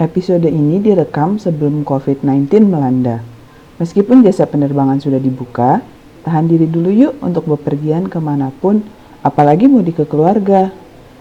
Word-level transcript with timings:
Episode 0.00 0.48
ini 0.48 0.80
direkam 0.80 1.36
sebelum 1.36 1.84
COVID-19 1.84 2.64
melanda. 2.64 3.20
Meskipun 3.76 4.24
jasa 4.24 4.48
penerbangan 4.48 4.96
sudah 4.96 5.20
dibuka, 5.20 5.84
tahan 6.24 6.48
diri 6.48 6.64
dulu 6.64 6.88
yuk 6.88 7.20
untuk 7.20 7.44
bepergian 7.44 8.08
ke 8.08 8.16
mana 8.16 8.48
pun, 8.48 8.80
apalagi 9.20 9.68
mudik 9.68 10.00
ke 10.00 10.04
keluarga. 10.08 10.72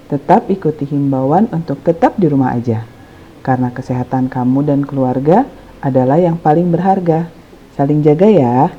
Tetap 0.07 0.47
ikuti 0.47 0.87
himbauan 0.87 1.51
untuk 1.51 1.83
tetap 1.83 2.15
di 2.15 2.31
rumah 2.31 2.55
aja. 2.55 2.87
Karena 3.43 3.67
kesehatan 3.67 4.31
kamu 4.31 4.63
dan 4.63 4.87
keluarga 4.87 5.43
adalah 5.83 6.15
yang 6.15 6.39
paling 6.39 6.71
berharga. 6.71 7.27
Saling 7.75 7.99
jaga 7.99 8.31
ya. 8.31 8.71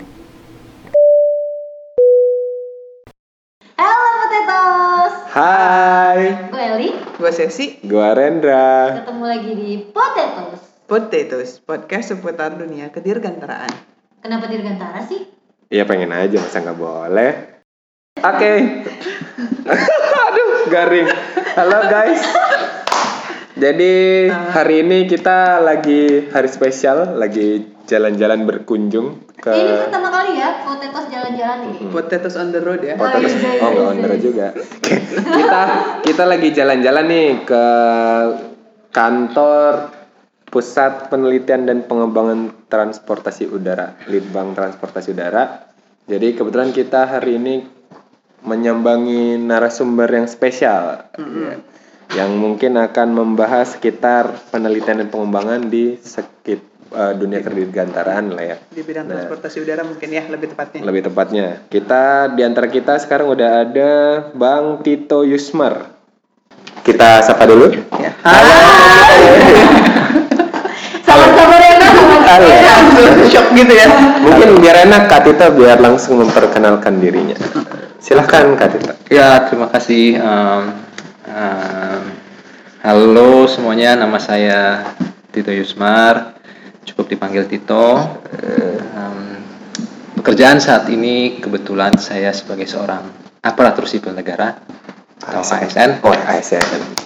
Halo 3.76 4.00
Potatoes, 4.16 5.14
Hai, 5.28 6.20
gue 6.48 6.62
Eli, 6.72 6.90
Gue 7.20 7.36
Sesi, 7.36 7.76
gua 7.84 8.16
Rendra. 8.16 8.96
ketemu 9.04 9.24
lagi 9.28 9.52
di 9.52 9.70
Potatoes. 9.92 10.88
Potatoes, 10.88 11.50
podcast 11.60 12.16
seputar 12.16 12.56
dunia 12.56 12.88
kedirgantaraan. 12.88 13.68
Kenapa 14.24 14.48
dirgantara 14.48 15.04
sih? 15.04 15.28
Ya 15.68 15.84
pengen 15.84 16.16
aja, 16.16 16.40
masa 16.40 16.64
nggak 16.64 16.80
boleh? 16.80 17.32
Oke. 18.24 18.52
Aduh, 20.32 20.48
garing. 20.72 21.12
Halo 21.60 21.92
guys. 21.92 22.24
Jadi 23.52 23.92
hari 24.32 24.80
ini 24.80 25.04
kita 25.04 25.60
lagi 25.60 26.24
hari 26.32 26.48
spesial, 26.48 27.20
lagi 27.20 27.68
jalan-jalan 27.84 28.48
berkunjung 28.48 29.28
ke 29.40 29.50
ini 29.56 29.72
pertama 29.88 30.08
kali 30.12 30.36
ya 30.36 30.62
Potatoes 30.62 31.06
jalan-jalan 31.08 31.58
ini. 31.66 31.78
Potatoes 31.88 32.36
on 32.36 32.48
the 32.52 32.60
road 32.60 32.80
ya. 32.84 32.94
Potatoes. 33.00 33.34
iya, 33.40 33.50
iya, 33.56 33.64
Oh, 33.64 33.70
iya, 33.72 33.82
on 33.88 33.96
the 33.98 34.06
road 34.06 34.22
juga. 34.22 34.46
kita 35.40 35.62
kita 36.04 36.24
lagi 36.28 36.48
jalan-jalan 36.52 37.04
nih 37.08 37.28
ke 37.48 37.64
kantor 38.92 39.96
Pusat 40.50 41.14
Penelitian 41.14 41.62
dan 41.62 41.86
Pengembangan 41.86 42.66
Transportasi 42.66 43.46
Udara, 43.46 43.94
Litbang 44.10 44.52
Transportasi 44.52 45.14
Udara. 45.14 45.70
Jadi 46.10 46.34
kebetulan 46.34 46.74
kita 46.74 47.06
hari 47.06 47.38
ini 47.38 47.62
menyambangi 48.42 49.38
narasumber 49.38 50.10
yang 50.10 50.26
spesial, 50.26 51.06
ya, 51.14 51.54
yang 52.18 52.34
mungkin 52.34 52.74
akan 52.82 53.14
membahas 53.14 53.78
sekitar 53.78 54.50
penelitian 54.50 55.06
dan 55.06 55.08
pengembangan 55.12 55.70
di 55.70 55.94
sekit 56.02 56.69
eh, 56.90 57.12
dunia 57.14 57.40
kedirgantaraan 57.40 58.34
lah 58.34 58.44
ya. 58.44 58.56
Di 58.66 58.82
bidang 58.82 59.06
Nah. 59.06 59.14
transportasi 59.16 59.62
udara 59.62 59.82
mungkin 59.82 60.08
ya 60.08 60.26
lebih 60.26 60.52
tepatnya. 60.52 60.80
Lebih 60.82 61.02
tepatnya, 61.06 61.46
kita 61.66 62.02
di 62.30 62.42
antara 62.42 62.66
kita 62.66 62.98
sekarang 62.98 63.30
udah 63.30 63.50
ada 63.62 63.90
Bang 64.32 64.82
Tito 64.82 65.22
Yusmar. 65.22 65.94
Kita 66.80 67.20
sapa 67.20 67.44
dulu. 67.44 67.70
Ya. 67.96 68.10
Sabar-sabar 71.02 71.58
ya 71.58 71.74
Kak, 71.76 71.92
Halo. 72.30 72.48
Shock 73.32 73.46
gitu 73.52 73.72
ya. 73.74 73.86
Mungkin 74.22 74.62
biar 74.62 74.86
enak 74.86 75.10
Kak 75.10 75.26
Tito 75.26 75.46
biar 75.52 75.78
langsung 75.78 76.22
memperkenalkan 76.22 76.98
dirinya. 76.98 77.34
Silahkan 77.98 78.54
Kak 78.54 78.68
Tito. 78.72 78.92
Ya, 79.10 79.44
terima 79.50 79.66
kasih. 79.68 80.16
Em, 80.16 80.62
em, 81.26 82.02
halo 82.80 83.44
semuanya, 83.44 83.98
nama 83.98 84.16
saya 84.16 84.88
Tito 85.30 85.50
Yusmar. 85.50 86.39
Cukup 86.90 87.06
dipanggil 87.06 87.46
Tito. 87.46 87.96
Em, 88.34 89.18
pekerjaan 90.18 90.58
saat 90.58 90.90
ini 90.90 91.38
kebetulan 91.38 91.94
saya 91.96 92.34
sebagai 92.34 92.66
seorang 92.66 93.06
aparatur 93.40 93.86
sipil 93.86 94.12
negara 94.12 94.58
atau 95.20 95.40
ASN 95.40 96.02
Oh, 96.02 96.12
ASN. 96.12 96.98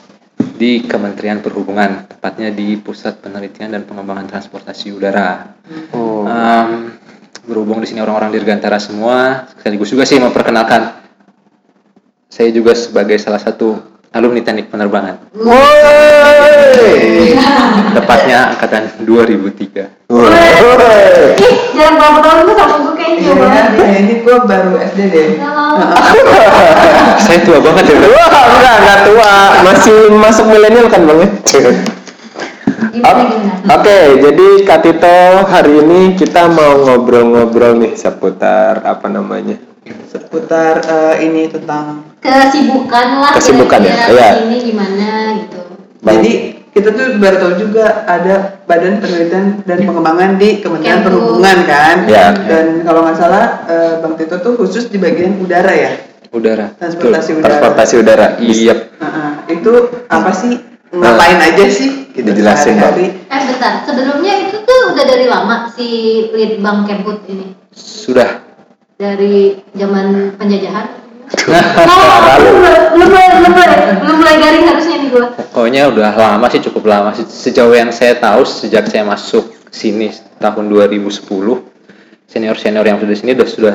di 0.54 0.86
Kementerian 0.86 1.42
Perhubungan, 1.42 2.06
tepatnya 2.06 2.50
di 2.54 2.78
Pusat 2.78 3.26
Penelitian 3.26 3.74
dan 3.74 3.82
Pengembangan 3.86 4.30
Transportasi 4.30 4.94
Udara. 4.94 5.50
Oh. 5.90 6.22
Em, 6.26 6.94
berhubung 7.44 7.82
di 7.82 7.86
sini 7.90 8.00
orang-orang 8.00 8.32
dirgantara 8.32 8.80
semua, 8.80 9.44
sekaligus 9.52 9.92
juga 9.92 10.08
sih 10.08 10.16
memperkenalkan 10.16 11.04
saya 12.30 12.50
juga 12.50 12.74
sebagai 12.74 13.14
salah 13.20 13.38
satu 13.38 13.78
alumni 14.14 14.40
teknik 14.46 14.70
penerbangan, 14.70 15.18
Woi. 15.34 15.58
tepatnya 17.98 18.54
angkatan 18.54 18.86
2003. 19.02 19.90
Woi. 20.06 21.34
Ih, 21.34 21.54
jangan 21.74 21.94
berapa 21.98 22.18
tahun 22.22 22.46
tuh 22.46 22.54
sama 22.54 22.76
gue 22.78 22.94
kayaknya 22.94 23.34
banget. 23.34 23.66
kayaknya 23.74 24.14
gue 24.22 24.36
baru 24.46 24.72
SD 24.78 25.00
deh. 25.10 25.26
Saya 27.26 27.38
tua 27.42 27.58
banget 27.58 27.84
ya. 27.90 27.96
Wah, 28.06 28.44
enggak, 28.54 28.76
enggak 28.86 28.98
tua. 29.02 29.34
Masih 29.66 29.98
masuk 30.14 30.46
milenial 30.46 30.86
kan, 30.86 31.02
Bang? 31.02 31.18
ya? 31.18 31.28
Oke, 33.74 33.98
jadi 34.22 34.46
Kak 34.62 34.86
Tito 34.86 35.18
hari 35.50 35.82
ini 35.82 36.14
kita 36.14 36.46
mau 36.46 36.78
ngobrol-ngobrol 36.86 37.82
nih 37.82 37.98
seputar 37.98 38.86
apa 38.86 39.10
namanya? 39.10 39.73
Seputar 40.08 40.80
eh, 40.80 41.28
ini 41.28 41.52
tentang 41.52 42.08
Kesibukan 42.24 43.06
lah. 43.20 43.32
Kesibukan 43.36 43.80
ya, 43.84 44.08
iya. 44.08 44.30
Ini 44.48 44.56
gimana 44.64 45.08
gitu. 45.44 45.60
Bang. 46.00 46.20
Jadi 46.20 46.32
kita 46.72 46.88
tuh 46.96 47.20
baru 47.20 47.36
tahu 47.36 47.52
juga 47.60 48.08
ada 48.08 48.64
Badan 48.64 48.98
Penelitian 49.04 49.60
dan 49.68 49.78
Pengembangan 49.84 50.40
di 50.40 50.64
Kementerian. 50.64 51.04
Perhubungan 51.04 51.56
kan. 51.68 51.96
Ya. 52.08 52.32
Dan 52.32 52.80
kalau 52.88 53.04
nggak 53.04 53.18
salah 53.20 53.44
eh, 53.68 53.92
Bang 54.00 54.16
Tito 54.16 54.40
tuh 54.40 54.56
khusus 54.56 54.88
di 54.88 54.96
bagian 54.96 55.36
udara 55.36 55.70
ya. 55.76 55.92
Udara. 56.32 56.72
Transportasi 56.80 57.30
udara. 57.36 57.46
Transportasi 57.46 57.94
udara. 58.00 58.26
Iya. 58.40 58.74
Heeh. 58.98 59.30
itu 59.60 59.72
apa 60.08 60.30
sih? 60.32 60.56
Ngapain 60.94 61.38
aja 61.42 61.64
sih? 61.68 62.08
Gitu, 62.14 62.30
Dijelasin, 62.30 62.78
Bang. 62.78 62.94
Eh 62.94 63.40
bentar, 63.50 63.82
sebelumnya 63.82 64.46
itu 64.46 64.62
tuh 64.62 64.94
udah 64.94 65.04
dari 65.04 65.26
lama 65.26 65.66
si 65.66 65.88
Litbang 66.30 66.86
Kemput 66.86 67.26
ini. 67.26 67.52
Sudah. 67.74 68.43
Dari 69.04 69.60
zaman 69.76 70.32
penjajahan. 70.40 70.86
Lalu. 71.44 71.60
belum 72.40 72.56
mulai, 72.56 72.78
belum 72.88 73.08
mulai, 73.10 73.28
belum 73.36 73.52
mulai, 73.52 73.68
belum 74.00 74.16
mulai 74.16 74.34
garing 74.40 74.64
harusnya 74.64 74.96
nih 74.96 75.08
gua. 75.12 75.24
Pokoknya 75.52 75.82
udah 75.92 76.10
lama 76.16 76.46
sih, 76.48 76.60
cukup 76.64 76.88
lama 76.88 77.10
sih. 77.12 77.28
Sejauh 77.28 77.76
yang 77.76 77.92
saya 77.92 78.16
tahu 78.16 78.48
sejak 78.48 78.88
saya 78.88 79.04
masuk 79.04 79.44
sini 79.68 80.08
tahun 80.40 80.72
2010, 80.72 81.20
senior-senior 82.24 82.84
yang 82.84 82.96
sudah 82.96 83.12
di 83.12 83.18
sini 83.18 83.30
udah 83.36 83.48
sudah 83.48 83.74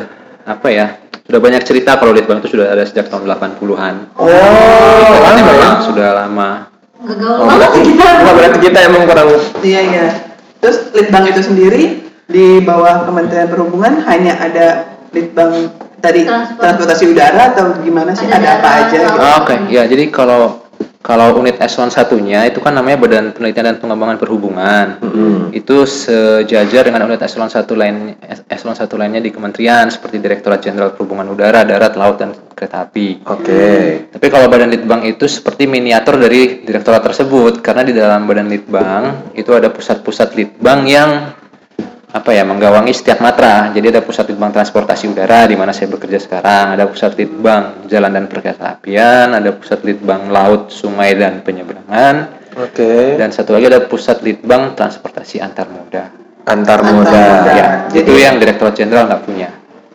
apa 0.49 0.67
ya? 0.73 0.97
Sudah 1.29 1.37
banyak 1.37 1.61
cerita 1.61 1.93
kalau 2.01 2.09
Litbang 2.09 2.41
itu 2.41 2.57
sudah 2.57 2.73
ada 2.73 2.81
sejak 2.89 3.13
tahun 3.13 3.29
80-an. 3.29 4.17
Oh, 4.17 4.25
Tepatnya 4.25 5.43
lama 5.45 5.53
ya? 5.53 5.69
sudah 5.85 6.07
lama. 6.25 6.49
Nggak 7.05 7.17
gaul 7.21 7.37
Oh, 7.37 7.53
berarti, 7.53 7.79
kita. 7.85 8.05
oh, 8.25 8.33
berarti 8.33 8.59
kita 8.65 8.79
emang 8.89 9.05
kurang 9.05 9.27
Iya 9.61 9.81
iya. 9.93 10.07
Terus 10.57 10.89
Litbang 10.97 11.29
itu 11.29 11.41
sendiri 11.45 11.83
di 12.25 12.65
bawah 12.65 13.05
Kementerian 13.05 13.45
Perhubungan 13.49 14.01
hanya 14.09 14.37
ada 14.37 14.67
Litbang 15.11 15.51
tadi 15.99 16.23
Transport. 16.23 16.61
transportasi 16.61 17.03
udara 17.11 17.43
atau 17.53 17.65
gimana 17.83 18.15
sih? 18.15 18.25
Ada 18.29 18.37
Ada, 18.37 18.51
apa 18.59 18.69
aja? 18.69 18.97
Gitu. 18.97 19.19
Oh, 19.19 19.35
Oke, 19.43 19.55
ya 19.73 19.83
jadi 19.89 20.03
kalau 20.13 20.69
kalau 20.99 21.31
unit 21.39 21.55
eselon 21.63 21.89
satunya 21.89 22.43
itu 22.45 22.59
kan 22.59 22.75
namanya 22.75 22.99
Badan 22.99 23.31
Penelitian 23.31 23.71
dan 23.71 23.77
Pengembangan 23.79 24.19
Perhubungan. 24.19 24.99
Itu 25.55 25.87
sejajar 25.87 26.85
dengan 26.85 27.07
unit 27.07 27.23
eselon 27.23 27.47
satu 27.49 27.73
lain 27.73 28.19
eselon 28.51 28.75
satu 28.75 28.99
lainnya 28.99 29.23
di 29.23 29.31
kementerian 29.31 29.87
seperti 29.87 30.19
Direktorat 30.19 30.59
Jenderal 30.59 30.93
Perhubungan 30.93 31.31
Udara, 31.31 31.63
Darat, 31.63 31.95
Laut 31.95 32.19
dan 32.19 32.35
Kereta 32.51 32.83
Api. 32.83 33.23
Oke. 33.25 33.63
Tapi 34.11 34.27
kalau 34.27 34.51
Badan 34.51 34.69
Litbang 34.75 35.07
itu 35.07 35.23
seperti 35.25 35.65
miniatur 35.71 36.19
dari 36.19 36.67
direktorat 36.67 36.99
tersebut 37.01 37.63
karena 37.63 37.87
di 37.87 37.95
dalam 37.95 38.27
Badan 38.27 38.51
Litbang 38.51 39.33
itu 39.39 39.49
ada 39.55 39.71
pusat-pusat 39.71 40.35
Litbang 40.35 40.83
yang 40.83 41.31
apa 42.09 42.33
ya 42.33 42.41
menggawangi 42.41 42.89
setiap 42.89 43.21
matra. 43.21 43.69
Jadi 43.69 43.93
ada 43.93 44.01
pusat 44.01 44.25
Litbang 44.33 44.49
Transportasi 44.49 45.05
Udara 45.13 45.45
di 45.45 45.53
mana 45.53 45.69
saya 45.69 45.93
bekerja 45.93 46.17
sekarang, 46.17 46.73
ada 46.73 46.89
pusat 46.89 47.13
Litbang 47.13 47.85
Jalan 47.85 48.11
dan 48.17 48.25
Perkeretaapian, 48.25 49.37
ada 49.37 49.49
pusat 49.53 49.85
Litbang 49.85 50.33
Laut, 50.33 50.73
Sungai 50.73 51.13
dan 51.13 51.45
Penyeberangan, 51.45 52.15
Oke. 52.57 53.17
dan 53.21 53.29
satu 53.29 53.53
lagi 53.53 53.69
ada 53.69 53.85
pusat 53.85 54.25
Litbang 54.25 54.73
Transportasi 54.73 55.37
Antar 55.37 55.69
Moda. 55.69 56.09
Antar 56.49 56.81
moda. 56.81 57.25
Ya, 57.45 57.67
Jadi- 57.93 58.09
itu 58.09 58.13
yang 58.17 58.41
Direktorat 58.41 58.73
Jenderal 58.73 59.05
nggak 59.05 59.21
punya. 59.21 59.49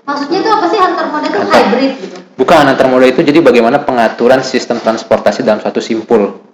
Maksudnya 0.04 0.38
itu 0.44 0.50
apa 0.52 0.66
sih 0.68 0.78
antar 0.78 1.08
moda 1.10 1.26
tuh 1.32 1.40
Antar- 1.40 1.64
hybrid 1.66 1.92
gitu? 1.98 2.16
Bukan 2.36 2.62
antar 2.68 2.86
moda 2.92 3.06
itu 3.08 3.24
jadi 3.24 3.40
bagaimana 3.40 3.82
pengaturan 3.82 4.44
sistem 4.44 4.78
transportasi 4.78 5.42
dalam 5.42 5.58
suatu 5.64 5.80
simpul. 5.82 6.44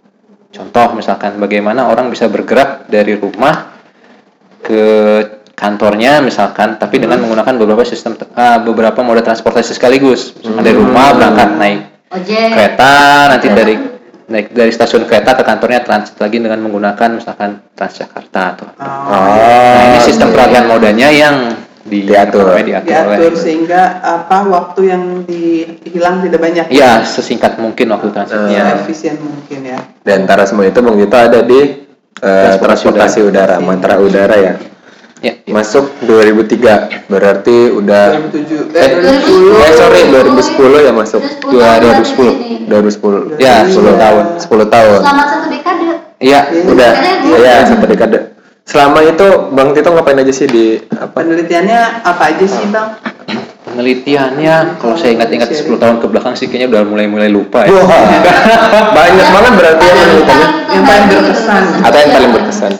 Contoh 0.54 0.86
misalkan 0.96 1.36
bagaimana 1.36 1.90
orang 1.90 2.08
bisa 2.08 2.30
bergerak 2.30 2.86
dari 2.86 3.18
rumah 3.18 3.74
ke 4.62 4.82
kantornya 5.60 6.24
misalkan 6.24 6.80
tapi 6.80 6.96
dengan 6.96 7.20
menggunakan 7.20 7.52
beberapa 7.60 7.84
sistem 7.84 8.16
ah, 8.32 8.56
beberapa 8.56 8.96
moda 9.04 9.20
transportasi 9.20 9.76
sekaligus. 9.76 10.32
Misalkan 10.40 10.64
dari 10.64 10.76
rumah 10.80 11.12
berangkat 11.12 11.48
naik 11.60 11.78
Ojek. 12.10 12.48
kereta 12.56 12.92
nanti 13.28 13.46
dari 13.52 13.74
naik 14.30 14.56
dari 14.56 14.72
stasiun 14.72 15.04
kereta 15.04 15.36
ke 15.36 15.44
kantornya 15.44 15.84
transit 15.84 16.16
lagi 16.16 16.40
dengan 16.40 16.64
menggunakan 16.64 17.08
misalkan 17.12 17.60
Transjakarta 17.76 18.40
atau. 18.56 18.66
Oh, 18.80 19.12
Nah, 19.12 19.84
ini 19.86 19.98
sistem 20.00 20.32
oke. 20.32 20.34
peragaan 20.40 20.66
modanya 20.66 21.08
yang 21.12 21.36
di 21.80 22.04
Diatur. 22.04 22.44
apa 22.44 22.60
diatur, 22.60 22.92
oleh 23.08 23.18
diatur 23.24 23.32
sehingga 23.36 23.82
apa 24.00 24.44
waktu 24.46 24.80
yang 24.92 25.02
dihilang 25.24 26.20
tidak 26.22 26.40
banyak. 26.40 26.64
ya 26.70 27.00
sesingkat 27.02 27.56
mungkin 27.56 27.88
waktu 27.90 28.08
transitnya 28.12 28.80
Efisien 28.80 29.16
mungkin 29.16 29.60
ya. 29.64 29.78
Dan 30.00 30.24
antara 30.24 30.44
semua 30.44 30.68
itu 30.68 30.80
Bang 30.80 30.96
Tito 30.96 31.16
ada 31.20 31.40
di 31.44 31.60
Eh, 32.20 32.60
transportasi 32.60 33.24
udara, 33.24 33.56
mantra 33.64 33.96
udara 33.96 34.36
ya. 34.36 34.52
Ya, 35.20 35.36
ya. 35.44 35.52
Masuk 35.52 35.84
2003, 36.08 37.12
berarti 37.12 37.68
udah 37.76 38.16
2007 38.32 38.72
eh, 38.72 38.88
eh 38.88 39.68
eh 39.68 39.72
sorry 39.76 40.00
2010 40.08 40.88
ya 40.88 40.92
masuk. 40.96 41.20
2010. 41.44 42.64
2010. 42.72 43.36
Ya, 43.36 43.68
10 43.68 44.00
tahun. 44.00 44.24
10 44.40 44.64
tahun. 44.72 44.98
Selama 45.04 45.24
satu 45.28 45.46
dekade. 45.52 45.84
Iya, 46.24 46.40
Udah. 46.64 46.92
Dekade. 46.96 47.44
Ya, 47.44 47.54
satu 47.68 47.84
dekade. 47.84 48.18
Selama 48.64 49.04
itu 49.04 49.26
Bang 49.52 49.76
Tito 49.76 49.92
ngapain 49.92 50.16
aja 50.16 50.32
sih 50.32 50.48
di 50.48 50.80
apa? 50.88 51.20
penelitiannya 51.20 52.06
apa 52.06 52.22
aja 52.30 52.46
sih 52.46 52.70
bang 52.70 52.88
penelitiannya 53.66 54.78
kalau 54.78 54.94
saya 54.94 55.18
ingat-ingat 55.18 55.50
10 55.50 55.74
tahun 55.74 55.96
ke 55.98 56.06
belakang 56.06 56.38
sih 56.38 56.46
kayaknya 56.46 56.78
udah 56.78 56.82
mulai-mulai 56.86 57.28
lupa 57.28 57.66
ya. 57.66 57.76
Wah, 57.76 57.84
banyak 58.96 59.26
banget 59.26 59.52
berarti 59.52 59.84
ya 59.84 59.94
penelitiannya. 60.00 60.48
Yang 60.70 60.84
paling 60.86 61.04
berkesan. 61.10 61.62
Atau 61.82 61.98
yang 61.98 62.12
paling 62.14 62.30
berkesan. 62.30 62.72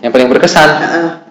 Yang 0.00 0.12
paling 0.14 0.28
berkesan, 0.30 0.68
Heeh. 0.78 1.25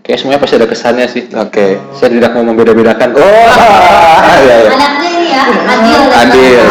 Kayak 0.00 0.18
semuanya 0.18 0.40
pasti 0.40 0.54
ada 0.56 0.68
kesannya 0.68 1.06
sih. 1.06 1.22
Oke. 1.34 1.78
Saya 1.92 2.10
tidak 2.10 2.30
mau 2.32 2.44
membeda-bedakan. 2.44 3.10
Oh, 3.12 3.22
iya 4.42 4.56
iya. 4.62 4.70
Anaknya 4.70 5.08
ini 5.10 5.26
ya, 5.28 5.42
adil. 5.42 6.00
Adil. 6.12 6.62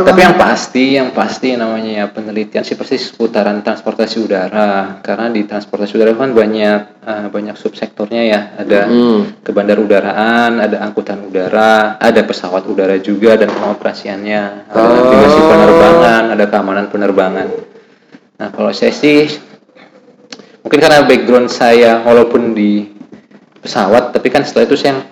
Tapi 0.00 0.20
yang 0.20 0.36
pasti, 0.36 0.84
yang 0.94 1.10
pasti 1.10 1.56
namanya 1.56 1.90
ya 1.90 2.06
penelitian 2.06 2.62
sih 2.62 2.76
pasti 2.76 2.96
seputaran 2.96 3.60
transportasi 3.60 4.16
udara. 4.20 5.00
Karena 5.00 5.28
di 5.28 5.44
transportasi 5.44 5.92
udara 5.94 6.12
kan 6.14 6.32
banyak 6.32 6.80
eh, 7.00 7.26
banyak 7.28 7.56
subsektornya 7.56 8.22
ya. 8.24 8.40
Ada 8.56 8.80
Hmm. 8.86 9.20
kebandarudaraan, 9.40 10.56
ada 10.58 10.76
angkutan 10.80 11.20
udara, 11.22 11.96
ada 11.96 12.20
pesawat 12.22 12.64
udara 12.64 12.96
juga 12.96 13.34
dan 13.34 13.48
pengoperasiannya, 13.50 14.42
ada 14.68 14.76
Oh. 14.78 14.88
navigasi 14.88 15.40
penerbangan, 15.42 16.22
ada 16.32 16.44
keamanan 16.46 16.86
penerbangan. 16.88 17.48
Nah 18.36 18.48
kalau 18.50 18.72
saya 18.72 18.88
sih 18.90 19.28
mungkin 20.60 20.78
karena 20.80 21.04
background 21.04 21.48
saya 21.48 22.04
walaupun 22.04 22.52
di 22.52 22.88
pesawat, 23.60 24.16
tapi 24.16 24.28
kan 24.32 24.42
setelah 24.44 24.66
itu 24.68 24.76
saya 24.76 25.04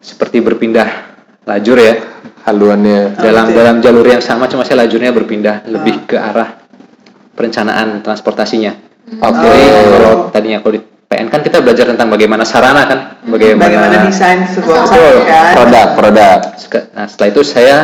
seperti 0.00 0.40
berpindah 0.40 1.10
lajur 1.44 1.76
ya 1.76 1.94
Haluannya. 2.46 3.20
dalam 3.20 3.52
ya. 3.52 3.54
dalam 3.56 3.76
jalur 3.84 4.06
yang 4.06 4.22
sama 4.24 4.48
cuma 4.48 4.64
saya 4.64 4.86
lajurnya 4.86 5.12
berpindah 5.12 5.68
lebih 5.68 6.08
ke 6.08 6.16
arah 6.16 6.56
perencanaan 7.36 8.00
transportasinya. 8.00 8.72
Oke. 9.20 9.44
Jadi 9.44 9.62
kalau 9.92 10.14
tadinya 10.32 10.58
kalau 10.62 10.74
di 10.78 10.82
PN 11.10 11.26
kan 11.26 11.40
kita 11.42 11.58
belajar 11.58 11.90
tentang 11.90 12.06
bagaimana 12.06 12.46
sarana 12.46 12.86
kan, 12.86 12.98
bagaimana, 13.26 13.66
bagaimana 13.66 14.06
desain 14.06 14.46
sebuah 14.46 14.86
Betul. 14.86 15.16
kan 15.26 15.52
Produk, 15.58 15.88
produk. 15.98 16.38
Nah 16.94 17.04
setelah 17.10 17.28
itu 17.34 17.42
saya 17.42 17.76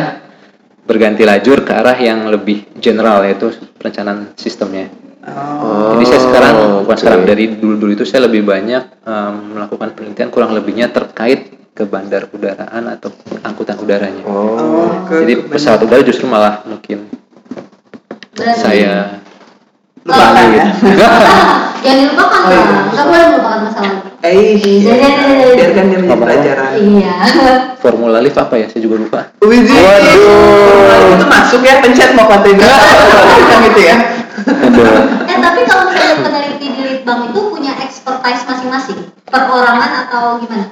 berganti 0.87 1.27
lajur 1.27 1.67
ke 1.67 1.75
arah 1.75 1.97
yang 1.99 2.31
lebih 2.31 2.63
general 2.79 3.19
yaitu 3.27 3.51
perencanaan 3.75 4.31
sistemnya. 4.39 4.87
Oh. 5.29 5.93
Jadi 5.93 6.05
saya 6.05 6.21
sekarang 6.21 6.55
bukan 6.81 6.97
sekarang 6.97 7.21
dari 7.23 7.45
dulu-dulu 7.53 7.91
itu 7.93 8.03
saya 8.03 8.25
lebih 8.25 8.43
banyak 8.43 8.83
em, 9.01 9.33
melakukan 9.51 9.89
penelitian 9.91 10.29
kurang 10.29 10.51
lebihnya 10.51 10.87
terkait 10.87 11.39
ke 11.71 11.83
bandar 11.83 12.25
udaraan 12.27 12.83
atau 12.87 13.11
angkutan 13.39 13.77
udaranya. 13.77 14.23
Oh. 14.23 14.57
Oh, 14.57 14.89
ke- 15.05 15.21
Jadi 15.21 15.33
ke- 15.35 15.45
pesawat 15.51 15.79
udara 15.81 16.01
justru 16.01 16.25
malah 16.25 16.63
mungkin 16.63 17.05
Berarti- 18.31 18.59
saya 18.59 18.93
lupakan 19.99 20.45
ya 20.49 20.65
Jangan 21.77 21.97
dilupakan 21.99 22.39
Oh, 22.39 22.49
iya. 22.49 22.63
Nggak 22.87 23.05
boleh 23.05 23.25
melupakan 23.29 23.59
masa 23.61 23.79
lalu. 23.81 23.99
eh 24.17 24.33
Iya, 24.33 24.41
iya, 24.49 24.93
iya. 24.97 25.53
biarkan 25.53 25.83
dia 25.85 25.97
menjadi 25.99 26.17
pelajaran 26.17 26.69
Iya. 26.75 27.13
formula 27.83 28.17
lift 28.17 28.35
apa 28.35 28.55
ya? 28.55 28.65
Saya 28.65 28.81
juga 28.81 28.95
lupa. 28.97 29.19
Waduh. 29.39 31.13
itu 31.13 31.25
masuk 31.27 31.61
ya 31.61 31.75
pencet 31.77 32.11
mau 32.11 32.25
kan 32.25 32.41
gitu 33.67 33.79
ya. 33.79 33.95
Eh 34.37 35.39
tapi 35.41 35.61
kalau 35.65 35.89
misalnya 35.89 36.17
peneliti 36.21 36.67
di 36.69 36.81
Litbang 36.85 37.33
itu 37.33 37.39
punya 37.49 37.73
expertise 37.81 38.45
masing-masing, 38.45 38.99
perorangan 39.25 39.91
atau 40.07 40.37
gimana? 40.37 40.65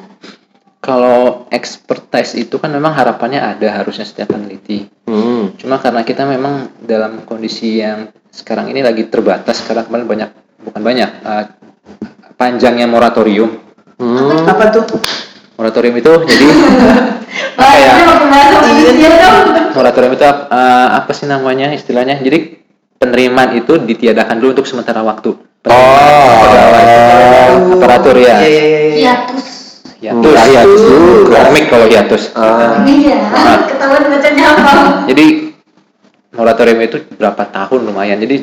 Kalau 0.80 1.50
expertise 1.50 2.38
itu 2.38 2.62
kan 2.62 2.70
memang 2.70 2.94
harapannya 2.94 3.42
ada 3.42 3.82
harusnya 3.82 4.06
setiap 4.06 4.38
peneliti. 4.38 4.86
Hmm. 5.10 5.58
Cuma 5.58 5.82
karena 5.82 6.06
kita 6.06 6.30
memang 6.30 6.70
dalam 6.78 7.26
kondisi 7.26 7.82
yang 7.82 8.14
sekarang 8.30 8.70
ini 8.70 8.86
lagi 8.86 9.10
terbatas 9.10 9.66
karena 9.66 9.82
kemarin 9.82 10.06
banyak 10.06 10.30
bukan 10.62 10.82
banyak 10.86 11.10
eh, 11.26 11.46
panjangnya 12.38 12.86
moratorium. 12.86 13.66
Hmm. 13.96 14.44
apa 14.44 14.76
tuh 14.76 14.84
Moratorium 15.56 15.96
itu 15.96 16.12
jadi 16.28 16.46
Apa 17.56 17.76
ya? 17.80 17.94
Indonesia 18.76 19.08
dong. 19.24 19.72
moratorium 19.72 20.14
itu 20.14 20.26
eh, 20.28 20.88
apa 20.92 21.12
sih 21.16 21.26
namanya 21.26 21.72
istilahnya? 21.72 22.20
Jadi 22.20 22.65
penerimaan 23.06 23.54
itu 23.54 23.78
ditiadakan 23.78 24.36
dulu 24.42 24.50
untuk 24.58 24.68
sementara 24.68 25.06
waktu. 25.06 25.38
Oh. 25.66 25.74
Pegawai 26.46 26.86
aparatur 27.78 28.16
ya. 28.18 28.42
iya 28.42 28.50
iya 28.50 28.64
iya 28.66 28.80
iya 28.82 28.96
Hiatus. 28.96 29.46
Hiatus. 30.02 30.34
Hiatus 30.34 30.82
juga. 30.82 31.38
Komik 31.50 31.66
kalau 31.70 31.86
hiatus. 31.86 32.24
Ah. 32.34 32.82
Iya. 32.86 33.18
Ketahuan 33.70 34.04
bacanya 34.10 34.44
apa? 34.54 34.72
Jadi 35.10 35.26
moratorium 36.34 36.80
itu 36.82 36.98
berapa 37.18 37.44
tahun 37.50 37.82
lumayan. 37.86 38.18
Jadi 38.22 38.36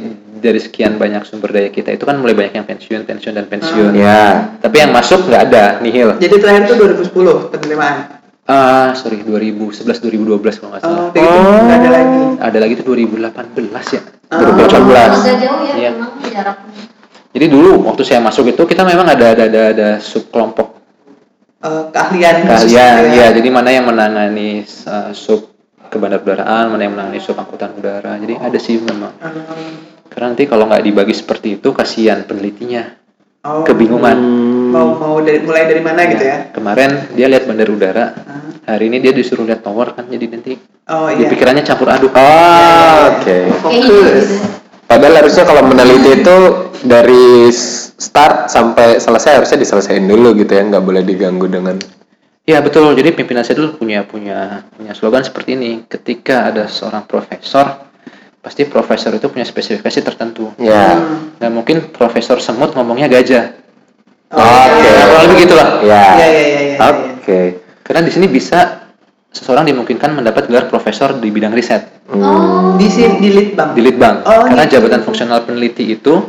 dari 0.42 0.58
sekian 0.58 0.98
banyak 0.98 1.22
sumber 1.22 1.54
daya 1.54 1.70
kita 1.70 1.94
itu 1.94 2.02
kan 2.02 2.18
mulai 2.18 2.34
banyak 2.34 2.58
yang 2.58 2.66
pensiun, 2.66 3.06
pensiun 3.06 3.34
dan 3.38 3.46
pensiun. 3.46 3.94
Ya. 3.94 4.58
Tapi 4.58 4.82
yang 4.82 4.90
masuk 4.90 5.30
nggak 5.30 5.42
ada, 5.52 5.64
nihil. 5.78 6.18
jadi 6.18 6.34
terakhir 6.34 6.62
tuh 6.66 6.76
2010 6.82 7.54
penerimaan 7.54 8.18
Ah, 8.42 8.90
sorry 8.98 9.22
2011 9.22 9.86
2012 10.02 10.58
kalau 10.58 10.74
nggak 10.74 10.82
salah. 10.82 11.14
oh 11.14 11.58
nggak 11.62 11.78
ada 11.78 11.90
lagi 11.94 12.20
Ada 12.42 12.58
lagi 12.58 12.74
tuh 12.74 12.86
2018 12.90 13.94
ya. 13.94 14.02
Oh. 14.32 14.40
2018. 14.56 15.12
Agak 15.12 15.36
jauh 15.44 15.60
ya 15.62 15.74
Iya. 15.76 15.90
memang 15.92 16.10
jaraknya. 16.24 16.82
Jadi 17.32 17.46
dulu 17.48 17.70
waktu 17.88 18.02
saya 18.04 18.20
masuk 18.20 18.48
itu 18.52 18.62
kita 18.64 18.84
memang 18.84 19.08
ada 19.08 19.36
ada 19.36 19.44
ada, 19.48 19.62
ada 19.72 19.88
sub 20.00 20.28
kelompok 20.28 20.72
Eh, 21.62 21.84
keahlian 21.94 22.42
gitu 22.42 22.66
ya. 23.14 23.30
Jadi 23.30 23.48
mana 23.54 23.70
yang 23.70 23.86
menangani 23.86 24.66
uh, 24.66 25.14
sub 25.14 25.54
kebandarudaraan, 25.94 26.74
mana 26.74 26.82
yang 26.82 26.98
menangani 26.98 27.22
sub 27.22 27.38
angkutan 27.38 27.70
udara. 27.78 28.18
Jadi 28.18 28.34
ada 28.34 28.58
sih 28.58 28.82
memang. 28.82 29.14
Hmm. 29.22 30.02
Karena 30.10 30.34
nanti 30.34 30.50
kalau 30.50 30.66
nggak 30.66 30.82
dibagi 30.82 31.14
seperti 31.14 31.62
itu 31.62 31.70
kasihan 31.70 32.26
penelitinya 32.26 32.82
oh, 33.42 33.62
kebingungan. 33.66 34.18
mau 34.72 34.96
mau 34.96 35.16
dari 35.20 35.42
mulai 35.44 35.68
dari 35.68 35.82
mana 35.84 36.08
gitu 36.08 36.24
ya 36.24 36.48
Kemarin 36.54 37.12
dia 37.12 37.26
lihat 37.28 37.44
bandar 37.44 37.68
udara, 37.68 38.04
Hmm. 38.16 38.50
hari 38.64 38.88
ini 38.88 39.02
dia 39.02 39.12
disuruh 39.12 39.44
lihat 39.44 39.60
tower 39.60 39.92
kan, 39.92 40.08
jadi 40.08 40.24
nanti 40.30 40.56
oh 40.88 41.08
di 41.12 41.22
iya 41.22 41.28
pikirannya 41.28 41.62
campur 41.66 41.88
aduk. 41.90 42.10
Oh, 42.14 42.96
oke. 43.12 43.22
Kayak 43.26 43.58
fokus 43.60 43.84
gitu. 43.84 44.36
Padahal 44.86 45.14
harusnya 45.24 45.44
kalau 45.48 45.62
meneliti 45.64 46.20
itu 46.20 46.36
dari 46.84 47.48
start 47.96 48.48
sampai 48.52 49.00
selesai 49.00 49.40
harusnya 49.40 49.58
diselesaikan 49.60 50.04
dulu 50.04 50.36
gitu 50.36 50.52
ya, 50.52 50.62
nggak 50.68 50.84
boleh 50.84 51.02
diganggu 51.04 51.48
dengan. 51.48 51.76
Ya 52.42 52.58
betul. 52.58 52.92
Jadi 52.98 53.14
pimpinan 53.14 53.46
saya 53.46 53.62
dulu 53.62 53.78
punya 53.78 54.02
punya 54.02 54.66
punya 54.74 54.92
slogan 54.92 55.22
seperti 55.22 55.54
ini. 55.54 55.70
Ketika 55.86 56.50
ada 56.50 56.66
seorang 56.66 57.06
profesor, 57.06 57.91
pasti 58.42 58.66
profesor 58.66 59.14
itu 59.14 59.30
punya 59.30 59.46
spesifikasi 59.46 59.98
tertentu. 60.02 60.50
Ya. 60.58 60.98
Hmm. 60.98 61.38
Dan 61.38 61.54
mungkin 61.54 61.94
profesor 61.94 62.42
semut 62.42 62.74
ngomongnya 62.74 63.06
gajah. 63.06 63.54
Oh, 64.34 64.42
Oke. 64.42 64.82
iya. 64.82 64.90
Nah, 64.90 65.04
kurang 65.06 65.22
lebih 65.30 65.38
gitulah. 65.46 65.68
Ya. 65.86 66.04
Iya, 66.18 66.26
iya, 66.26 66.42
iya, 66.42 66.60
iya, 66.74 66.76
Oke. 67.22 67.40
Karena 67.86 68.02
di 68.02 68.10
sini 68.10 68.26
bisa 68.26 68.90
seseorang 69.32 69.64
dimungkinkan 69.64 70.12
mendapat 70.12 70.50
gelar 70.50 70.68
profesor 70.68 71.16
di 71.16 71.32
bidang 71.32 71.56
riset 71.56 72.04
Oh. 72.12 72.76
di 72.76 72.84
sini 72.92 73.16
di 73.22 73.30
litbang 73.32 73.72
di 73.72 73.80
Litbang. 73.80 74.26
Oh, 74.28 74.44
Karena 74.44 74.68
gitu. 74.68 74.76
jabatan 74.76 75.00
fungsional 75.06 75.40
peneliti 75.48 75.88
itu 75.88 76.20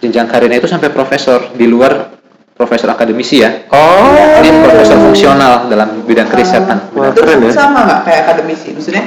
jenjang 0.00 0.30
karirnya 0.30 0.56
itu 0.56 0.70
sampai 0.70 0.88
profesor 0.88 1.52
di 1.52 1.68
luar 1.68 2.16
profesor 2.56 2.88
akademisi 2.88 3.44
ya. 3.44 3.68
Oh. 3.68 4.40
Ini 4.40 4.64
profesor 4.64 4.96
fungsional 4.96 5.68
dalam 5.68 6.06
bidang 6.08 6.30
kerisetan. 6.32 6.94
Wah, 6.96 7.12
itu 7.12 7.20
keren 7.20 7.44
ya. 7.44 7.52
sama 7.52 7.84
nggak 7.84 8.00
kayak 8.08 8.20
akademisi 8.30 8.68
maksudnya 8.72 9.04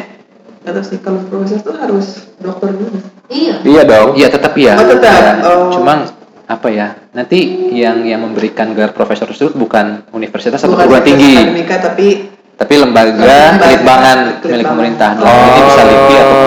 sih 0.81 0.97
kalau 0.97 1.21
profesor 1.23 1.61
tuh 1.61 1.75
harus 1.75 2.25
dokter 2.37 2.71
dulu 2.71 2.97
Iya. 3.25 3.57
Iya 3.61 3.81
dong. 3.83 4.09
Iya 4.13 4.27
tetap 4.29 4.53
iya. 4.53 4.73
Oh, 4.75 4.85
tetap. 4.85 5.09
Ya, 5.17 5.33
Oh. 5.43 5.73
Cuma 5.73 6.05
apa 6.45 6.67
ya? 6.69 6.93
Nanti 7.09 7.41
yang 7.73 8.01
yang 8.01 8.21
memberikan 8.21 8.69
gelar 8.71 8.93
profesor 8.93 9.25
tersebut 9.25 9.53
bukan 9.55 10.05
universitas 10.11 10.61
atau 10.61 10.77
perguruan 10.77 11.01
tinggi, 11.01 11.33
akademika 11.33 11.75
tapi 11.81 12.07
tapi 12.53 12.73
lembaga 12.77 13.17
Lembaga 13.17 13.65
litbangan 13.67 14.17
litbangan. 14.21 14.51
milik 14.53 14.65
pemerintah. 14.67 15.09
Oh. 15.17 15.25
Jadi 15.25 15.61
bisa 15.63 15.81
LIPI 15.83 16.15
atau. 16.15 16.37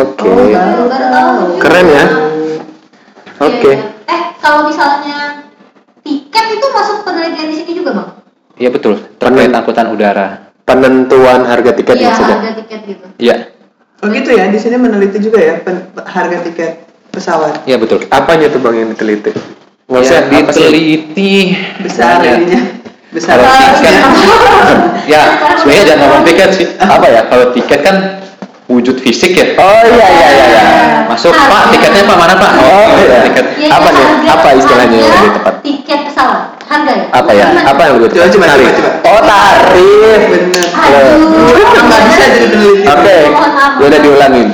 Oke. 0.00 0.24
Oh, 0.24 0.48
tahu 0.88 1.28
juga. 1.44 1.60
Keren 1.60 1.86
ya. 1.86 2.04
Iya, 2.04 2.08
Oke. 3.44 3.68
iya. 3.70 3.76
Eh, 4.08 4.22
kalau 4.40 4.60
misalnya 4.64 5.18
tiket 6.00 6.46
itu 6.50 6.66
masuk 6.70 6.96
penelitian 7.04 7.46
di 7.46 7.56
sini 7.60 7.72
juga, 7.76 7.90
Bang? 7.92 8.08
Iya 8.56 8.68
betul. 8.72 8.96
Terkait 9.14 9.52
angkutan 9.52 9.92
udara. 9.92 10.26
Penentuan 10.64 11.44
harga 11.44 11.76
tiket 11.76 12.00
Iya, 12.00 12.08
maksudnya. 12.08 12.36
harga 12.40 12.52
tiket 12.56 12.80
gitu. 12.88 13.04
Iya, 13.20 13.36
oh 14.04 14.10
gitu 14.10 14.30
ya 14.30 14.44
di 14.46 14.58
sini 14.58 14.76
meneliti 14.76 15.18
juga 15.18 15.38
ya 15.38 15.54
pen- 15.58 15.88
harga 15.98 16.38
tiket 16.42 16.84
pesawat 17.08 17.64
iya 17.64 17.74
betul. 17.74 18.04
Apanya 18.08 18.46
tuh 18.46 18.58
bang 18.58 18.76
yang 18.76 18.90
diteliti? 18.90 19.32
Maksudnya 19.84 20.20
Ya, 20.20 20.40
diteliti 20.42 21.32
besar 21.78 22.18
Ya. 22.18 22.34
ininya 22.34 22.60
besar 23.10 23.36
Kalau 23.36 23.46
tiket, 23.78 23.94
ya 25.12 25.22
sebenarnya 25.56 25.84
jangan 25.86 26.00
ngomong 26.02 26.22
tiket 26.24 26.50
sih. 26.52 26.66
Apa 26.76 27.06
ya? 27.06 27.20
Kalau 27.24 27.46
tiket 27.52 27.80
kan 27.80 27.96
wujud 28.66 28.96
fisik 28.98 29.32
ya. 29.32 29.46
Oh 29.54 29.84
iya 29.86 30.08
iya 30.10 30.28
iya. 30.28 30.46
iya. 30.50 30.62
Masuk 31.06 31.30
Pak, 31.30 31.70
tiketnya 31.70 32.02
Pak 32.02 32.16
mana 32.16 32.34
Pak? 32.34 32.50
Oh, 32.58 32.88
iya. 32.98 33.18
tiket. 33.24 33.46
Ya, 33.56 33.68
Apa 33.70 33.88
nih? 33.88 34.02
harga- 34.02 34.32
Apa 34.34 34.48
istilahnya 34.52 34.96
yang 34.96 35.04
harga 35.04 35.14
lebih 35.16 35.32
tepat? 35.32 35.54
Tiket 35.62 36.00
pesawat, 36.10 36.40
harga 36.74 36.92
ya? 36.92 37.04
Apa 37.14 37.30
ya? 37.32 37.46
Apa 37.62 37.80
yang 37.86 37.94
lebih 37.98 38.08
Coba, 38.14 38.26
coba, 38.28 38.44
Tarif. 38.50 38.66
coba, 38.66 38.78
coba. 38.78 38.90
Oh 39.04 39.20
tarif. 39.22 40.22
Bener. 40.30 40.66
Aduh. 40.74 41.64
Nggak 41.84 42.02
bisa 42.10 42.24
jadi 42.26 42.46
peneliti. 42.50 42.88
Oke, 42.90 43.18
gue 43.78 43.86
udah 43.86 44.00
diulangin. 44.02 44.48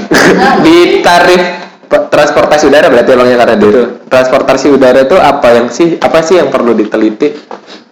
Di 0.61 0.77
tarif 1.01 1.43
transportasi 1.91 2.71
udara 2.71 2.87
berarti 2.87 3.11
emangnya 3.11 3.37
karena 3.41 3.55
itu. 3.59 3.83
Transportasi 4.07 4.67
udara 4.71 5.01
itu 5.03 5.17
apa 5.19 5.49
yang 5.51 5.67
sih 5.73 5.99
apa 5.99 6.19
sih 6.23 6.39
yang 6.39 6.53
perlu 6.53 6.77
diteliti? 6.77 7.35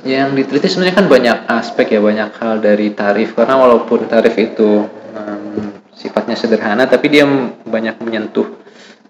Yang 0.07 0.29
diteliti 0.39 0.67
sebenarnya 0.71 0.95
kan 0.95 1.07
banyak 1.11 1.39
aspek 1.51 1.87
ya, 1.99 2.01
banyak 2.01 2.31
hal 2.39 2.63
dari 2.63 2.95
tarif 2.95 3.35
karena 3.35 3.59
walaupun 3.59 4.07
tarif 4.07 4.39
itu 4.39 4.87
em, 5.19 5.75
sifatnya 5.91 6.39
sederhana 6.39 6.87
tapi 6.87 7.11
dia 7.11 7.27
banyak 7.67 7.99
menyentuh 7.99 8.47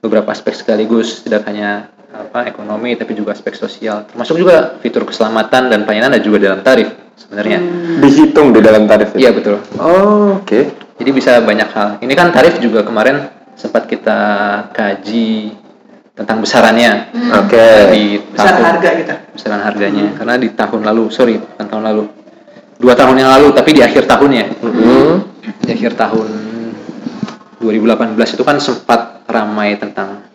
beberapa 0.01 0.33
aspek 0.33 0.57
sekaligus, 0.57 1.21
tidak 1.27 1.45
hanya 1.45 1.93
apa 2.09 2.49
ekonomi 2.49 2.97
tapi 2.97 3.13
juga 3.13 3.33
aspek 3.33 3.53
sosial. 3.53 4.09
Termasuk 4.09 4.37
juga 4.37 4.77
fitur 4.81 5.05
keselamatan 5.05 5.69
dan 5.69 5.85
pelayanan 5.85 6.17
ada 6.17 6.23
juga 6.23 6.41
dalam 6.41 6.61
tarif 6.61 6.89
sebenarnya. 7.17 7.59
Dihitung 8.01 8.51
di 8.51 8.61
dalam 8.61 8.89
tarif 8.89 9.13
itu. 9.13 9.21
Iya 9.21 9.31
betul. 9.37 9.61
Oh, 9.77 10.41
oke. 10.41 10.61
Jadi 10.99 11.11
bisa 11.13 11.39
banyak 11.41 11.69
hal. 11.71 11.89
Ini 12.01 12.13
kan 12.13 12.33
tarif 12.33 12.59
juga 12.59 12.83
kemarin 12.83 13.29
sempat 13.55 13.85
kita 13.85 14.19
kaji 14.71 15.51
tentang 16.15 16.43
besarannya 16.43 17.15
Oke. 17.31 17.67
di 17.95 18.19
Besar 18.35 18.59
tahun 18.59 18.67
harga 18.67 18.91
kita. 18.99 19.15
besaran 19.31 19.63
harganya 19.63 20.07
karena 20.19 20.35
di 20.35 20.51
tahun 20.51 20.83
lalu 20.83 21.15
sorry 21.15 21.39
bukan 21.39 21.67
tahun 21.67 21.85
lalu 21.87 22.03
dua 22.75 22.99
tahun 22.99 23.23
yang 23.23 23.31
lalu 23.39 23.55
tapi 23.55 23.71
di 23.71 23.83
akhir 23.83 24.07
tahunnya 24.07 24.59
Mm-hmm. 24.59 25.11
di 25.63 25.71
akhir 25.75 25.95
tahun 25.95 26.27
2018 27.59 28.35
itu 28.35 28.43
kan 28.43 28.59
sempat 28.59 29.27
ramai 29.27 29.75
tentang 29.75 30.27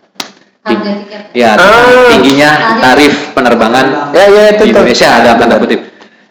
Harga 0.64 0.90
tiket. 0.96 1.22
ya 1.36 1.52
Ah. 1.54 2.08
tingginya 2.16 2.50
tarif 2.80 3.36
penerbangan 3.36 4.16
Ya 4.16 4.24
ya 4.26 4.44
itu 4.56 4.64
di. 4.64 4.70
Indonesia 4.72 5.08
ada 5.12 5.36
tanda 5.36 5.60
kutip. 5.60 5.80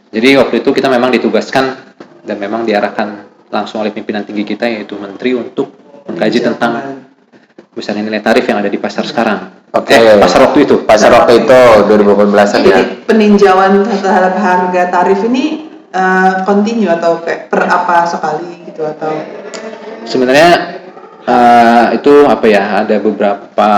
Jadi 0.09 0.29
waktu 0.37 0.55
itu 0.65 0.69
kita 0.73 0.89
memang 0.89 1.13
ditugaskan 1.13 1.65
dan 2.21 2.37
memang 2.37 2.65
diarahkan 2.65 3.29
langsung 3.49 3.85
oleh 3.85 3.93
pimpinan 3.93 4.25
tinggi 4.25 4.41
kita 4.43 4.65
yaitu 4.65 4.97
menteri 4.97 5.37
untuk 5.37 5.69
mengkaji 6.05 6.41
tentang 6.41 7.05
besaran 7.73 8.01
nilai 8.01 8.21
tarif 8.21 8.45
yang 8.45 8.61
ada 8.61 8.69
di 8.69 8.77
pasar 8.77 9.05
sekarang. 9.05 9.69
Oke. 9.73 9.93
Eh, 9.93 10.17
pasar 10.17 10.49
waktu 10.49 10.65
itu. 10.65 10.85
Pasar 10.85 11.09
waktu 11.13 11.45
itu 11.45 11.59
2018-an 11.89 12.61
ya. 12.61 12.77
Jadi 12.77 12.83
peninjauan 13.05 13.81
terhadap 14.01 14.33
harga 14.37 14.81
tarif 14.89 15.19
ini 15.25 15.69
eh, 15.89 16.31
continue 16.45 16.89
atau 16.89 17.21
kayak 17.21 17.49
per 17.49 17.65
apa 17.65 18.05
sekali 18.05 18.65
gitu 18.65 18.85
atau 18.85 19.09
Sebenarnya 20.05 20.49
eh, 21.25 21.85
itu 21.97 22.13
apa 22.25 22.45
ya? 22.45 22.85
Ada 22.85 23.01
beberapa 23.01 23.69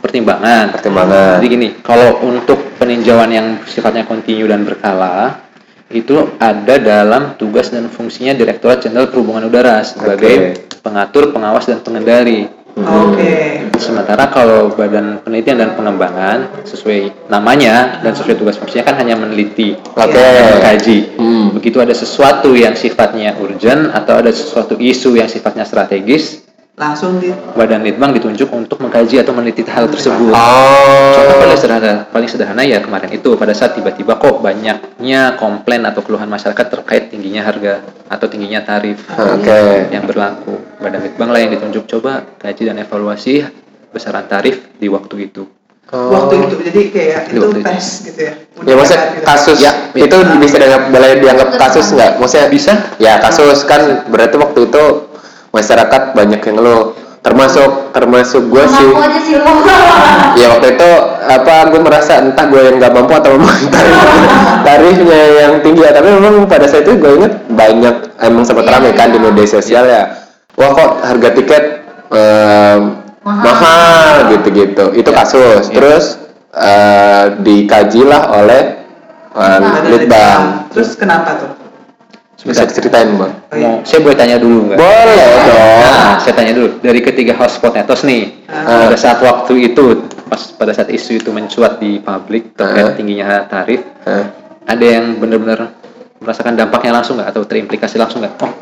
pertimbangan. 0.00 0.74
Pertimbangan. 0.74 1.38
Jadi 1.38 1.46
gini, 1.46 1.68
kalau 1.84 2.24
untuk 2.24 2.76
peninjauan 2.80 3.30
yang 3.30 3.46
sifatnya 3.68 4.08
kontinu 4.08 4.48
dan 4.48 4.64
berkala 4.66 5.46
itu 5.90 6.38
ada 6.38 6.78
dalam 6.78 7.34
tugas 7.34 7.74
dan 7.74 7.90
fungsinya 7.90 8.30
Direktorat 8.32 8.86
Jenderal 8.86 9.10
Perhubungan 9.10 9.50
Udara 9.50 9.82
sebagai 9.82 10.54
pengatur, 10.80 11.34
pengawas 11.34 11.66
dan 11.66 11.82
pengendali. 11.82 12.46
Oke. 12.78 13.66
Sementara 13.82 14.30
kalau 14.30 14.70
Badan 14.72 15.18
Penelitian 15.26 15.58
dan 15.58 15.70
Pengembangan 15.74 16.62
sesuai 16.62 17.26
namanya 17.26 17.98
dan 18.00 18.14
sesuai 18.14 18.38
tugas 18.38 18.56
fungsinya 18.56 18.86
kan 18.86 18.96
hanya 19.02 19.18
meneliti, 19.18 19.74
Oke. 19.74 20.14
dan 20.14 20.54
mengkaji. 20.54 20.98
Hmm. 21.18 21.46
Begitu 21.58 21.82
ada 21.82 21.92
sesuatu 21.92 22.54
yang 22.54 22.78
sifatnya 22.78 23.34
urgent 23.42 23.90
atau 23.90 24.22
ada 24.22 24.30
sesuatu 24.30 24.78
isu 24.78 25.18
yang 25.18 25.26
sifatnya 25.26 25.66
strategis, 25.66 26.46
Langsung 26.78 27.20
di 27.20 27.28
Badan 27.28 27.84
Litbang 27.84 28.16
ditunjuk 28.16 28.48
untuk 28.50 28.80
mengkaji 28.80 29.20
atau 29.20 29.36
meneliti 29.36 29.66
hal 29.68 29.84
tersebut. 29.92 30.32
Oh. 30.32 31.12
Contoh 31.12 31.36
paling 31.36 31.58
sederhana, 31.60 31.92
paling 32.08 32.28
sederhana 32.30 32.62
ya 32.64 32.80
kemarin 32.80 33.12
itu 33.12 33.36
pada 33.36 33.52
saat 33.52 33.76
tiba-tiba 33.76 34.16
kok 34.16 34.40
banyaknya 34.40 35.36
komplain 35.36 35.84
atau 35.84 36.00
keluhan 36.00 36.30
masyarakat 36.32 36.66
terkait 36.72 37.12
tingginya 37.12 37.44
harga 37.44 37.84
atau 38.08 38.26
tingginya 38.32 38.64
tarif 38.64 39.04
Oke. 39.12 39.92
yang 39.92 40.08
berlaku. 40.08 40.56
Badan 40.80 41.04
Litbang 41.04 41.28
lah 41.28 41.40
yang 41.44 41.52
ditunjuk 41.52 41.84
coba 41.84 42.24
kaji 42.40 42.72
dan 42.72 42.80
evaluasi 42.80 43.44
besaran 43.92 44.24
tarif 44.24 44.72
di 44.80 44.88
waktu 44.88 45.28
itu. 45.28 45.44
Oh. 45.90 46.06
waktu 46.14 46.46
itu 46.46 46.54
jadi 46.70 46.80
kayak 46.94 47.20
itu 47.34 47.42
waktu 47.42 47.58
itu. 47.60 47.66
tes 47.66 47.86
gitu 48.06 48.20
ya. 48.22 48.32
Ya 48.62 48.74
maksudnya 48.78 49.02
Gitu. 49.10 49.26
kasus 49.26 49.58
Ya, 49.58 49.72
itu 49.98 50.16
bisa 50.38 50.56
dianggap 50.62 50.82
boleh 50.94 51.10
dianggap 51.18 51.48
kasus 51.58 51.86
nggak? 51.90 52.22
Maksudnya 52.22 52.46
Bisa. 52.46 52.72
Ya 53.02 53.18
kasus 53.18 53.66
kan 53.66 54.06
berarti 54.06 54.38
waktu 54.38 54.70
itu 54.70 54.82
masyarakat 55.50 56.02
banyak 56.14 56.40
yang 56.40 56.56
ngeluh. 56.58 56.84
Termasuk 57.20 57.92
termasuk 57.92 58.48
gue 58.48 58.64
sih. 58.64 58.88
Sih 59.28 59.36
lo. 59.36 59.52
Ya 60.40 60.46
waktu 60.56 60.78
itu 60.78 60.90
apa 61.26 61.68
gue 61.68 61.80
merasa 61.84 62.22
entah 62.22 62.48
gue 62.48 62.62
yang 62.64 62.80
nggak 62.80 62.94
mampu 62.96 63.12
atau 63.12 63.34
memang 63.36 63.52
tarif, 63.74 63.98
tarifnya 64.64 65.20
yang 65.44 65.52
tinggi 65.60 65.84
ya. 65.84 65.92
Tapi 65.92 66.08
memang 66.16 66.48
pada 66.48 66.64
saat 66.64 66.88
itu 66.88 66.96
gue 66.96 67.12
inget 67.20 67.34
banyak 67.52 67.94
emang 68.24 68.44
sempat 68.48 68.64
Iya, 68.64 68.72
ramai 68.80 68.92
kan 68.96 69.12
di 69.12 69.20
iya. 69.20 69.26
media 69.28 69.46
sosial 69.46 69.84
ya. 69.84 70.02
Wah 70.56 70.70
kok 70.72 70.90
harga 71.04 71.28
tiket 71.36 71.64
em, 72.08 72.80
Mahal. 73.20 73.42
mahal 73.44 74.12
gitu-gitu. 74.32 74.84
Itu 74.96 75.10
kasus. 75.12 75.68
Iya. 75.68 75.74
Terus 75.76 76.04
eh, 76.56 77.24
dikajilah 77.44 78.22
oleh 78.32 78.62
eh, 79.36 79.58
Ada 79.60 79.88
Litbang. 79.92 80.40
Terus 80.72 80.96
kenapa 80.96 81.36
tuh? 81.36 81.59
Bisa 82.40 82.64
diceritain 82.64 83.10
bang? 83.14 83.32
Oh, 83.36 83.52
iya. 83.52 83.68
Mau, 83.68 83.74
saya 83.84 84.00
boleh 84.00 84.16
tanya 84.16 84.36
dulu 84.40 84.72
nggak? 84.72 84.78
Boleh 84.80 85.16
dong. 85.44 85.80
Nah, 85.84 86.16
saya 86.16 86.32
tanya 86.32 86.52
dulu 86.56 86.68
dari 86.80 87.00
ketiga 87.00 87.36
hotspot 87.36 87.76
etos 87.76 88.00
nih 88.02 88.48
Ah. 88.48 88.88
pada 88.88 88.96
saat 88.96 89.20
waktu 89.20 89.70
itu 89.70 90.08
pas 90.24 90.40
pada 90.56 90.72
saat 90.72 90.88
isu 90.88 91.20
itu 91.20 91.30
mencuat 91.30 91.76
di 91.78 92.00
publik 92.00 92.56
terkait 92.56 92.86
Ah. 92.86 92.96
tingginya 92.96 93.44
tarif 93.44 93.84
Hah? 94.02 94.24
ada 94.64 94.84
yang 94.84 95.20
benar-benar 95.20 95.76
merasakan 96.16 96.56
dampaknya 96.56 96.92
langsung 96.92 97.20
nggak 97.20 97.28
atau 97.28 97.44
terimplikasi 97.44 98.00
langsung 98.00 98.24
nggak? 98.24 98.40
Oh, 98.40 98.52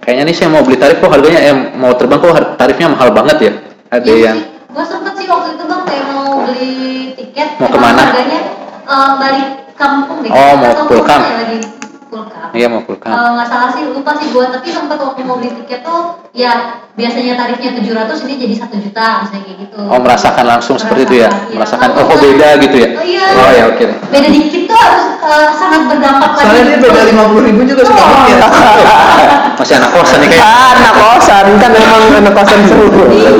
kayaknya 0.00 0.28
nih 0.28 0.34
saya 0.34 0.48
mau 0.50 0.66
beli 0.66 0.76
tarif 0.76 0.98
kok 0.98 1.08
harganya 1.08 1.40
eh, 1.40 1.54
mau 1.78 1.94
terbang 1.94 2.18
kok 2.18 2.34
tarifnya 2.58 2.90
mahal 2.90 3.14
banget 3.14 3.36
ya? 3.38 3.52
Ada 3.88 4.04
Iya 4.04 4.18
yang. 4.20 4.38
Gue 4.68 4.84
sempet 4.84 5.14
sih 5.14 5.26
waktu 5.30 5.54
itu 5.54 5.64
bang 5.64 5.82
kayak 5.86 6.04
mau 6.10 6.42
beli 6.42 6.72
tiket. 7.14 7.48
Mau 7.56 7.70
ke 7.70 7.78
mana? 7.78 8.02
Harganya 8.02 8.40
eh, 8.82 9.10
balik 9.14 9.48
kampung 9.78 10.18
deh. 10.26 10.30
Oh, 10.34 10.52
mau 10.58 10.72
ya 10.74 10.82
pulang. 10.84 11.22
Iya 12.52 12.66
mau 12.66 12.80
pulkan. 12.80 13.08
Kalau 13.08 13.30
nggak 13.34 13.48
salah 13.48 13.68
sih 13.70 13.82
lupa 13.84 14.12
sih 14.16 14.28
gue 14.28 14.44
tapi 14.44 14.68
sempat 14.68 14.96
waktu 14.96 15.20
mau 15.22 15.36
beli 15.36 15.50
tiket 15.54 15.80
tuh 15.80 16.22
ya 16.30 16.52
biasanya 16.92 17.34
tarifnya 17.34 17.70
700 17.74 18.24
ini 18.24 18.34
jadi 18.38 18.54
satu 18.56 18.76
juta 18.76 19.06
misalnya 19.22 19.42
kayak 19.44 19.58
gitu. 19.62 19.78
Oh 19.82 19.98
merasakan 19.98 20.44
langsung 20.44 20.76
seperti 20.76 21.02
itu 21.04 21.14
ya? 21.22 21.28
Merasakan, 21.28 21.48
iya. 21.48 21.56
Merasakan 21.56 21.88
oh 21.90 22.04
nggak- 22.04 22.22
beda 22.22 22.48
gitu 22.60 22.76
ya? 22.76 22.88
Oh 22.90 23.04
iya. 23.04 23.24
Oh 23.32 23.50
ya 23.50 23.64
oke. 23.68 23.84
Beda 24.08 24.28
dikit 24.28 24.62
tuh 24.64 24.76
harus 24.76 25.04
eh, 25.18 25.48
sangat 25.54 25.82
berdampak 25.86 26.30
lagi. 26.32 26.44
Soalnya 26.44 26.62
dia 26.64 26.78
beda 26.80 27.00
lima 27.04 27.24
puluh 27.28 27.42
ribu 27.44 27.60
juga 27.64 27.82
suka 27.84 28.02
Oh. 28.02 28.24
Masih 29.58 29.74
anak 29.74 29.90
kosan 29.90 30.18
nih 30.22 30.28
kayak. 30.30 30.44
Ah, 30.46 30.68
anak 30.72 30.94
kosan 30.94 31.46
kan 31.58 31.70
emang 31.74 32.02
anak 32.14 32.32
kosan 32.34 32.58
seru. 32.64 32.86
Iya. 33.10 33.30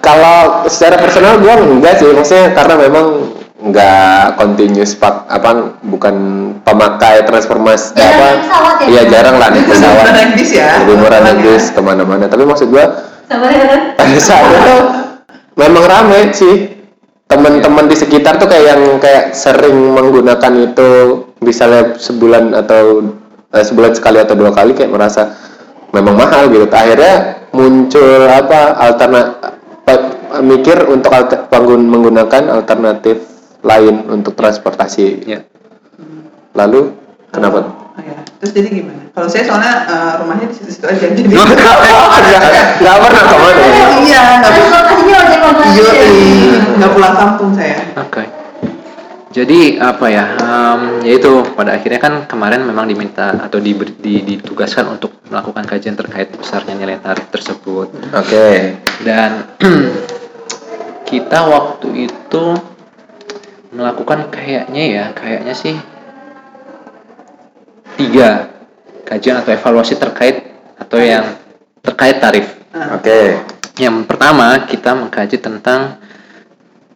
Kalau 0.00 0.38
secara 0.66 0.96
personal 0.96 1.36
gue 1.38 1.54
enggak 1.60 2.00
sih, 2.00 2.08
maksudnya 2.10 2.56
karena 2.56 2.74
memang 2.74 3.06
nggak 3.60 4.40
continuous 4.40 4.96
pak 4.96 5.28
apa 5.28 5.76
bukan 5.84 6.14
pemakai 6.64 7.20
transformasi 7.28 7.92
Jarang 7.92 8.16
apa 8.16 8.28
pesawat 8.40 8.74
ya? 8.80 8.86
iya 8.88 9.02
jarang 9.12 9.36
lah 9.36 9.48
naik 9.52 9.66
pesawat 9.68 9.92
Lebih 9.92 10.00
murah 10.00 10.12
naik 10.16 10.30
bis 10.32 10.50
ya? 10.56 10.68
lebih 10.80 10.96
murah 10.96 11.20
naik 11.20 11.38
bis 11.44 11.64
ke 11.68 11.80
mana-mana 11.84 12.24
tapi 12.26 12.44
maksud 12.48 12.68
ya. 12.72 12.86
Ren. 13.30 13.82
pada 13.94 14.18
saat 14.18 14.48
itu 14.48 14.76
memang 15.54 15.84
rame 15.86 16.20
sih 16.34 16.54
teman-teman 17.30 17.86
di 17.86 17.94
sekitar 17.94 18.42
tuh 18.42 18.50
kayak 18.50 18.64
yang 18.74 18.82
kayak 18.98 19.36
sering 19.38 19.94
menggunakan 19.94 20.52
itu 20.66 20.88
misalnya 21.44 21.94
sebulan 21.94 22.56
atau 22.58 23.06
eh, 23.54 23.62
sebulan 23.62 23.92
sekali 23.94 24.18
atau 24.18 24.34
dua 24.34 24.50
kali 24.50 24.74
kayak 24.74 24.90
merasa 24.90 25.30
memang 25.94 26.18
mahal 26.18 26.50
gitu 26.50 26.66
akhirnya 26.66 27.46
muncul 27.54 28.26
apa 28.26 28.78
alternatif 28.82 29.50
mikir 30.38 30.86
untuk 30.86 31.10
alter, 31.10 31.50
menggunakan 31.74 32.62
alternatif 32.62 33.29
lain 33.62 34.08
untuk 34.08 34.32
transportasi 34.32 35.24
Ya. 35.24 35.44
lalu 36.52 36.92
kenapa 37.28 37.76
Oh, 37.90 38.00
iya. 38.00 38.22
Terus 38.38 38.54
jadi 38.54 38.68
gimana? 38.72 39.02
Kalau 39.10 39.26
saya 39.26 39.44
soalnya 39.44 39.84
eh, 39.84 40.12
rumahnya 40.16 40.46
di 40.46 40.54
situ-situ 40.54 40.86
aja 40.86 41.04
jadi. 41.04 41.20
nggak 41.20 41.42
nggak 42.80 42.96
pernah 42.96 43.22
ke 43.22 43.36
mana 43.36 43.60
ya? 43.60 43.86
Iya, 44.00 44.22
Transportasinya 44.40 45.16
ojek 45.20 45.40
online. 45.42 45.74
Yoi, 45.74 46.08
nggak 46.78 46.90
pulang 46.90 47.14
kampung 47.14 47.50
saya. 47.52 47.76
Oke. 47.98 48.24
Jadi 49.30 49.76
apa 49.76 50.06
ya? 50.08 50.24
em, 50.32 50.80
yaitu 51.04 51.30
pada 51.52 51.76
akhirnya 51.76 51.98
kan 51.98 52.14
kemarin 52.24 52.64
memang 52.64 52.86
diminta 52.86 53.30
atau 53.36 53.58
diberi- 53.58 53.94
di- 53.96 54.24
ditugaskan 54.24 54.90
untuk 54.90 55.20
melakukan 55.26 55.66
kajian 55.66 55.94
terkait 55.94 56.32
besarnya 56.32 56.74
nilai 56.74 56.98
tarif 56.98 57.28
tersebut. 57.28 57.90
oke 58.08 58.46
Dan 59.00 59.30
kita 61.04 61.38
waktu 61.44 62.08
itu 62.08 62.44
melakukan 63.70 64.30
kayaknya 64.30 64.84
ya, 64.86 65.04
kayaknya 65.14 65.54
sih 65.54 65.76
tiga 67.98 68.50
kajian 69.06 69.42
atau 69.42 69.50
evaluasi 69.54 69.98
terkait 69.98 70.54
atau 70.78 70.98
yang 70.98 71.36
terkait 71.82 72.22
tarif. 72.22 72.46
Oke. 72.70 73.40
Yang 73.80 73.96
pertama 74.06 74.66
kita 74.68 74.94
mengkaji 74.94 75.36
tentang 75.40 75.98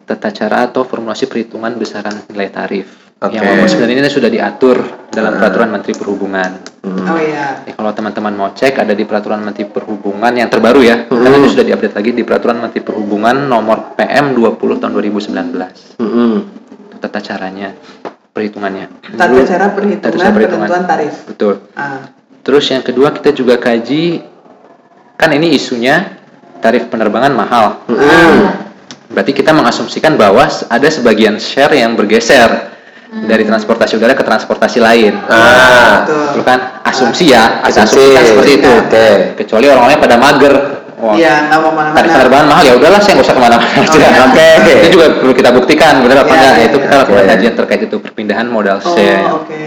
tata 0.04 0.28
cara 0.30 0.68
atau 0.68 0.84
formulasi 0.84 1.26
perhitungan 1.26 1.74
besaran 1.80 2.24
nilai 2.28 2.48
tarif. 2.52 3.04
Oke. 3.24 3.40
Yang 3.40 3.44
memang 3.48 3.68
sebenarnya 3.70 3.96
ini 4.04 4.12
sudah 4.12 4.30
diatur 4.30 4.76
dalam 5.08 5.40
peraturan 5.40 5.72
Menteri 5.72 5.96
Perhubungan. 5.96 6.50
Hmm. 6.84 7.08
Oh 7.08 7.20
iya. 7.20 7.64
Ya, 7.64 7.72
kalau 7.72 7.96
teman-teman 7.96 8.36
mau 8.36 8.52
cek 8.52 8.76
ada 8.76 8.92
di 8.92 9.08
peraturan 9.08 9.40
Menteri 9.40 9.64
Perhubungan 9.64 10.32
yang 10.36 10.52
terbaru 10.52 10.84
ya, 10.84 11.08
karena 11.08 11.40
itu 11.40 11.56
sudah 11.56 11.64
diupdate 11.64 11.96
lagi 11.96 12.10
di 12.12 12.22
peraturan 12.26 12.60
Menteri 12.60 12.84
Perhubungan 12.84 13.48
nomor 13.48 13.96
PM 13.96 14.36
20 14.36 14.80
tahun 14.82 14.92
2019. 14.92 16.04
Mm-mm. 16.04 16.53
Tata 17.04 17.20
caranya, 17.20 17.76
perhitungannya. 18.32 18.88
Tata 19.12 19.44
cara 19.44 19.66
perhitungan, 19.76 20.08
Tata 20.08 20.16
cara 20.16 20.32
perhitungan. 20.32 20.68
penentuan 20.72 20.84
tarif. 20.88 21.14
Betul. 21.28 21.54
Ah. 21.76 22.08
Terus 22.40 22.64
yang 22.72 22.80
kedua 22.80 23.12
kita 23.12 23.36
juga 23.36 23.60
kaji 23.60 24.24
kan 25.20 25.28
ini 25.36 25.52
isunya 25.52 26.16
tarif 26.64 26.88
penerbangan 26.88 27.36
mahal. 27.36 27.84
Berarti 29.12 29.36
kita 29.36 29.52
mengasumsikan 29.52 30.16
bahwa 30.16 30.48
ada 30.48 30.88
sebagian 30.88 31.36
share 31.36 31.76
yang 31.76 31.92
bergeser 31.92 32.72
dari 33.28 33.44
transportasi 33.44 34.00
udara 34.00 34.16
ke 34.16 34.24
transportasi 34.24 34.80
lain. 34.80 35.12
Ah. 35.28 36.08
Betul. 36.08 36.24
Itu 36.34 36.42
kan 36.42 36.58
asumsi 36.88 37.36
ya, 37.36 37.60
Asumsi. 37.68 38.00
asumsikan 38.00 38.24
seperti 38.32 38.52
itu. 38.64 38.70
Oke. 38.80 39.06
Kecuali 39.44 39.64
orang-orangnya 39.68 40.00
pada 40.00 40.16
mager. 40.16 40.54
Wah, 40.94 41.14
Iya, 41.14 41.50
nggak 41.50 41.58
mau 41.58 41.70
tarif 41.70 41.76
mana-mana. 41.90 42.12
penerbangan 42.14 42.46
mahal 42.46 42.64
ya 42.64 42.74
udahlah 42.74 43.00
saya 43.00 43.12
nggak 43.14 43.26
usah 43.26 43.34
ke 43.34 43.42
mana-mana. 43.42 43.66
Oke. 44.24 44.46
Itu 44.78 44.88
juga 44.92 45.06
perlu 45.14 45.32
kita 45.32 45.50
buktikan 45.50 45.94
benar 46.00 46.16
apa 46.22 46.28
Iya, 46.28 46.36
enggak. 46.36 46.54
iya, 46.54 46.64
itu 46.64 46.76
kita 46.78 46.88
iya. 46.88 47.00
lakukan 47.00 47.18
Oke. 47.18 47.30
kajian 47.30 47.54
terkait 47.54 47.80
itu 47.82 47.96
perpindahan 47.98 48.46
modal 48.46 48.78
Oh, 48.78 48.94
share. 48.94 49.22
oke. 49.28 49.62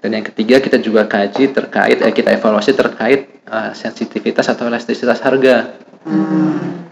Dan 0.00 0.10
yang 0.12 0.24
ketiga 0.24 0.56
kita 0.58 0.76
juga 0.76 1.04
kaji 1.04 1.44
terkait 1.50 1.98
eh, 1.98 2.10
kita 2.10 2.28
evaluasi 2.30 2.72
terkait 2.72 3.20
eh, 3.42 3.70
sensitivitas 3.74 4.46
atau 4.46 4.64
elastisitas 4.66 5.20
harga. 5.20 5.76
Hmm. 6.02 6.88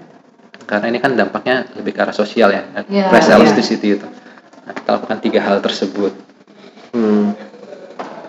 Karena 0.62 0.87
ini 0.87 0.98
kan 0.98 1.12
dampaknya 1.12 1.64
lebih 1.75 1.92
ke 1.92 2.00
arah 2.02 2.12
sosial 2.12 2.48
ya, 2.48 2.62
Iya. 2.84 3.08
price 3.08 3.26
Iya. 3.26 3.37
elasticity 3.37 3.88
itu. 3.94 4.06
Nah, 4.64 4.72
kita 4.75 4.88
lakukan 4.94 5.18
tiga 5.18 5.40
hal 5.40 5.60
tersebut. 5.60 6.12
Hmm. 6.92 7.32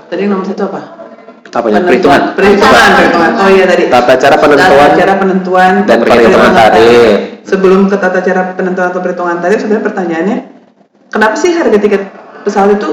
Tadi 0.08 0.24
nomor 0.24 0.44
satu 0.44 0.68
apa? 0.68 0.82
Apanya? 1.50 1.82
Perhitungan. 1.82 2.22
Perhitungan, 2.38 2.90
perhitungan. 2.94 3.32
Oh 3.42 3.50
iya 3.50 3.66
tadi. 3.66 3.84
Tata 3.90 4.14
cara 4.16 4.36
penentuan 4.38 4.70
Tata 4.70 4.98
cara 5.02 5.14
penentuan 5.18 5.72
dan 5.90 5.98
perhitungan 6.06 6.52
tarif. 6.54 7.10
Sebelum 7.50 7.82
ke 7.90 7.98
tata 7.98 8.20
cara 8.22 8.42
penentuan 8.54 8.88
atau 8.94 9.02
perhitungan 9.02 9.38
tarif, 9.42 9.58
sebenarnya 9.66 9.86
pertanyaannya, 9.90 10.38
kenapa 11.10 11.34
sih 11.34 11.58
harga 11.58 11.78
tiket 11.82 12.04
pesawat 12.46 12.78
itu 12.78 12.90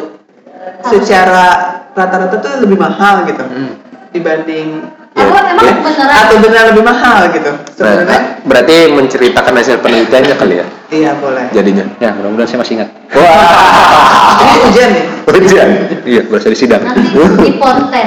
secara 0.88 1.46
rata-rata 1.92 2.36
tuh 2.40 2.52
lebih 2.64 2.80
mahal 2.80 3.28
gitu 3.28 3.44
Hmm. 3.44 3.72
dibanding 4.12 4.80
Apa 4.80 4.95
emang 5.28 5.82
beneran? 5.82 6.14
atau 6.16 6.36
benar 6.38 6.62
lebih 6.70 6.82
mahal 6.82 7.20
gitu 7.30 7.50
sebenarnya? 7.74 8.06
Nah, 8.06 8.20
berarti 8.44 8.76
menceritakan 8.90 9.52
hasil 9.56 9.76
penelitiannya 9.80 10.36
kali 10.36 10.54
ya 10.60 10.66
Iya 10.86 11.10
boleh. 11.18 11.50
jadinya. 11.50 11.82
Ya, 11.98 12.14
mudah-mudahan 12.14 12.46
saya 12.46 12.60
masih 12.62 12.72
ingat. 12.78 12.88
Wah, 13.10 14.38
Ini 14.38 14.58
ujian 14.70 14.88
nih. 14.94 15.04
ujian. 15.26 15.68
Iya, 16.06 16.20
berasa 16.30 16.48
di 16.48 16.58
sidang. 16.58 16.78
Nanti 16.78 17.02
di 17.42 17.52
konten. 17.58 18.06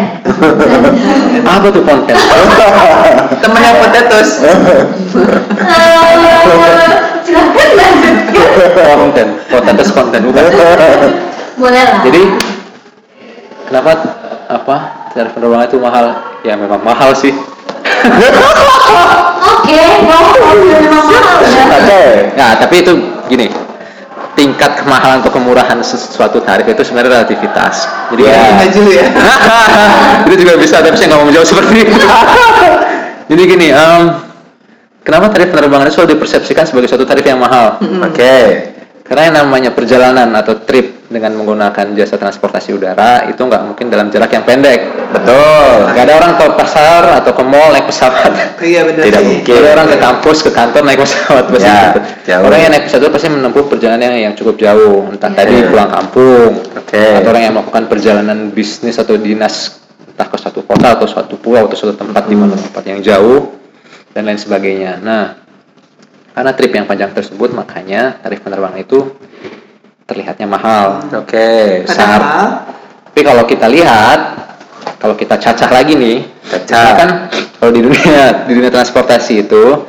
Apa 1.59 1.67
tuh 1.67 1.83
konten? 1.83 2.15
Temennya 3.43 3.71
potatoes. 3.83 4.29
Eh, 4.39 4.83
Silakan 7.27 7.69
lanjutkan. 7.75 8.95
konten, 8.95 9.27
konten 9.51 9.73
konten 9.91 10.19
bukan. 10.23 10.43
Boleh 11.59 11.81
lah. 11.83 11.99
Jadi 12.07 12.21
kenapa 13.67 13.91
apa 14.49 14.75
tarif 15.19 15.35
penerbangan 15.35 15.67
itu 15.67 15.77
mahal? 15.83 16.05
Ya 16.47 16.55
memang 16.55 16.79
mahal 16.79 17.11
sih. 17.11 17.35
Oke, 19.59 19.81
memang 19.99 21.05
mahal 21.11 21.35
ya. 21.43 21.63
Oke. 21.75 22.03
Nah, 22.39 22.51
tapi 22.55 22.75
itu 22.79 22.93
gini. 23.27 23.51
Tingkat 24.39 24.79
kemahalan 24.79 25.19
atau 25.19 25.35
kemurahan 25.35 25.75
sesuatu 25.83 26.39
tarif 26.39 26.63
itu 26.63 26.79
sebenarnya 26.87 27.19
relativitas. 27.19 27.91
Jadi 28.15 28.23
Ya. 28.23 28.63
ya. 28.63 29.03
itu 30.31 30.35
juga 30.47 30.55
bisa, 30.55 30.79
tapi 30.79 30.95
saya 30.95 31.11
nggak 31.11 31.19
mau 31.19 31.27
menjawab 31.27 31.43
seperti 31.43 31.75
itu. 31.83 31.99
Jadi 33.29 33.41
gini, 33.43 33.67
em, 33.75 34.01
kenapa 35.03 35.27
tarif 35.35 35.51
penerbangan 35.51 35.91
itu 35.91 35.99
selalu 35.99 36.15
dipersepsikan 36.15 36.63
sebagai 36.63 36.87
suatu 36.87 37.03
tarif 37.03 37.27
yang 37.27 37.43
mahal? 37.43 37.83
Oke. 37.83 38.71
Karena 39.03 39.21
yang 39.27 39.35
namanya 39.43 39.75
perjalanan 39.75 40.31
atau 40.31 40.55
trip 40.63 40.98
dengan 41.09 41.33
menggunakan 41.33 41.97
jasa 41.97 42.21
transportasi 42.21 42.69
udara 42.69 43.25
itu 43.25 43.41
nggak 43.41 43.65
mungkin 43.65 43.89
dalam 43.89 44.13
jarak 44.13 44.29
yang 44.29 44.45
pendek. 44.45 44.79
Betul. 45.09 45.89
Nggak 45.89 46.05
ada 46.05 46.13
orang 46.21 46.31
ke 46.37 46.45
pasar 46.53 47.01
atau 47.17 47.33
ke 47.33 47.41
mall 47.41 47.73
naik 47.73 47.89
pesawat. 47.89 48.61
Iya 48.61 48.85
benar 48.85 49.03
Tidak 49.09 49.21
sih. 49.21 49.27
mungkin. 49.33 49.49
Nggak 49.49 49.65
ada 49.65 49.71
orang 49.73 49.87
ke 49.89 49.97
kampus, 49.97 50.37
ke 50.45 50.51
kantor 50.53 50.81
naik 50.85 50.99
pesawat 51.01 51.43
pasti 51.49 51.65
Ya, 51.65 51.81
gitu. 51.89 51.99
jauh. 52.29 52.43
Orang 52.45 52.59
yang 52.61 52.71
naik 52.71 52.83
pesawat 52.85 53.01
itu 53.01 53.11
pasti 53.11 53.27
menempuh 53.33 53.63
perjalanan 53.65 54.01
yang, 54.05 54.15
yang 54.29 54.33
cukup 54.37 54.55
jauh. 54.61 55.09
Entah 55.09 55.29
Iya. 55.33 55.39
tadi 55.41 55.53
pulang 55.65 55.89
kampung, 55.89 56.51
Oke. 56.77 57.01
atau 57.17 57.29
orang 57.33 57.41
yang 57.41 57.53
melakukan 57.57 57.83
perjalanan 57.89 58.37
bisnis 58.53 58.95
atau 58.95 59.17
dinas 59.17 59.81
entah 60.13 60.27
ke 60.29 60.37
suatu 60.37 60.61
kota 60.61 60.93
atau 60.93 61.07
suatu 61.09 61.35
pulau 61.41 61.65
atau 61.65 61.73
suatu 61.73 61.97
tempat 61.97 62.29
di 62.29 62.37
mana 62.37 62.53
tempat 62.53 62.85
yang 62.85 63.01
jauh 63.01 63.49
dan 64.13 64.29
lain 64.29 64.37
sebagainya. 64.37 65.01
Nah, 65.01 65.41
karena 66.29 66.51
trip 66.53 66.69
yang 66.69 66.85
panjang 66.85 67.09
tersebut 67.11 67.49
makanya 67.49 68.21
tarif 68.21 68.45
penerbangan 68.45 68.77
itu 68.77 69.09
terlihatnya 70.09 70.49
mahal. 70.49 71.05
Oke. 71.13 71.85
Padahal 71.85 72.65
Tapi 73.09 73.21
kalau 73.21 73.43
kita 73.45 73.69
lihat, 73.69 74.19
kalau 74.97 75.13
kita 75.13 75.37
cacah 75.37 75.69
lagi 75.69 75.93
nih, 75.93 76.17
Cacah. 76.49 76.89
kan 76.97 77.09
kalau 77.61 77.71
di 77.73 77.81
dunia 77.85 78.47
di 78.49 78.53
dunia 78.57 78.73
transportasi 78.73 79.45
itu 79.45 79.85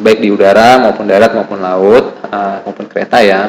baik 0.00 0.18
di 0.18 0.32
udara 0.32 0.80
maupun 0.80 1.04
darat 1.06 1.36
maupun 1.36 1.60
laut 1.60 2.18
eh, 2.24 2.56
maupun 2.66 2.88
kereta 2.88 3.20
ya, 3.22 3.46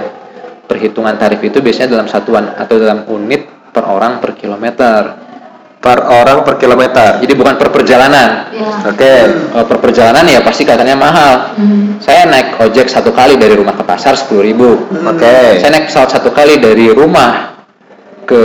perhitungan 0.67 1.15
tarif 1.15 1.39
itu 1.41 1.63
biasanya 1.63 1.95
dalam 1.97 2.07
satuan 2.11 2.53
atau 2.53 2.75
dalam 2.77 3.07
unit 3.09 3.47
per 3.71 3.87
orang 3.87 4.19
per 4.19 4.35
kilometer. 4.35 5.30
Per 5.81 5.97
orang 5.97 6.45
per 6.45 6.61
kilometer. 6.61 7.17
Jadi 7.17 7.33
bukan 7.33 7.57
per 7.57 7.73
perjalanan. 7.73 8.53
Ya. 8.53 8.85
Oke. 8.85 9.13
Kalau 9.49 9.65
per 9.65 9.77
perjalanan 9.81 10.29
ya 10.29 10.39
pasti 10.45 10.61
katanya 10.61 10.93
mahal. 10.93 11.57
Hmm. 11.57 11.97
Saya 11.97 12.29
naik 12.29 12.61
ojek 12.61 12.85
satu 12.85 13.09
kali 13.09 13.33
dari 13.41 13.57
rumah 13.57 13.73
ke 13.73 13.81
pasar 13.81 14.13
10.000 14.13 14.45
ribu. 14.45 14.77
Oke. 14.93 15.57
Saya 15.57 15.73
naik 15.73 15.89
pesawat 15.89 16.13
satu 16.13 16.29
kali 16.29 16.61
dari 16.61 16.93
rumah 16.93 17.57
ke 18.29 18.41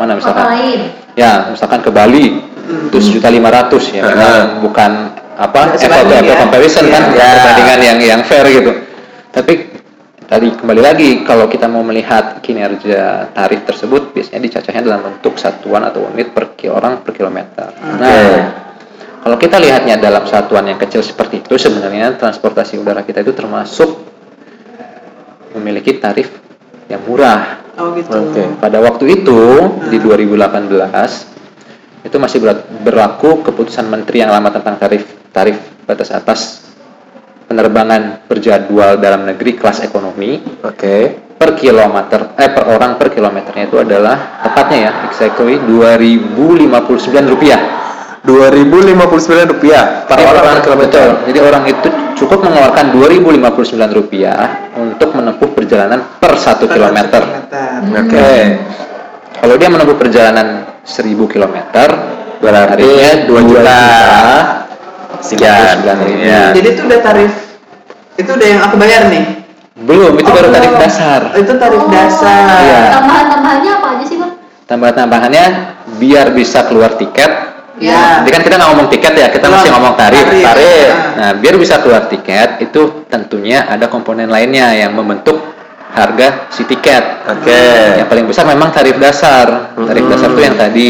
mana 0.00 0.16
misalkan? 0.16 0.46
lain. 0.56 0.80
Ya, 1.16 1.48
misalkan 1.52 1.80
ke 1.80 1.88
Bali 1.92 2.44
itu 2.66 2.98
sejuta 3.00 3.32
lima 3.32 3.48
ratus 3.48 3.94
ya, 3.94 4.04
memang 4.04 4.20
Heeh. 4.20 4.44
bukan 4.60 4.90
apa 5.36 5.76
apple 5.76 6.20
to 6.20 6.26
ya. 6.28 6.36
comparison 6.40 6.84
kan, 6.92 7.12
Iya. 7.12 7.28
perbandingan 7.40 7.78
yang 7.80 7.98
yang 8.00 8.20
fair 8.24 8.44
gitu. 8.48 8.72
Tapi 9.32 9.75
tadi 10.26 10.50
kembali 10.50 10.82
lagi 10.82 11.10
kalau 11.22 11.46
kita 11.46 11.70
mau 11.70 11.86
melihat 11.86 12.42
kinerja 12.42 13.30
tarif 13.30 13.62
tersebut 13.62 14.10
biasanya 14.10 14.42
dicacahnya 14.42 14.82
dalam 14.82 15.00
bentuk 15.06 15.38
satuan 15.38 15.86
atau 15.86 16.10
unit 16.10 16.34
per 16.34 16.50
orang 16.66 17.06
per 17.06 17.14
kilometer. 17.14 17.70
Nah, 17.78 18.34
kalau 19.22 19.38
kita 19.38 19.62
lihatnya 19.62 20.02
dalam 20.02 20.26
satuan 20.26 20.66
yang 20.66 20.78
kecil 20.82 21.02
seperti 21.02 21.46
itu 21.46 21.54
sebenarnya 21.54 22.18
transportasi 22.18 22.78
udara 22.78 23.06
kita 23.06 23.22
itu 23.22 23.32
termasuk 23.32 23.90
memiliki 25.54 25.96
tarif 25.96 26.28
yang 26.90 27.02
murah. 27.06 27.62
oh 27.78 27.94
gitu. 27.94 28.12
Oke. 28.12 28.42
Pada 28.58 28.82
waktu 28.82 29.22
itu 29.22 29.40
di 29.90 29.98
2018 30.02 31.36
itu 32.06 32.16
masih 32.22 32.38
berlaku 32.86 33.42
keputusan 33.42 33.90
menteri 33.90 34.22
yang 34.22 34.30
lama 34.30 34.54
tentang 34.54 34.78
tarif 34.78 35.02
tarif 35.34 35.58
batas 35.86 36.10
atas 36.14 36.40
penerbangan 37.46 38.26
berjadwal 38.26 38.98
dalam 38.98 39.24
negeri 39.24 39.54
kelas 39.54 39.86
ekonomi 39.86 40.42
Oke. 40.62 41.30
per 41.36 41.54
kilometer 41.54 42.34
eh 42.34 42.50
per 42.50 42.64
orang 42.66 42.98
per 42.98 43.14
kilometernya 43.14 43.70
itu 43.70 43.78
adalah 43.78 44.42
tepatnya 44.42 44.78
ya 44.78 44.92
exactly 45.06 45.60
2059 45.62 46.74
rupiah 47.30 47.60
2059 48.26 49.52
rupiah 49.54 50.02
per 50.10 50.18
Jadi 50.18 50.26
orang 50.26 50.42
per 50.58 50.62
kilometer. 50.66 51.06
betul. 51.06 51.10
Jadi 51.30 51.38
orang 51.38 51.62
itu 51.70 51.88
cukup 52.18 52.38
mengeluarkan 52.42 52.84
2059 52.90 53.86
rupiah 53.94 54.38
untuk 54.74 55.14
menempuh 55.14 55.48
perjalanan 55.54 56.02
per 56.18 56.34
satu 56.34 56.66
Per 56.66 56.74
kilometer. 56.74 57.22
kilometer. 57.22 57.70
Oke. 58.02 58.34
Kalau 59.38 59.54
dia 59.54 59.68
menempuh 59.70 59.94
perjalanan 59.94 60.66
1000 60.82 61.22
kilometer, 61.30 61.88
Berarti 62.42 62.82
tarifnya 62.82 63.10
2 63.30 63.46
juta. 63.46 63.78
Sekian. 65.22 65.82
59.000. 65.84 66.20
Ya. 66.20 66.42
Jadi 66.52 66.68
itu 66.74 66.82
udah 66.84 67.00
tarif 67.00 67.32
itu 68.16 68.30
udah 68.32 68.46
yang 68.48 68.60
aku 68.64 68.74
bayar 68.80 69.02
nih. 69.12 69.24
Belum, 69.76 70.16
itu 70.16 70.24
Oh, 70.24 70.32
baru 70.32 70.48
tarif 70.48 70.72
belum. 70.72 70.80
dasar. 70.80 71.20
Oh, 71.36 71.38
itu 71.38 71.52
tarif 71.60 71.82
Oh. 71.84 71.92
dasar. 71.92 72.48
Iya. 72.64 72.80
Tambahan-tambahannya 72.96 73.70
apa 73.76 73.86
aja 73.92 74.04
sih, 74.08 74.16
Bang? 74.16 74.32
Tambahan-tambahannya 74.66 75.44
biar 76.00 76.26
bisa 76.32 76.64
keluar 76.64 76.96
tiket. 76.96 77.32
Ya. 77.76 78.24
Jadi 78.24 78.30
kan 78.32 78.40
kita 78.40 78.54
nggak 78.56 78.70
ngomong 78.72 78.88
tiket 78.88 79.12
ya, 79.12 79.28
kita 79.28 79.52
masih 79.52 79.68
ngomong 79.68 80.00
tarif. 80.00 80.24
Tarif. 80.24 80.44
Tarif. 80.48 80.88
Ah. 80.88 81.12
Nah, 81.12 81.30
biar 81.36 81.54
bisa 81.60 81.76
keluar 81.84 82.08
tiket 82.08 82.64
itu 82.64 83.04
tentunya 83.04 83.68
ada 83.68 83.84
komponen 83.86 84.32
lainnya 84.32 84.72
yang 84.72 84.96
membentuk 84.96 85.36
harga 85.92 86.48
si 86.48 86.64
tiket. 86.64 87.28
Oke. 87.28 87.60
Yang 88.00 88.08
paling 88.08 88.24
besar 88.24 88.48
memang 88.48 88.72
tarif 88.72 88.96
dasar. 88.96 89.76
Tarif 89.76 90.08
Hmm. 90.08 90.12
dasar 90.16 90.28
itu 90.32 90.40
yang 90.40 90.56
tadi 90.56 90.88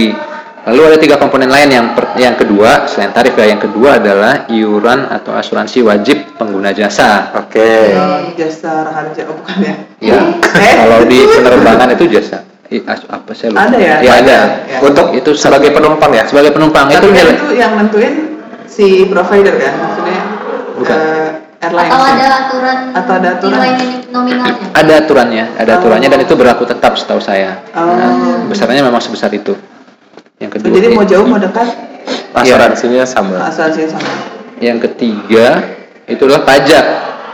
Lalu 0.66 0.80
ada 0.84 0.98
tiga 0.98 1.14
komponen 1.14 1.46
lain 1.46 1.70
yang 1.70 1.86
per- 1.94 2.10
yang 2.16 2.34
kedua 2.34 2.84
selain 2.84 3.14
tarif 3.14 3.32
ya 3.32 3.46
yang 3.46 3.62
kedua 3.62 3.96
adalah 3.96 4.50
iuran 4.50 5.06
atau 5.06 5.30
asuransi 5.32 5.78
wajib 5.80 6.34
pengguna 6.34 6.74
jasa. 6.74 7.30
Oke. 7.32 7.94
Oh, 7.94 8.34
jasa 8.34 8.82
harja 8.84 9.22
oh 9.24 9.34
bukan 9.36 9.56
ya 9.62 9.74
Ya, 10.02 10.18
Eh, 10.58 10.74
kalau 10.76 11.06
di 11.06 11.22
penerbangan 11.24 11.94
itu 11.94 12.10
jasa. 12.10 12.42
I, 12.66 12.82
as- 12.82 13.06
apa 13.06 13.30
saya 13.30 13.54
lupa. 13.54 13.62
Ada 13.64 13.78
ya? 13.78 13.94
Ya 14.02 14.12
ada. 14.18 14.38
Ya. 14.66 14.78
Untuk 14.82 15.14
Itu 15.14 15.30
sebagai 15.32 15.70
penumpang 15.70 16.10
ya? 16.10 16.26
sebagai 16.26 16.50
penumpang 16.50 16.90
itu 16.90 16.98
Tapi 16.98 17.06
kan 17.06 17.14
nilai. 17.14 17.34
itu 17.36 17.48
yang 17.54 17.72
nentuin 17.76 18.14
si 18.66 18.86
provider 19.06 19.54
kan 19.54 19.72
maksudnya 19.78 20.18
Bukan. 20.74 20.98
eh, 20.98 21.30
airlines 21.62 21.88
Atau 21.88 22.02
ada 22.04 22.26
aturan 22.36 22.78
Atau 22.90 23.12
ada 23.14 23.28
aturan? 23.38 23.70
nominalnya? 24.10 24.66
Ada 24.74 24.92
aturannya, 24.98 25.44
ada 25.54 25.70
Oh. 25.70 25.78
aturannya 25.78 26.08
dan 26.08 26.20
itu 26.20 26.34
berlaku 26.34 26.66
tetap 26.66 26.98
setahu 26.98 27.22
saya. 27.22 27.62
Oh. 27.70 27.86
Nah, 27.86 28.10
besarnya 28.44 28.82
memang 28.82 28.98
sebesar 28.98 29.30
itu. 29.30 29.54
Yang 30.36 30.50
kedua, 30.54 30.70
jadi 30.70 30.86
mau 30.90 31.02
jauh 31.02 31.24
mau 31.24 31.36
dekat 31.36 31.66
Asuransinya 32.32 33.02
sama. 33.02 33.42
asuransinya 33.42 33.90
sama 33.90 34.08
yang 34.56 34.78
ketiga 34.78 35.58
itu 36.06 36.22
adalah 36.22 36.42
pajak. 36.42 36.84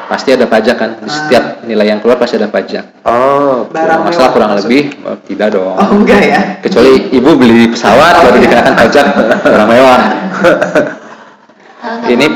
Pasti 0.04 0.28
ada 0.30 0.44
pajak 0.44 0.74
kan 0.74 0.90
di 0.94 1.02
Ah. 1.02 1.08
setiap 1.08 1.42
nilai 1.62 1.86
yang 1.86 1.98
keluar 1.98 2.14
pasti 2.16 2.36
ada 2.36 2.46
pajak. 2.46 2.84
Oh. 3.02 3.64
barang 3.64 3.72
Kalau 3.72 4.02
nggak 4.02 4.12
salah 4.12 4.20
mewah 4.20 4.30
kurang 4.30 4.50
lebih 4.54 4.82
oh, 5.02 5.16
tidak 5.24 5.48
dong. 5.50 5.72
oh 5.72 5.88
enggak 5.94 6.20
ya 6.20 6.40
Kecuali 6.60 6.92
ibu 7.10 7.30
beli 7.32 7.64
pesawat 7.68 8.12
Oh, 8.12 8.20
baru 8.24 8.36
iya. 8.36 8.42
dikenakan 8.44 8.72
pajak 8.76 9.04
barang 9.40 9.68
mewah. 9.68 10.00
Ah, 11.80 11.96
Ini 12.04 12.22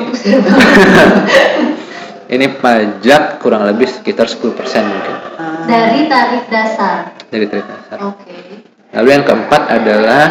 ini 2.28 2.46
pajak 2.52 3.38
kurang 3.38 3.62
lebih 3.64 3.86
sekitar 3.86 4.26
10% 4.26 4.82
mungkin 4.82 5.14
Ah, 5.36 5.62
Dari 5.62 6.06
tarif 6.06 6.42
dasar. 6.48 7.12
dari 7.28 7.44
tarif 7.44 7.64
dasar. 7.66 7.96
Oke. 8.04 8.34
Lalu 8.90 9.08
yang 9.10 9.22
keempat 9.22 9.62
adalah 9.68 10.22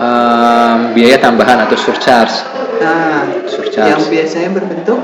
em, 0.00 0.76
biaya 0.96 1.20
tambahan 1.20 1.60
atau 1.62 1.76
surcharge. 1.76 2.32
nah 2.80 3.28
Surcharge. 3.44 3.92
yang 3.92 4.00
biasanya 4.08 4.50
berbentuk 4.50 5.00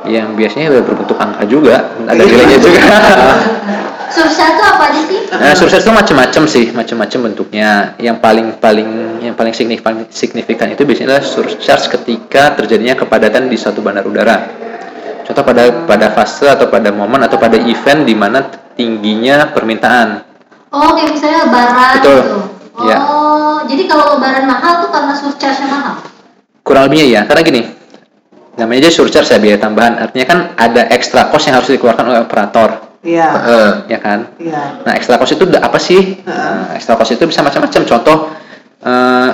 Yang 0.00 0.28
biasanya 0.32 0.68
berbentuk 0.74 1.14
angka 1.14 1.44
juga, 1.44 1.92
ada 2.08 2.16
Iya. 2.16 2.24
nilainya 2.24 2.58
juga. 2.58 2.80
Sursa 4.10 4.42
itu 4.50 4.62
apa 4.64 4.82
aja 4.90 5.00
sih? 5.06 5.18
Nah, 5.30 5.52
surcharge 5.54 5.84
itu 5.86 5.92
macam-macam 5.94 6.42
sih, 6.50 6.64
macam-macam 6.74 7.18
bentuknya. 7.30 7.94
Yang 8.00 8.16
paling 8.18 8.46
paling 8.58 8.88
yang 9.22 9.34
paling 9.38 9.54
signifikan 9.54 10.02
signifikan 10.10 10.66
itu 10.66 10.82
biasanya 10.82 11.14
adalah 11.14 11.22
surcharge 11.22 11.86
ketika 11.94 12.58
terjadinya 12.58 12.98
kepadatan 12.98 13.46
di 13.46 13.54
suatu 13.54 13.84
bandar 13.84 14.02
udara. 14.02 14.50
Contoh 15.22 15.46
pada 15.46 15.86
pada 15.86 16.06
fase 16.10 16.50
atau 16.50 16.66
pada 16.66 16.90
momen 16.90 17.22
atau 17.22 17.38
pada 17.38 17.54
event 17.54 18.02
di 18.02 18.18
mana 18.18 18.42
tingginya 18.74 19.54
permintaan. 19.54 20.26
Oh, 20.74 20.96
kayak 20.98 21.14
misalnya 21.14 21.46
lebaran 21.46 21.94
Betul. 22.02 22.18
gitu. 22.18 22.38
Oh, 22.80 22.88
Ya. 22.88 22.98
jadi 23.66 23.82
kalau 23.84 24.16
lebaran 24.16 24.44
mahal 24.44 24.80
tuh 24.80 24.90
karena 24.90 25.12
surcharge-nya 25.12 25.68
mahal. 25.68 25.94
Kurang 26.60 26.88
lebihnya 26.88 27.06
ya, 27.06 27.20
karena 27.24 27.42
gini. 27.42 27.62
Namanya 28.56 28.86
aja 28.86 28.90
surcharge 28.92 29.28
ya 29.28 29.38
biaya 29.38 29.56
tambahan. 29.56 29.96
Artinya 29.98 30.26
kan 30.26 30.38
ada 30.54 30.82
extra 30.88 31.28
cost 31.28 31.44
yang 31.44 31.56
harus 31.56 31.68
dikeluarkan 31.68 32.04
oleh 32.06 32.20
operator, 32.20 32.70
iya 33.00 33.28
Eh, 33.40 33.72
ya 33.88 33.98
kan? 33.98 34.36
iya 34.36 34.80
Nah, 34.80 34.92
extra 34.92 35.16
cost 35.16 35.32
itu 35.32 35.44
apa 35.50 35.76
sih? 35.76 36.20
Heeh. 36.20 36.52
Nah, 36.66 36.74
extra 36.74 36.94
cost 36.94 37.10
itu 37.10 37.24
bisa 37.24 37.40
macam-macam. 37.40 37.80
Contoh 37.84 38.16
eh, 38.80 39.30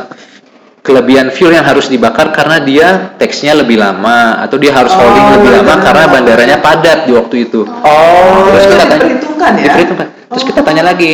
kelebihan 0.80 1.30
fuel 1.30 1.50
yang 1.50 1.66
harus 1.66 1.86
dibakar 1.86 2.30
karena 2.30 2.62
dia 2.62 3.14
teksnya 3.18 3.58
lebih 3.58 3.74
lama 3.74 4.38
atau 4.38 4.54
dia 4.54 4.70
harus 4.70 4.94
Oh, 4.94 5.02
holding 5.02 5.26
lebih 5.34 5.50
lama 5.58 5.74
benar. 5.74 5.82
karena 5.82 6.04
bandaranya 6.06 6.56
padat 6.58 6.98
di 7.06 7.12
waktu 7.14 7.36
itu. 7.44 7.66
Oh. 7.66 8.54
Terus 8.54 8.66
kita 8.70 8.84
tanya, 8.84 8.94
diperhitungkan 9.02 9.52
ya 9.54 9.64
diperhitungkan. 9.66 10.08
Terus 10.30 10.44
kita 10.46 10.60
tanya 10.62 10.82
lagi, 10.86 11.10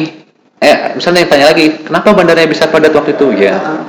eh 0.62 0.74
misalnya 0.94 1.20
yang 1.20 1.30
tanya 1.30 1.46
lagi, 1.48 1.66
kenapa 1.82 2.08
bandaranya 2.12 2.46
bisa 2.46 2.64
padat 2.66 2.90
waktu 2.90 3.12
itu? 3.12 3.26
Ya, 3.36 3.58
Heeh. 3.58 3.82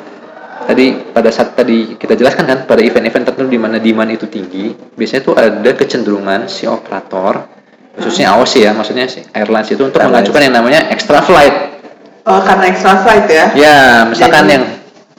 tadi 0.63 0.85
pada 1.07 1.29
saat 1.29 1.53
tadi 1.53 1.93
kita 1.93 2.13
jelaskan 2.13 2.43
kan 2.43 2.57
pada 2.63 2.79
event-event 2.79 3.23
tertentu 3.23 3.45
di 3.47 3.61
mana 3.61 3.77
demand 3.77 4.09
itu 4.09 4.25
tinggi, 4.25 4.73
biasanya 4.91 5.21
tuh 5.21 5.33
ada 5.35 5.69
kecenderungan 5.71 6.47
si 6.47 6.65
operator 6.65 7.45
khususnya 7.93 8.33
AOC 8.33 8.53
ya, 8.59 8.71
maksudnya 8.73 9.05
si 9.05 9.21
airlines 9.31 9.69
itu 9.69 9.77
untuk 9.79 9.95
Airlines. 9.95 10.25
mengajukan 10.25 10.41
yang 10.41 10.55
namanya 10.55 10.89
extra 10.89 11.21
flight. 11.21 11.53
oh 12.23 12.41
karena 12.41 12.65
extra 12.67 12.97
flight 12.97 13.27
ya 13.27 13.45
Ya, 13.53 13.75
misalkan 14.03 14.43
Jadi, 14.43 14.53
yang 14.55 14.63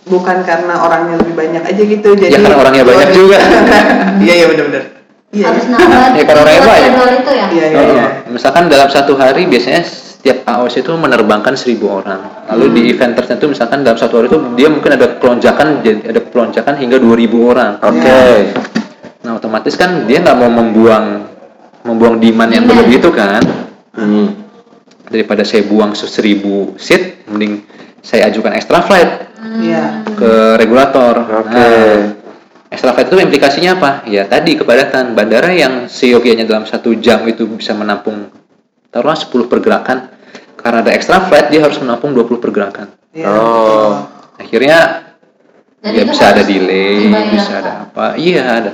bukan 0.05 0.37
karena 0.43 0.75
orangnya 0.77 1.15
lebih 1.17 1.35
banyak 1.35 1.63
aja 1.63 1.83
gitu 1.85 2.09
jadi 2.13 2.33
Ya, 2.35 2.39
karena 2.41 2.59
orangnya 2.59 2.83
banyak 2.83 3.11
juga. 3.15 3.39
iya 4.19 4.35
iya 4.35 4.47
benar-benar 4.51 4.85
iya 5.31 5.47
Harus 5.49 5.65
iya. 5.65 5.77
nambah 5.77 6.03
Ya, 6.11 6.25
kalau 6.25 6.43
buat 6.43 6.51
reba 6.51 6.73
ya. 6.73 6.83
jadwal 6.83 7.11
itu 7.13 7.31
ya. 7.31 7.47
iya 7.49 7.67
iya 7.69 7.81
iya 7.87 8.07
misalkan 8.27 8.67
dalam 8.67 8.89
satu 8.89 9.15
hari 9.15 9.47
biasanya 9.47 9.87
AOC 10.45 10.85
itu 10.85 10.93
menerbangkan 10.93 11.57
1000 11.57 11.81
orang. 11.89 12.21
Lalu 12.53 12.65
di 12.77 12.81
event 12.93 13.17
tertentu 13.17 13.49
misalkan 13.49 13.81
dalam 13.81 13.97
satu 13.97 14.21
hari 14.21 14.29
itu 14.29 14.39
dia 14.57 14.69
mungkin 14.69 14.93
ada 14.93 15.17
kelonjakan 15.17 15.81
jadi 15.81 16.13
ada 16.13 16.21
pelonjakan 16.21 16.75
hingga 16.77 17.01
2000 17.01 17.51
orang. 17.51 17.73
Oke. 17.81 18.21
Nah, 19.25 19.41
otomatis 19.41 19.73
kan 19.75 20.05
dia 20.05 20.21
nggak 20.21 20.37
mau 20.37 20.53
membuang 20.53 21.07
membuang 21.85 22.21
demand 22.21 22.51
yang 22.53 22.65
Demand. 22.69 22.85
berlebih 22.85 22.97
itu 23.01 23.11
kan. 23.13 23.43
Hmm. 23.97 24.29
Daripada 25.09 25.45
saya 25.45 25.65
buang 25.65 25.97
1000 25.97 26.77
seat, 26.77 27.29
mending 27.29 27.65
saya 28.05 28.29
ajukan 28.29 28.53
extra 28.53 28.85
flight 28.85 29.33
iya 29.65 30.05
ke 30.05 30.61
regulator. 30.61 31.25
Oke. 31.41 31.53
Nah, 31.53 31.99
extra 32.69 32.93
flight 32.93 33.09
itu 33.09 33.17
implikasinya 33.21 33.81
apa? 33.81 33.91
Ya 34.09 34.29
tadi 34.29 34.61
kepadatan 34.61 35.17
bandara 35.17 35.53
yang 35.53 35.89
seyogianya 35.89 36.45
dalam 36.49 36.69
satu 36.69 36.93
jam 37.01 37.25
itu 37.29 37.49
bisa 37.49 37.73
menampung 37.73 38.29
taruhlah 38.93 39.17
10 39.19 39.49
pergerakan. 39.49 40.14
Karena 40.65 40.81
ada 40.81 40.93
extra 40.97 41.21
flight 41.29 41.53
dia 41.53 41.61
harus 41.61 41.77
menampung 41.77 42.17
20 42.17 42.41
pergerakan. 42.41 42.89
iya 43.13 43.29
Oh. 43.29 44.09
Akhirnya 44.41 45.05
Dan 45.85 45.93
ya 45.93 46.03
itu 46.09 46.17
bisa 46.17 46.25
ada 46.33 46.41
delay, 46.41 47.05
dibayar. 47.05 47.29
bisa 47.29 47.53
ada 47.61 47.73
apa? 47.85 48.07
Iya, 48.17 48.43
ada. 48.49 48.73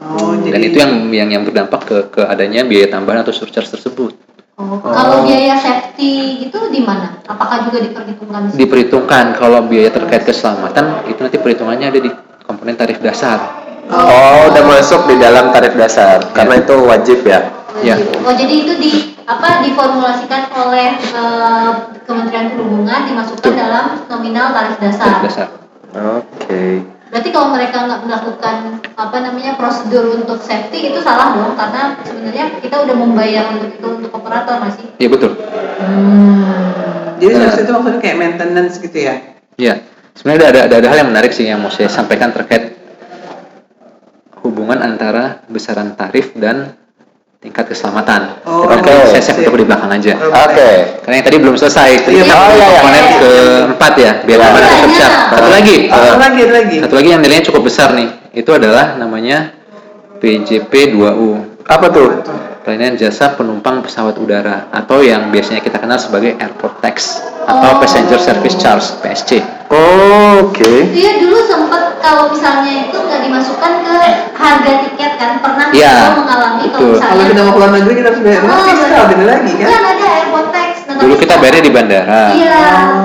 oh 0.00 0.32
jadi 0.38 0.54
Dan 0.54 0.60
itu 0.62 0.76
yang 0.78 0.92
yang 1.10 1.28
yang 1.34 1.42
berdampak 1.42 1.80
ke 1.82 1.96
ke 2.14 2.22
adanya 2.22 2.62
biaya 2.62 2.86
tambahan 2.86 3.26
atau 3.26 3.34
surcharge 3.34 3.66
tersebut. 3.68 4.14
Oh, 4.54 4.78
Kalau 4.78 5.26
biaya 5.26 5.58
safety 5.58 6.46
gitu 6.46 6.70
di 6.70 6.86
mana? 6.86 7.18
Apakah 7.26 7.66
juga 7.66 7.82
diperhitungkan? 7.82 8.54
di? 8.54 8.62
Diperhitungkan 8.62 9.34
kalau 9.34 9.66
biaya 9.66 9.90
terkait 9.90 10.22
keselamatan 10.22 11.10
itu 11.10 11.18
nanti 11.18 11.42
perhitungannya 11.42 11.86
ada 11.90 11.98
di 11.98 12.10
komponen 12.46 12.78
tarif 12.78 13.02
dasar. 13.02 13.40
Oh, 13.90 14.46
udah 14.54 14.64
masuk 14.70 15.10
di 15.10 15.18
dalam 15.18 15.50
tarif 15.50 15.74
dasar 15.74 16.22
karena 16.30 16.62
itu 16.62 16.74
wajib 16.86 17.26
ya. 17.26 17.40
Ya. 17.82 17.96
Oh 18.22 18.30
jadi 18.30 18.54
itu 18.62 18.72
di 18.78 18.90
apa 19.30 19.62
diformulasikan 19.62 20.50
oleh 20.58 20.98
eh, 20.98 21.70
Kementerian 22.02 22.50
Perhubungan 22.50 23.06
dimasukkan 23.06 23.52
dalam 23.54 23.84
nominal 24.10 24.50
tarif 24.50 24.76
Tarif 24.82 24.98
dasar. 24.98 25.14
dasar. 25.22 25.48
Oke. 26.18 26.82
Berarti 27.10 27.28
kalau 27.34 27.54
mereka 27.54 27.86
nggak 27.86 28.02
melakukan 28.06 28.56
apa 28.94 29.16
namanya 29.22 29.58
prosedur 29.58 30.14
untuk 30.14 30.38
safety 30.42 30.90
itu 30.94 30.98
salah 31.02 31.34
dong 31.34 31.54
karena 31.58 31.98
sebenarnya 32.06 32.44
kita 32.62 32.86
udah 32.86 32.94
membayar 32.94 33.50
untuk 33.54 33.70
itu 33.74 33.88
untuk 34.02 34.10
operator 34.14 34.62
masih. 34.62 34.86
Iya 34.98 35.08
betul. 35.10 35.32
jadi 37.20 37.32
Nah. 37.36 37.52
itu 37.52 37.68
maksudnya 37.68 38.00
kayak 38.00 38.16
maintenance 38.16 38.80
gitu 38.80 38.96
ya 38.96 39.14
Iya. 39.60 39.84
Sebenarnya 40.16 40.46
ada, 40.56 40.60
ada 40.72 40.74
ada 40.80 40.88
hal 40.88 40.98
yang 41.04 41.10
menarik 41.12 41.32
sih 41.36 41.44
yang 41.44 41.60
mau 41.60 41.68
saya 41.68 41.92
sampaikan 41.92 42.32
terkait 42.32 42.76
hubungan 44.40 44.80
antara 44.80 45.44
besaran 45.52 45.92
tarif 45.94 46.32
dan 46.32 46.79
tingkat 47.40 47.72
keselamatan. 47.72 48.44
Oh, 48.44 48.68
oke. 48.68 48.92
Saya 49.08 49.22
saya 49.24 49.40
tunggu 49.40 49.64
di 49.64 49.66
belakang 49.66 49.88
aja. 49.88 50.12
Oke. 50.20 51.00
Karena 51.00 51.14
yang 51.16 51.24
tadi 51.24 51.36
belum 51.40 51.56
selesai. 51.56 51.88
Iya, 52.04 52.20
Kita 52.20 52.34
oh, 52.36 52.52
iya, 52.52 52.52
iya. 52.52 52.66
komponen 52.68 53.04
keempat 53.16 53.92
ya, 53.96 54.12
biar 54.28 54.38
Iya. 54.38 54.44
atau 54.44 54.60
Banyak. 54.60 54.76
surcharge. 54.84 55.16
Satu 55.32 55.48
lagi. 55.48 55.76
satu 55.88 56.18
lagi 56.20 56.38
ada 56.44 56.52
lagi 56.52 56.76
Satu 56.84 56.94
lagi 57.00 57.08
yang 57.08 57.20
nilainya 57.24 57.44
cukup 57.48 57.62
besar 57.64 57.88
nih. 57.96 58.08
Itu 58.36 58.50
adalah 58.52 59.00
namanya 59.00 59.56
PJP 60.20 60.72
2U. 60.92 61.28
Apa 61.64 61.86
tuh? 61.88 62.08
Pelayanan 62.60 63.00
jasa 63.00 63.32
penumpang 63.32 63.80
pesawat 63.80 64.20
udara 64.20 64.68
atau 64.68 65.00
yang 65.00 65.32
biasanya 65.32 65.64
kita 65.64 65.80
kenal 65.80 65.96
sebagai 65.96 66.36
airport 66.36 66.84
tax 66.84 67.24
atau 67.48 67.72
Oh. 67.72 67.80
passenger 67.80 68.20
service 68.20 68.52
charge 68.54 68.84
PSC. 69.00 69.40
Oh, 69.70 70.50
Oke. 70.50 70.90
Iya 70.90 71.22
dulu 71.22 71.46
sempat 71.46 72.02
kalau 72.02 72.34
misalnya 72.34 72.90
itu 72.90 72.96
nggak 72.98 73.20
dimasukkan 73.22 73.72
ke 73.86 73.94
harga 74.34 74.72
tiket 74.82 75.12
kan 75.14 75.38
pernah 75.38 75.70
kita 75.70 76.10
mengalami 76.18 76.64
kalau 76.74 76.88
misalnya 76.90 77.12
kalau 77.14 77.24
kita 77.30 77.40
mau 77.46 77.52
keluar 77.54 77.70
negeri 77.78 77.94
kita 78.02 78.08
harus 78.10 78.20
bayar 78.24 78.40
Oh, 78.50 78.62
fiskal 78.66 79.04
beda 79.14 79.24
lagi 79.30 79.52
kan 79.54 79.68
Kan 79.70 79.82
ada 79.86 80.06
airport 80.10 80.46
tax. 80.50 80.70
Nah, 80.90 80.94
Dulu 80.98 81.14
kita 81.14 81.34
bayarnya 81.38 81.62
di 81.62 81.72
bandara. 81.72 82.22
Iya, 82.34 82.62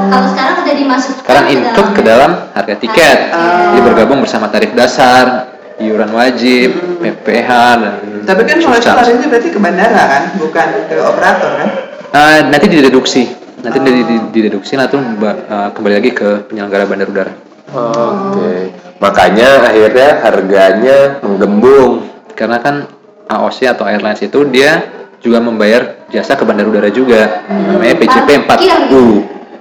kalau 0.09 0.27
sekarang 0.33 0.55
udah 0.65 0.75
dimasukkan 0.75 1.21
Sekarang 1.21 1.45
include 1.53 1.91
ke 1.93 2.01
dalam 2.01 2.31
harga 2.49 2.75
tiket. 2.81 3.17
Ah. 3.29 3.69
Jadi 3.69 3.79
bergabung 3.85 4.19
bersama 4.25 4.49
tarif 4.49 4.71
dasar, 4.73 5.53
iuran 5.77 6.09
wajib, 6.09 6.69
PPH 6.97 7.49
dan 7.77 7.93
tapi 8.25 8.41
kan 8.41 8.57
kalau 8.57 8.73
itu 8.73 8.89
larinya 8.89 9.27
berarti 9.29 9.49
ke 9.53 9.59
bandara 9.61 10.03
kan 10.09 10.23
bukan 10.41 10.67
ke 10.89 10.95
operator 10.97 11.51
kan 11.61 11.67
Ah, 12.09 12.41
nanti 12.47 12.65
dideduksi. 12.71 13.44
Nanti 13.65 13.79
di- 13.81 14.05
dideduksi 14.31 14.77
ba- 15.17 15.41
ah, 15.49 15.69
kembali 15.73 15.93
lagi 15.97 16.11
ke 16.13 16.45
penyelenggara 16.45 16.85
bandar 16.85 17.09
udara. 17.09 17.33
Oke. 17.73 18.69
Makanya 19.01 19.49
akhirnya 19.65 20.09
harganya 20.21 20.97
menggembung. 21.19 22.05
Karena 22.31 22.61
kan 22.61 22.85
AOC 23.25 23.65
atau 23.65 23.83
airlines 23.83 24.21
itu 24.21 24.45
dia 24.45 24.85
juga 25.17 25.41
membayar 25.41 26.05
jasa 26.07 26.37
ke 26.37 26.45
bandar 26.45 26.69
udara 26.69 26.93
juga. 26.93 27.41
Namanya 27.49 27.95
PJP 27.97 28.29
Parkir 28.45 28.69
4U. 28.85 29.05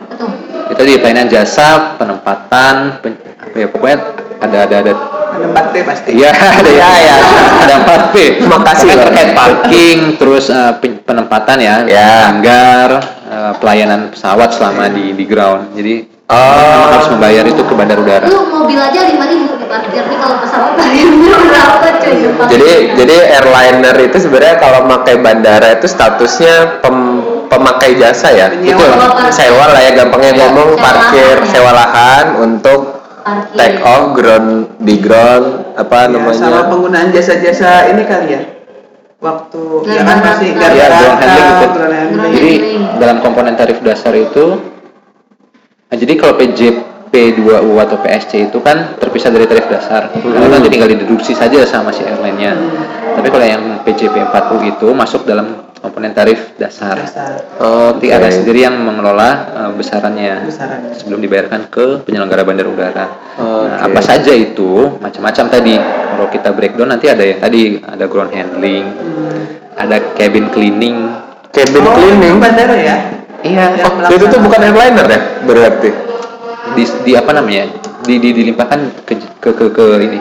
Betul. 0.04 0.30
Itu 0.68 0.82
di 0.82 0.94
pelayanan 0.96 1.28
jasa, 1.28 1.96
penempatan, 1.96 3.00
pen- 3.00 3.20
apa 3.40 3.56
ya 3.56 3.68
pokoknya 3.68 3.98
ada 4.38 4.58
ada 4.62 4.76
ada 4.80 4.92
Ada 5.34 5.50
4P 5.50 5.74
pasti. 5.82 6.10
Iya, 6.14 6.30
ada 6.60 6.70
ya, 6.70 6.90
ya. 6.94 7.16
Ada 7.58 7.74
4 7.82 8.14
P. 8.14 8.38
Terima 8.38 8.60
kasih, 8.62 8.86
terkait 8.86 9.30
parking, 9.34 9.98
terus 10.14 10.46
pen- 10.78 11.02
penempatan 11.02 11.58
ya, 11.58 11.74
Ya. 11.84 12.30
hanggar, 12.30 13.02
eh, 13.24 13.52
pelayanan 13.56 14.08
pesawat 14.08 14.50
selama 14.50 14.88
di 14.88 15.12
di 15.12 15.24
ground. 15.24 15.72
Jadi 15.72 15.94
Oh. 16.24 16.40
memang 16.56 16.88
harus 16.90 17.08
membayar 17.10 17.44
itu 17.44 17.60
ke 17.60 17.74
bandar 17.74 18.00
udara. 18.00 18.24
Lu 18.24 18.48
mobil 18.48 18.80
aja 18.80 18.96
lima 19.04 19.28
ribu 19.28 19.60
diparkir 19.60 20.08
nih 20.08 20.16
kalau 20.16 20.40
pesawat 20.40 20.72
bayarnya 20.72 21.34
berapa 21.36 21.88
cuy? 22.00 22.16
Jadi 22.48 22.68
jadi 22.96 23.16
airliner 23.34 23.96
itu 24.00 24.16
sebenarnya 24.18 24.56
kalau 24.56 24.88
pakai 24.88 25.20
bandara 25.20 25.76
itu 25.76 25.84
statusnya 25.84 26.80
pem- 26.80 27.20
pemakai 27.46 28.00
jasa 28.00 28.32
ya. 28.32 28.48
Penyewa. 28.48 28.72
Itu 28.72 28.84
Sewa 29.28 29.30
sewa 29.30 29.64
lah 29.68 29.80
ya 29.82 29.90
gampangnya 29.94 30.32
Iya, 30.32 30.40
ngomong 30.40 30.68
sewa 30.70 30.80
parkir 30.80 31.20
lahan 31.28 31.36
ya. 31.38 31.52
sewa 31.52 31.70
lahan 31.76 32.26
untuk 32.40 32.80
Parkir. 33.20 33.54
take 33.54 33.78
off 33.84 34.04
ground 34.12 34.48
di 34.80 34.94
ground 34.98 35.46
apa 35.76 35.98
Ya, 35.98 36.08
namanya? 36.08 36.40
sama 36.40 36.60
penggunaan 36.66 37.08
jasa-jasa 37.10 37.70
ini 37.86 38.02
kali 38.02 38.26
ya. 38.30 38.40
Waktu 39.24 39.60
ya 39.88 40.04
kan 40.04 40.20
Garbarata. 40.20 40.26
pasti 40.28 40.46
Iya, 40.52 40.86
ground 40.92 41.16
handling. 41.16 41.48
Ground 41.72 42.34
Jadi 42.36 42.52
dalam 43.00 43.16
komponen 43.24 43.56
tarif 43.56 43.80
dasar 43.80 44.12
itu 44.12 44.74
Nah, 45.94 46.02
jadi 46.02 46.18
kalau 46.18 46.34
PJP2U 46.34 47.70
atau 47.78 47.96
PSC 48.02 48.50
itu 48.50 48.58
kan 48.58 48.98
terpisah 48.98 49.30
dari 49.30 49.46
tarif 49.46 49.70
dasar. 49.70 50.10
Karena 50.10 50.58
nanti 50.58 50.66
tinggal 50.66 50.90
dideduksi 50.90 51.30
saja 51.38 51.62
sama 51.62 51.94
si 51.94 52.02
airline-nya. 52.02 52.50
Tapi 53.14 53.30
kalau 53.30 53.46
yang 53.46 53.62
PJP4U 53.86 54.58
itu 54.74 54.90
masuk 54.90 55.22
dalam 55.22 55.63
komponen 55.84 56.16
tarif 56.16 56.56
dasar. 56.56 56.96
Dasar. 56.96 57.44
Oke. 57.60 58.08
Nanti 58.08 58.08
ada 58.08 58.28
sendiri 58.32 58.64
yang 58.64 58.80
mengelola 58.80 59.30
eh, 59.52 59.70
besarannya 59.76 60.48
Besarannya. 60.48 60.96
sebelum 60.96 61.20
dibayarkan 61.20 61.68
ke 61.68 62.08
penyelenggara 62.08 62.40
bandar 62.40 62.64
udara. 62.64 63.04
Nah, 63.36 63.84
Oke. 63.84 63.92
apa 63.92 64.00
saja 64.00 64.32
itu 64.32 64.96
macam-macam 64.96 65.44
tadi. 65.52 65.76
Kalau 65.76 66.26
kita 66.32 66.48
breakdown 66.56 66.88
nanti 66.88 67.12
ada 67.12 67.20
yang 67.20 67.36
tadi 67.36 67.76
ada 67.78 68.04
ground 68.08 68.32
handling, 68.32 68.86
ada 69.76 70.00
cabin 70.16 70.48
cleaning. 70.48 70.96
Cabin 71.52 71.84
Oh, 71.84 71.92
cleaning. 71.92 72.40
bandara 72.40 72.76
ya? 72.80 72.96
Iya. 73.44 73.64
Oh, 73.84 74.08
itu 74.08 74.24
tuh 74.24 74.40
bukan 74.40 74.60
airliner 74.64 75.04
ya 75.04 75.20
berarti. 75.44 75.90
Di, 76.72 76.82
di 77.04 77.12
apa 77.12 77.36
namanya? 77.36 77.68
Di, 78.00 78.16
di 78.16 78.32
dilimpahkan 78.32 79.04
ke 79.04 79.14
ke 79.36 79.50
ke, 79.52 79.66
ke 79.68 79.84
ini. 80.00 80.16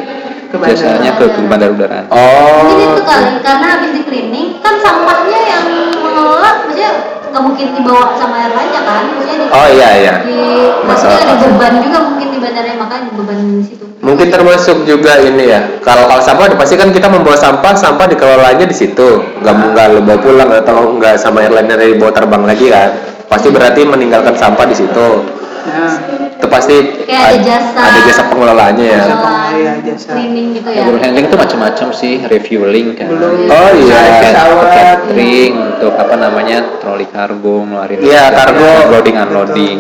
Ke 0.52 0.60
bandara. 0.60 0.76
Jasanya 0.76 1.12
ke, 1.16 1.26
ke 1.32 1.40
bandar 1.48 1.72
udaraan. 1.72 2.06
Oh. 2.12 2.68
Jadi 2.68 2.84
itu 2.84 3.02
kali 3.02 3.32
karena 3.40 3.66
habis 3.72 3.90
di 3.96 4.02
cleaning 4.04 4.48
kan 4.64 4.76
sampahnya 4.80 5.40
yang 5.44 5.66
mengelola 6.00 6.50
maksudnya 6.64 6.92
nggak 7.30 7.44
mungkin 7.44 7.68
dibawa 7.76 8.04
sama 8.16 8.36
airline-nya 8.48 8.82
kan 8.88 9.04
maksudnya 9.12 9.36
di, 9.42 9.46
Oh, 9.52 9.68
iya, 9.70 9.90
iya. 10.00 10.14
di 10.24 10.40
maksudnya 10.88 11.18
ada 11.22 11.36
beban 11.38 11.74
juga 11.84 12.00
mungkin 12.08 12.28
di 12.32 12.38
bandara 12.40 12.72
makanya 12.80 13.10
beban 13.14 13.38
di 13.60 13.66
situ 13.66 13.84
Mungkin 14.04 14.28
termasuk 14.28 14.84
juga 14.84 15.16
ini 15.16 15.48
ya. 15.48 15.64
Kalau 15.80 16.12
kalau 16.12 16.20
sampah 16.20 16.52
pasti 16.60 16.76
kan 16.76 16.92
kita 16.92 17.08
membawa 17.08 17.40
sampah, 17.40 17.72
sampah 17.72 18.04
dikelolanya 18.12 18.68
di 18.68 18.76
situ. 18.76 19.24
Nggak 19.40 19.72
nggak 19.72 19.86
lu 19.96 20.00
bawa 20.04 20.20
pulang 20.20 20.52
atau 20.52 21.00
nggak 21.00 21.16
sama 21.16 21.40
airliner 21.48 21.80
dibawa 21.80 22.12
terbang 22.12 22.44
lagi 22.44 22.68
kan. 22.68 22.92
Pasti 23.32 23.48
berarti 23.48 23.88
meninggalkan 23.88 24.36
sampah 24.36 24.68
di 24.68 24.76
situ. 24.76 25.24
Nah, 25.64 25.96
Itu 26.44 26.52
pasti 26.52 26.76
Kayak 27.08 27.24
ada 27.24 27.32
ad- 27.32 27.46
jasa. 27.48 27.80
ada 27.80 28.00
jasa 28.04 28.22
pengelolaannya 28.28 28.84
ya. 28.84 29.00
Jasa. 29.00 29.16
Pengelolaan 29.16 29.54
iya, 29.56 29.74
jasa. 29.82 30.10
cleaning 30.12 30.48
gitu 30.52 30.68
Ya, 30.68 30.82
ground 30.84 31.00
handling 31.00 31.26
itu 31.26 31.38
macam-macam 31.40 31.88
sih, 31.96 32.14
refueling 32.22 32.88
kan. 32.94 33.08
Belum. 33.08 33.48
Oh, 33.48 33.70
iya. 33.74 33.96
Naik 33.96 34.16
pesawat. 34.28 34.68
catering 34.76 35.54
untuk 35.56 35.94
apa 35.96 36.16
namanya 36.18 36.58
troli 36.78 37.08
kargo 37.08 37.64
ngeluarin 37.64 37.98
Iya, 37.98 38.24
kargo. 38.30 38.72
loading 38.92 39.16
unloading 39.16 39.78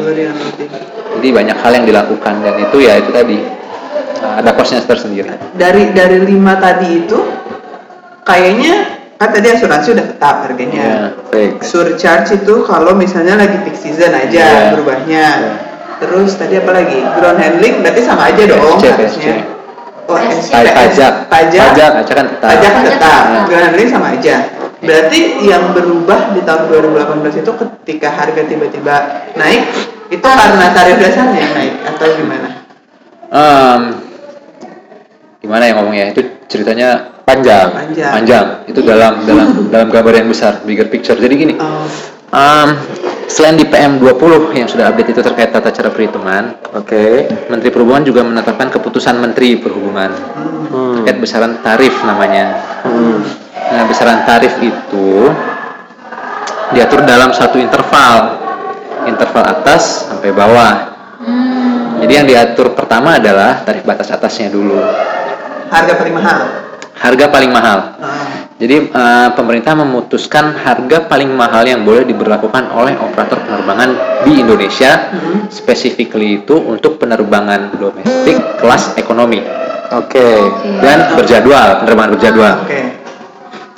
jadi 1.13 1.27
banyak 1.29 1.57
hal 1.57 1.71
yang 1.73 1.85
dilakukan 1.85 2.33
dan 2.39 2.55
itu 2.57 2.77
ya 2.79 2.97
itu 2.97 3.11
tadi 3.11 3.37
uh, 4.19 4.33
ada 4.39 4.51
costnya 4.51 4.81
tersendiri 4.81 5.29
Dari 5.53 5.93
dari 5.93 6.19
lima 6.19 6.57
tadi 6.57 7.05
itu 7.05 7.19
kayaknya 8.21 8.73
kan 9.15 9.29
tadi 9.29 9.47
asuransi 9.49 9.87
udah 9.93 10.05
tetap 10.09 10.35
harganya. 10.43 10.83
Iya. 10.83 10.99
Fix. 11.29 11.59
Surcharge 11.65 12.35
itu 12.35 12.63
kalau 12.63 12.91
misalnya 12.93 13.35
lagi 13.37 13.55
peak 13.61 13.75
season 13.75 14.11
aja 14.11 14.31
Iya. 14.33 14.71
berubahnya. 14.75 15.27
Terus 16.03 16.31
tadi 16.35 16.55
apa 16.59 16.71
lagi? 16.75 16.99
Ground 16.99 17.39
handling 17.39 17.75
berarti 17.79 18.01
sama 18.03 18.27
aja 18.27 18.41
dong 18.43 18.59
PSC, 18.59 18.85
harusnya. 18.91 19.35
Oh, 20.03 20.17
PSC. 20.19 20.51
SC, 20.51 20.51
Pajak. 20.51 21.13
Pajak. 21.31 21.63
Pajak. 21.71 21.91
Pajak 21.95 22.15
kan 22.15 22.25
tetap. 22.27 22.47
Pajak 22.51 22.71
Pajak 22.75 22.91
tetap. 22.91 23.23
Ground 23.47 23.63
handling 23.71 23.89
sama 23.89 24.07
aja. 24.11 24.35
Berarti 24.83 25.19
yang 25.47 25.71
berubah 25.71 26.35
di 26.35 26.41
tahun 26.43 26.67
2018 26.67 27.39
itu 27.39 27.51
ketika 27.55 28.09
harga 28.11 28.41
tiba-tiba 28.43 28.95
naik 29.39 29.63
itu 30.11 30.27
karena 30.27 30.65
tarif 30.75 30.99
dasarnya 30.99 31.39
yang 31.39 31.53
naik 31.55 31.73
atau 31.87 32.07
gimana? 32.19 32.49
Em, 33.33 33.81
gimana 35.39 35.63
ya 35.65 35.73
ngomongnya 35.79 36.05
itu 36.11 36.21
ceritanya 36.51 37.13
Panjang. 37.23 37.71
Panjang. 37.71 38.11
panjang 38.11 38.45
itu 38.67 38.83
dalam 38.83 39.23
dalam 39.23 39.71
dalam 39.71 39.87
gambar 39.87 40.13
yang 40.19 40.27
besar 40.27 40.59
bigger 40.67 40.91
picture 40.91 41.15
jadi 41.15 41.31
gini 41.31 41.55
Oh, 41.55 41.87
em, 42.33 42.69
selain 43.29 43.55
di 43.55 43.65
PM 43.65 44.01
20 44.01 44.57
yang 44.57 44.67
sudah 44.67 44.89
update 44.89 45.13
itu 45.13 45.21
terkait 45.21 45.49
tata 45.53 45.69
cara 45.69 45.89
perhitungan 45.89 46.57
Oke. 46.73 47.29
Menteri 47.53 47.69
Perhubungan 47.69 48.01
juga 48.01 48.25
menetapkan 48.25 48.73
keputusan 48.73 49.21
Menteri 49.21 49.57
Perhubungan 49.61 50.09
Hmm. 50.73 51.05
terkait 51.05 51.21
besaran 51.21 51.61
tarif 51.61 51.93
namanya. 52.01 52.57
Hmm. 52.81 53.21
Nah, 53.53 53.85
besaran 53.85 54.25
tarif 54.25 54.57
itu 54.57 55.29
diatur 56.73 57.05
dalam 57.05 57.29
satu 57.29 57.61
interval, 57.61 58.41
interval 59.05 59.43
atas 59.53 60.09
sampai 60.09 60.33
bawah. 60.33 60.73
hmm. 61.21 62.01
Jadi 62.01 62.13
yang 62.17 62.25
diatur 62.25 62.73
pertama 62.73 63.21
adalah 63.21 63.61
tarif 63.61 63.85
batas 63.85 64.09
atasnya 64.09 64.49
dulu, 64.49 64.81
harga 65.69 65.93
paling 65.93 66.15
mahal. 66.17 66.39
Harga 67.03 67.25
paling 67.27 67.51
mahal. 67.51 67.99
Ah, 67.99 68.47
Jadi 68.55 68.87
eh, 68.87 69.29
pemerintah 69.35 69.75
memutuskan 69.75 70.55
harga 70.55 71.03
paling 71.11 71.27
mahal 71.35 71.67
yang 71.67 71.83
boleh 71.83 72.07
diberlakukan 72.07 72.71
oleh 72.71 72.95
operator 72.95 73.43
penerbangan 73.43 74.23
di 74.23 74.39
Indonesia, 74.39 75.11
Hmm. 75.11 75.51
specifically 75.51 76.39
itu 76.39 76.55
untuk 76.55 76.95
penerbangan 76.95 77.75
domestik 77.75 78.39
kelas 78.63 78.95
ekonomi 78.95 79.43
Oke. 79.91 80.47
dan 80.79 81.11
berjadwal, 81.19 81.83
penerbangan 81.83 82.11
berjadwal. 82.15 82.55
Oke. 82.63 82.81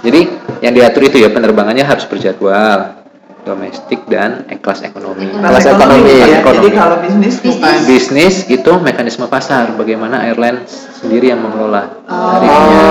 Jadi 0.06 0.22
yang 0.62 0.74
diatur 0.78 1.10
itu 1.10 1.18
ya 1.18 1.34
penerbangannya 1.34 1.82
harus 1.82 2.06
berjadwal, 2.06 3.05
domestik 3.46 4.02
dan 4.06 4.44
eh, 4.46 4.58
kelas 4.58 4.82
ekonomi. 4.84 5.30
Kelas 5.30 5.62
Kelas 5.62 5.66
ekonomi, 5.72 6.10
ya. 6.10 6.18
kelas 6.18 6.34
ekonomi. 6.36 6.58
Jadi 6.60 6.70
kalau 6.74 6.96
bisnis 7.00 7.36
Bisnis. 7.36 7.56
bukan 7.56 7.76
Bisnis 7.86 8.36
itu 8.50 8.72
mekanisme 8.82 9.26
pasar, 9.26 9.70
bagaimana 9.72 10.26
airline 10.26 10.66
sendiri 10.68 11.30
yang 11.30 11.40
mengelola 11.40 12.02
Oh. 12.06 12.34
tarifnya. 12.34 12.82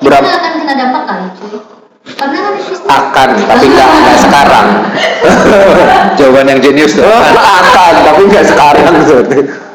Berapa 0.00 0.28
akan 0.28 0.52
kena 0.56 0.74
dampak 0.74 1.02
kali 1.04 1.26
cuy 1.34 1.58
karena 2.04 2.36
kan 2.38 2.52
bisnis 2.54 2.80
akan 2.84 3.28
tapi 3.42 3.64
nggak 3.66 3.88
nggak 3.90 4.18
sekarang. 4.20 4.66
Jawaban 6.18 6.46
yang 6.46 6.60
jenius 6.60 6.94
tuh. 6.94 7.02
akan 7.02 7.92
tapi 8.04 8.20
nggak 8.24 8.44
sekarang 8.54 8.84
tuh. 9.02 9.20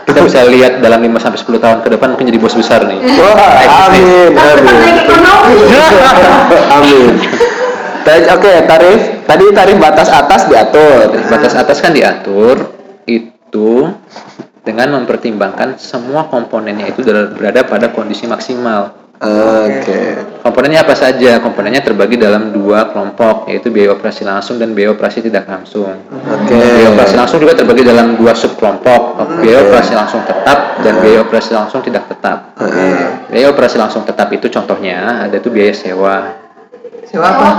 Kita 0.05 0.25
bisa 0.25 0.41
lihat 0.43 0.81
dalam 0.81 0.97
5 0.99 1.21
sampai 1.21 1.37
10 1.37 1.59
tahun 1.59 1.77
ke 1.81 1.89
depan 1.93 2.07
mungkin 2.09 2.25
jadi 2.25 2.39
bos 2.39 2.53
besar 2.53 2.81
nih. 2.81 2.97
Wah, 2.97 3.85
amin, 3.85 4.33
amin. 4.33 4.93
ekonomi 4.97 5.53
Amin. 6.75 7.13
Tadi 8.01 8.25
oke, 8.27 8.51
tarif 8.65 9.01
tadi 9.29 9.45
tarif 9.53 9.77
batas 9.77 10.09
atas 10.09 10.49
diatur. 10.49 11.13
Tarif 11.13 11.27
batas 11.29 11.53
atas 11.53 11.77
kan 11.77 11.93
diatur 11.93 12.55
itu 13.05 13.93
dengan 14.65 15.01
mempertimbangkan 15.01 15.77
semua 15.77 16.25
komponennya 16.27 16.89
itu 16.89 17.05
ber- 17.05 17.37
berada 17.37 17.61
pada 17.69 17.93
kondisi 17.93 18.25
maksimal. 18.25 18.97
Oke. 19.19 20.15
Komponennya 20.39 20.87
apa 20.87 20.95
saja? 20.95 21.43
Komponennya 21.43 21.83
terbagi 21.83 22.15
dalam 22.15 22.55
dua 22.55 22.87
kelompok, 22.87 23.51
yaitu 23.51 23.67
biaya 23.67 23.91
operasi 23.91 24.23
langsung 24.23 24.55
dan 24.55 24.71
biaya 24.71 24.95
operasi 24.95 25.19
tidak 25.19 25.43
langsung. 25.43 25.91
Oke. 26.07 26.55
Biaya 26.55 26.87
operasi 26.95 27.15
langsung 27.19 27.43
juga 27.43 27.51
terbagi 27.59 27.83
dalam 27.83 28.15
dua 28.15 28.31
subkelompok, 28.31 29.01
biaya 29.43 29.59
operasi 29.67 29.91
langsung 29.91 30.23
tetap 30.23 30.79
dan 30.79 31.03
biaya 31.03 31.19
operasi 31.27 31.51
langsung 31.51 31.83
tidak 31.83 32.07
tetap. 32.07 32.55
Biaya 33.27 33.51
operasi 33.51 33.75
langsung 33.75 34.07
tetap 34.07 34.31
itu 34.31 34.47
contohnya 34.47 35.27
ada 35.27 35.35
tuh 35.43 35.51
biaya 35.51 35.75
sewa 35.75 36.15
Sewa 37.09 37.25
apa? 37.25 37.49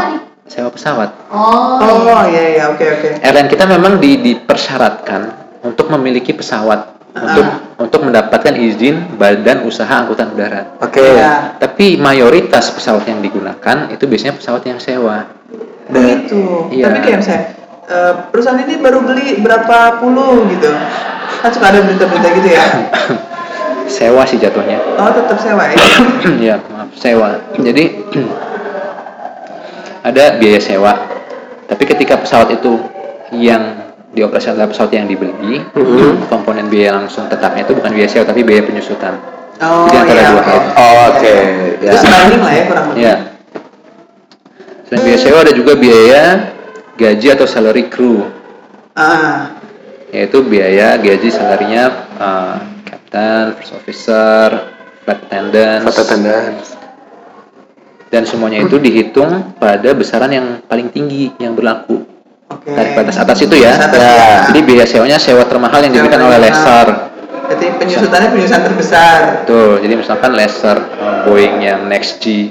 Sewa 0.50 0.66
pesawat. 0.74 1.30
oh, 1.30 1.78
Oh 1.78 2.22
iya 2.26 2.58
iya 2.58 2.64
oke 2.74 2.82
oke. 2.82 3.08
Airline 3.22 3.46
kita 3.46 3.70
memang 3.70 4.02
di, 4.02 4.18
dipersyaratkan 4.18 5.30
untuk 5.62 5.86
memiliki 5.94 6.34
pesawat 6.34 6.98
untuk 7.14 7.46
untuk 7.78 8.00
mendapatkan 8.06 8.54
izin 8.58 9.14
Badan 9.14 9.62
Usaha 9.62 10.02
Angkutan 10.02 10.34
Udara. 10.34 10.74
Oke. 10.82 10.98
Iya. 10.98 11.54
Tapi 11.62 11.94
mayoritas 12.02 12.74
pesawat 12.74 13.06
yang 13.06 13.22
digunakan 13.22 13.94
itu 13.94 14.04
biasanya 14.10 14.34
pesawat 14.42 14.62
yang 14.66 14.82
sewa. 14.82 15.30
Begitu. 15.86 16.70
Iya. 16.74 16.84
Tapi 16.90 16.98
kayak 16.98 17.18
misalnya 17.22 17.44
eh, 17.86 18.12
perusahaan 18.34 18.58
ini 18.58 18.74
baru 18.82 18.98
beli 19.06 19.38
berapa 19.38 20.02
puluh 20.02 20.50
gitu. 20.50 20.70
Kan 21.46 21.50
suka 21.54 21.70
ada 21.70 21.80
berita-berita 21.86 22.28
gitu 22.42 22.48
ya. 22.50 22.64
Sewa 23.90 24.22
sih 24.22 24.38
jatuhnya. 24.38 24.78
Oh 24.98 25.10
tetap 25.10 25.38
sewa 25.38 25.66
ya. 25.66 25.74
ya 26.54 26.54
maaf 26.70 26.94
sewa 26.94 27.42
jadi 27.58 28.06
ada 30.00 30.36
biaya 30.36 30.60
sewa 30.60 30.92
tapi 31.66 31.86
ketika 31.86 32.18
pesawat 32.18 32.50
itu 32.50 32.80
yang 33.30 33.78
di 34.10 34.26
operasi 34.26 34.50
adalah 34.50 34.66
pesawat 34.66 34.90
yang 34.90 35.06
dibeli. 35.06 35.62
Mhm. 35.70 36.26
Komponen 36.26 36.66
biaya 36.66 36.98
langsung 36.98 37.30
tetapnya 37.30 37.62
itu 37.62 37.78
bukan 37.78 37.94
biaya 37.94 38.10
sewa 38.10 38.26
tapi 38.26 38.42
biaya 38.42 38.66
penyusutan. 38.66 39.14
Oh 39.62 39.86
Jadi 39.86 39.96
antara 40.02 40.18
iya. 40.18 40.30
dua 40.34 40.40
oke. 40.40 40.48
hal. 40.50 40.58
Oh, 40.74 40.94
Oke. 41.14 41.34
Itu 41.78 41.84
Ya. 41.86 41.92
sebanding 41.94 42.40
lah 42.42 42.52
ya 42.52 42.62
kurang 42.66 42.86
lebih. 42.90 43.02
Ya. 43.06 43.14
Selain 44.82 45.02
biaya 45.06 45.18
sewa 45.22 45.38
ada 45.46 45.52
juga 45.54 45.72
biaya 45.78 46.24
gaji 46.98 47.26
atau 47.30 47.46
salary 47.46 47.86
crew, 47.86 48.26
Ah, 48.98 49.54
yaitu 50.10 50.42
biaya 50.42 50.98
gaji 50.98 51.30
salarinya 51.30 51.84
uh, 52.18 52.58
captain, 52.82 53.54
first 53.56 53.72
officer, 53.72 54.66
flight 55.06 55.22
attendant, 55.30 55.86
Foto 55.86 56.02
attendance. 56.02 56.74
Dan 58.10 58.26
semuanya 58.26 58.66
itu 58.66 58.76
dihitung 58.76 59.54
pada 59.56 59.94
besaran 59.94 60.30
yang 60.30 60.46
paling 60.66 60.90
tinggi 60.90 61.30
yang 61.38 61.54
berlaku. 61.54 62.02
oke. 62.50 62.66
Tarif 62.66 62.92
batas 62.98 63.16
atas 63.22 63.38
itu 63.40 63.54
ya. 63.54 63.78
Atas, 63.78 63.94
Ya. 63.94 64.10
ya. 64.10 64.34
Jadi 64.50 64.60
biaya 64.66 64.86
sewanya 64.86 65.16
sewa 65.22 65.46
termahal 65.46 65.80
yang 65.86 65.94
diberikan 65.94 66.26
oleh 66.26 66.38
lessor. 66.42 66.86
Berarti 67.46 67.66
penyusutannya 67.78 68.28
penyusutan 68.34 68.62
terbesar. 68.66 69.18
Tuh, 69.46 69.78
jadi 69.82 69.94
misalkan 69.98 70.34
lessor 70.34 70.78
uh, 70.78 71.26
Boeing 71.26 71.62
yang 71.62 71.86
Next 71.86 72.18
G 72.22 72.50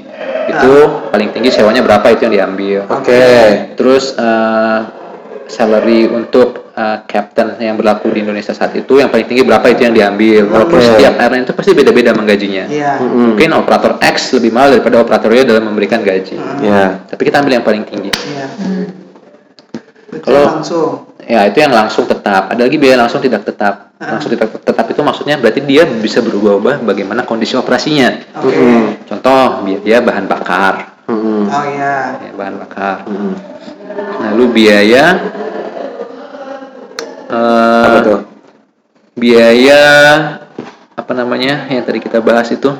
itu 0.50 0.74
paling 1.12 1.30
tinggi 1.36 1.52
sewanya 1.52 1.84
berapa 1.84 2.04
itu 2.12 2.28
yang 2.28 2.34
diambil. 2.36 2.88
Oke. 2.88 3.20
Terus 3.76 4.16
uh, 4.16 4.88
salary 5.48 6.08
untuk 6.08 6.69
uh, 6.76 6.98
captain 7.06 7.56
yang 7.58 7.74
berlaku 7.78 8.10
di 8.10 8.22
Indonesia 8.22 8.54
saat 8.54 8.74
itu 8.74 8.98
yang 8.98 9.10
paling 9.10 9.26
tinggi 9.26 9.42
berapa 9.46 9.66
itu 9.70 9.86
yang 9.86 9.94
diambil. 9.94 10.42
Walaupun 10.50 10.78
Oke. 10.78 10.86
setiap 10.94 11.14
airline 11.18 11.44
itu 11.46 11.54
pasti 11.54 11.72
beda-beda 11.74 12.10
menggajinya. 12.14 12.64
Iya. 12.70 12.92
Mm-mm. 13.02 13.34
Mungkin 13.34 13.50
operator 13.54 13.98
X 14.02 14.34
lebih 14.38 14.50
mahal 14.54 14.78
daripada 14.78 15.02
operator 15.02 15.30
Y 15.34 15.42
dalam 15.46 15.64
memberikan 15.66 16.00
gaji. 16.02 16.36
Ya. 16.62 17.04
Tapi 17.06 17.22
kita 17.26 17.42
ambil 17.42 17.58
yang 17.60 17.66
paling 17.66 17.82
tinggi. 17.86 18.10
Iya. 18.12 18.46
Itu 20.10 20.26
Kalau- 20.26 20.58
langsung. 20.58 20.90
Ya, 21.30 21.46
itu 21.46 21.62
yang 21.62 21.70
langsung 21.70 22.10
tetap. 22.10 22.50
Ada 22.50 22.66
lagi 22.66 22.74
biaya 22.74 23.06
langsung 23.06 23.22
tidak 23.22 23.46
tetap. 23.46 23.94
Langsung 24.02 24.34
tidak 24.34 24.50
tetap 24.50 24.82
itu 24.90 24.98
maksudnya 25.04 25.38
berarti 25.38 25.62
dia 25.62 25.86
bisa 25.86 26.18
berubah-ubah 26.24 26.82
bagaimana 26.82 27.22
kondisi 27.22 27.54
operasinya. 27.54 28.34
Oke. 28.42 28.50
Mm-mm. 28.50 29.06
Contoh, 29.06 29.62
biaya 29.62 29.78
dia 29.84 29.98
bahan 30.02 30.26
bakar. 30.26 30.98
Mm-mm. 31.06 31.46
Oh 31.46 31.64
iya. 31.70 32.18
Ya, 32.18 32.30
bahan 32.34 32.54
bakar. 32.58 33.06
Mm-mm. 33.06 33.34
Lalu 34.26 34.44
biaya 34.50 35.04
eh, 37.30 37.84
Apa 37.86 37.98
tuh? 38.02 38.20
biaya 39.12 39.82
apa 40.92 41.12
namanya 41.12 41.66
yang 41.66 41.82
tadi 41.82 41.98
kita 41.98 42.20
bahas 42.20 42.48
itu 42.48 42.70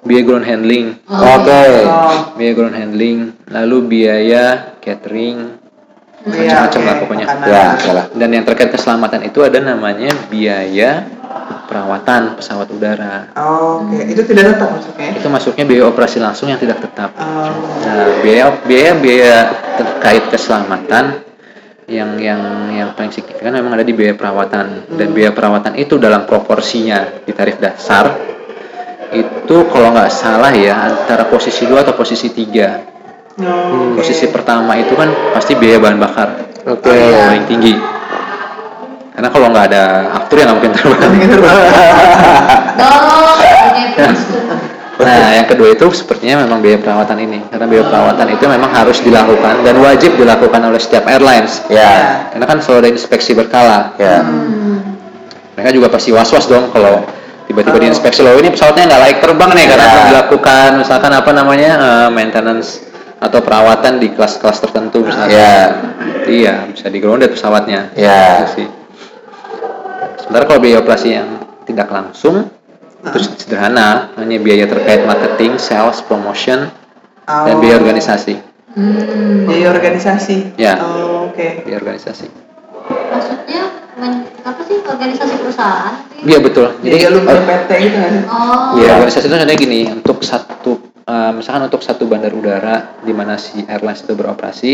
biaya 0.00 0.22
ground 0.22 0.44
handling 0.44 1.00
Oke. 1.04 1.64
Oh, 1.84 2.34
biaya 2.36 2.52
ground 2.52 2.74
handling 2.74 3.18
lalu 3.46 3.76
biaya 3.86 4.76
catering 4.78 5.56
iya, 6.26 6.64
macam-macam 6.64 6.76
oke. 6.76 6.84
lah 6.84 6.96
pokoknya. 7.00 7.26
Ya, 7.42 7.64
salah. 7.78 8.04
dan 8.12 8.28
yang 8.30 8.44
terkait 8.44 8.70
keselamatan 8.70 9.24
itu 9.24 9.40
ada 9.40 9.58
namanya 9.58 10.12
biaya 10.28 11.08
perawatan 11.64 12.36
pesawat 12.36 12.68
udara 12.70 13.32
Oh, 13.34 13.80
Oke, 13.82 14.04
itu 14.06 14.22
tidak 14.22 14.54
tetap 14.54 14.68
maksudnya. 14.70 15.08
itu 15.10 15.26
masuknya 15.26 15.64
biaya 15.64 15.84
operasi 15.86 16.18
langsung 16.18 16.48
yang 16.48 16.60
tidak 16.60 16.80
tetap 16.80 17.16
Oh, 17.16 17.50
Nah, 17.82 18.20
biaya 18.20 18.60
biaya 18.62 18.92
biaya 18.94 19.36
terkait 19.74 20.28
keselamatan 20.28 21.23
yang 21.84 22.16
yang 22.16 22.40
yang 22.72 22.88
paling 22.96 23.12
signifikan 23.12 23.52
memang 23.52 23.76
ada 23.76 23.84
di 23.84 23.92
biaya 23.92 24.16
perawatan 24.16 24.88
dan 24.96 25.08
biaya 25.12 25.36
perawatan 25.36 25.76
itu 25.76 26.00
dalam 26.00 26.24
proporsinya 26.24 27.20
di 27.20 27.32
tarif 27.36 27.60
dasar 27.60 28.08
itu 29.12 29.56
kalau 29.68 29.92
nggak 29.92 30.08
salah 30.08 30.50
ya 30.50 30.74
antara 30.90 31.28
posisi 31.28 31.68
dua 31.68 31.84
atau 31.84 31.92
posisi 31.92 32.32
tiga 32.32 32.80
oh, 33.36 33.92
oke. 33.94 34.00
posisi 34.00 34.32
pertama 34.32 34.80
itu 34.80 34.96
kan 34.96 35.12
pasti 35.36 35.52
biaya 35.60 35.76
bahan 35.76 35.98
bakar 36.00 36.28
Oke. 36.64 36.88
yang 36.88 37.28
paling 37.28 37.44
tinggi 37.44 37.74
karena 39.14 39.28
kalau 39.30 39.46
nggak 39.52 39.66
ada 39.70 39.84
aktor 40.18 40.42
ya 40.42 40.44
nggak 40.50 40.56
mungkin 40.58 40.72
terbang. 40.74 41.12
Dong. 43.94 44.16
Nah, 44.94 45.34
yang 45.34 45.50
kedua 45.50 45.74
itu 45.74 45.90
sepertinya 45.90 46.46
memang 46.46 46.62
biaya 46.62 46.78
perawatan 46.78 47.18
ini. 47.18 47.42
Karena 47.50 47.66
biaya 47.66 47.84
perawatan 47.90 48.26
itu 48.30 48.44
memang 48.46 48.70
harus 48.70 49.02
dilakukan 49.02 49.66
dan 49.66 49.74
wajib 49.82 50.14
dilakukan 50.14 50.60
oleh 50.62 50.78
setiap 50.78 51.10
airlines. 51.10 51.66
Ya. 51.66 52.30
Karena 52.30 52.46
kan 52.46 52.62
selalu 52.62 52.78
ada 52.86 52.90
inspeksi 52.94 53.34
berkala. 53.34 53.98
Ya. 53.98 54.22
Mereka 55.58 55.70
juga 55.74 55.90
pasti 55.90 56.14
was-was 56.14 56.46
dong 56.46 56.70
kalau 56.70 57.02
tiba-tiba 57.50 57.76
diinspeksi 57.76 58.22
loh 58.22 58.38
ini 58.38 58.54
pesawatnya 58.54 58.88
nggak 58.88 59.00
layak 59.04 59.18
terbang 59.20 59.50
nih 59.52 59.66
karena 59.68 59.84
Ya. 59.84 59.90
belum 59.92 60.06
dilakukan 60.16 60.68
misalkan 60.80 61.12
apa 61.12 61.30
namanya 61.36 61.70
eh, 61.76 62.08
maintenance 62.08 62.80
atau 63.20 63.38
perawatan 63.44 63.98
di 63.98 64.14
kelas-kelas 64.14 64.62
tertentu 64.62 65.02
misalnya. 65.02 65.34
Ya. 65.34 65.58
Iya, 66.24 66.54
bisa 66.72 66.86
di 66.88 66.98
grounded 67.02 67.34
pesawatnya. 67.34 67.90
Ya. 67.98 68.46
Gitu 68.46 68.62
sih. 68.62 68.68
Sementara 70.22 70.44
kalau 70.48 70.60
biaya 70.62 70.80
operasi 70.80 71.08
yang 71.18 71.28
tidak 71.68 71.88
langsung 71.92 72.48
itu 73.04 73.18
sederhana, 73.36 74.10
hanya 74.16 74.36
biaya 74.38 74.64
terkait 74.64 75.04
marketing, 75.04 75.56
sales, 75.56 76.00
promotion, 76.00 76.72
dan 77.24 77.54
Oh, 77.54 77.60
biaya 77.60 77.76
organisasi. 77.76 78.34
Hmm, 78.74 79.46
Biaya 79.46 79.70
organisasi. 79.70 80.58
Ya. 80.58 80.74
Oh, 80.80 81.30
Oke. 81.30 81.62
Biaya 81.62 81.78
organisasi. 81.78 82.26
maksudnya 82.84 83.62
men- 83.96 84.26
apa 84.42 84.60
sih 84.62 84.82
organisasi 84.82 85.34
perusahaan? 85.38 85.94
Iya 86.20 86.38
betul. 86.40 86.66
Jadi 86.82 86.96
Jadi 86.98 87.14
lu 87.14 87.20
PT 87.22 87.70
gitu 87.80 87.96
kan? 87.96 88.14
Oh, 88.26 88.76
Ya, 88.76 88.98
organisasi 88.98 89.24
itu 89.24 89.30
contohnya 89.30 89.56
gini, 89.56 89.80
untuk 89.88 90.18
satu 90.20 90.72
eh, 91.04 91.32
misalkan 91.32 91.68
untuk 91.68 91.80
satu 91.80 92.04
bandar 92.04 92.32
udara 92.32 92.98
di 93.00 93.12
mana 93.12 93.36
si 93.36 93.62
airlines 93.64 94.02
itu 94.02 94.12
beroperasi, 94.12 94.72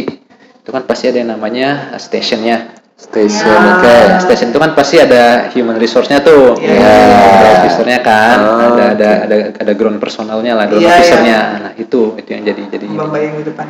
itu 0.57 0.71
kan 0.71 0.83
pasti 0.83 1.11
ada 1.11 1.21
yang 1.21 1.35
namanya 1.35 1.93
stationnya. 1.97 2.80
Station. 3.01 3.49
Ya. 3.49 3.81
Oke. 3.81 3.97
Nah, 4.07 4.19
station 4.21 4.49
itu 4.51 4.61
kan 4.61 4.71
pasti 4.73 4.97
ada 4.97 5.49
human 5.51 5.75
resource-nya 5.75 6.21
tuh, 6.21 6.53
Iya. 6.57 6.85
ada 7.33 7.49
officernya 7.59 7.99
kan, 8.01 8.37
Oh. 8.39 8.77
ada 8.77 8.85
ada 8.93 9.11
ada 9.25 9.37
ada 9.57 9.73
ground 9.73 9.97
personalnya 9.97 10.53
lah, 10.53 10.69
ground 10.69 10.85
Iya, 10.85 10.93
officernya. 10.95 11.39
Nah 11.59 11.73
itu 11.75 12.15
itu 12.15 12.29
yang 12.29 12.43
jadi 12.45 12.63
jadi. 12.69 12.87
Bamba 12.87 13.17
yang 13.19 13.35
di 13.35 13.45
depan. 13.49 13.67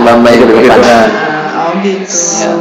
Bamba 0.00 0.28
yang 0.32 0.40
di 0.40 0.54
depan. 0.56 0.78
Nah, 0.80 1.06
Ah, 1.50 1.66
oh 1.66 1.72
gitu. 1.82 2.14
Ya. 2.40 2.52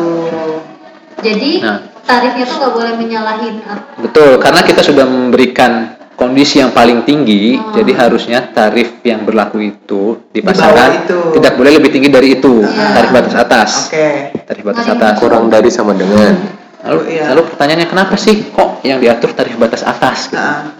jadi 1.21 1.51
Nah. 1.61 1.77
tarifnya 2.03 2.43
tuh 2.43 2.55
nggak 2.57 2.73
boleh 2.73 2.93
menyalahin 2.97 3.55
apa? 3.61 3.83
Betul, 4.01 4.41
karena 4.41 4.61
kita 4.65 4.81
sudah 4.81 5.05
memberikan 5.05 5.93
kondisi 6.19 6.59
yang 6.59 6.75
paling 6.75 7.07
tinggi, 7.07 7.55
Oh. 7.55 7.71
jadi 7.71 7.91
harusnya 7.95 8.51
tarif 8.51 8.99
yang 9.01 9.23
berlaku 9.23 9.63
itu 9.63 10.19
Di 10.29 10.43
dipasangkan 10.43 10.75
bawah 10.75 10.99
itu. 11.07 11.19
tidak 11.39 11.53
boleh 11.55 11.71
lebih 11.79 11.89
tinggi 11.89 12.11
dari 12.11 12.35
itu, 12.35 12.59
Iya. 12.59 12.91
tarif 12.91 13.09
batas 13.15 13.35
atas. 13.39 13.69
Oke. 13.87 14.09
Tarif 14.43 14.63
batas 14.67 14.85
atas. 14.85 15.15
Kurang 15.17 15.47
dari 15.47 15.71
sama 15.71 15.95
dengan. 15.95 16.35
Lalu, 16.83 16.99
Iya. 17.15 17.31
lalu 17.31 17.41
pertanyaannya 17.47 17.87
kenapa 17.87 18.19
sih 18.19 18.51
kok 18.51 18.83
yang 18.83 18.99
diatur 18.99 19.31
tarif 19.31 19.55
batas 19.55 19.87
atas? 19.87 20.27
Gitu. 20.27 20.35
Nah, 20.35 20.75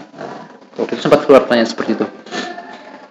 Waktu 0.76 0.96
itu 0.96 1.02
sempat 1.04 1.24
keluar 1.24 1.44
pertanyaan 1.44 1.68
seperti 1.68 1.92
itu. 1.92 2.06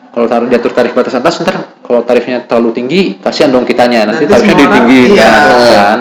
Kalau 0.10 0.26
taruh 0.26 0.50
diatur 0.50 0.74
tarif 0.74 0.94
batas 0.94 1.14
atas, 1.14 1.38
ntar 1.38 1.54
kalau 1.86 2.02
tarifnya 2.02 2.42
terlalu 2.42 2.74
tinggi, 2.74 3.02
kasihan 3.22 3.54
dong 3.54 3.62
kitanya. 3.62 4.10
Nanti, 4.10 4.26
Nanti 4.26 4.34
tarifnya 4.34 4.56
ditinggikan, 4.58 5.14
iya. 5.14 5.34
kan? 5.70 6.00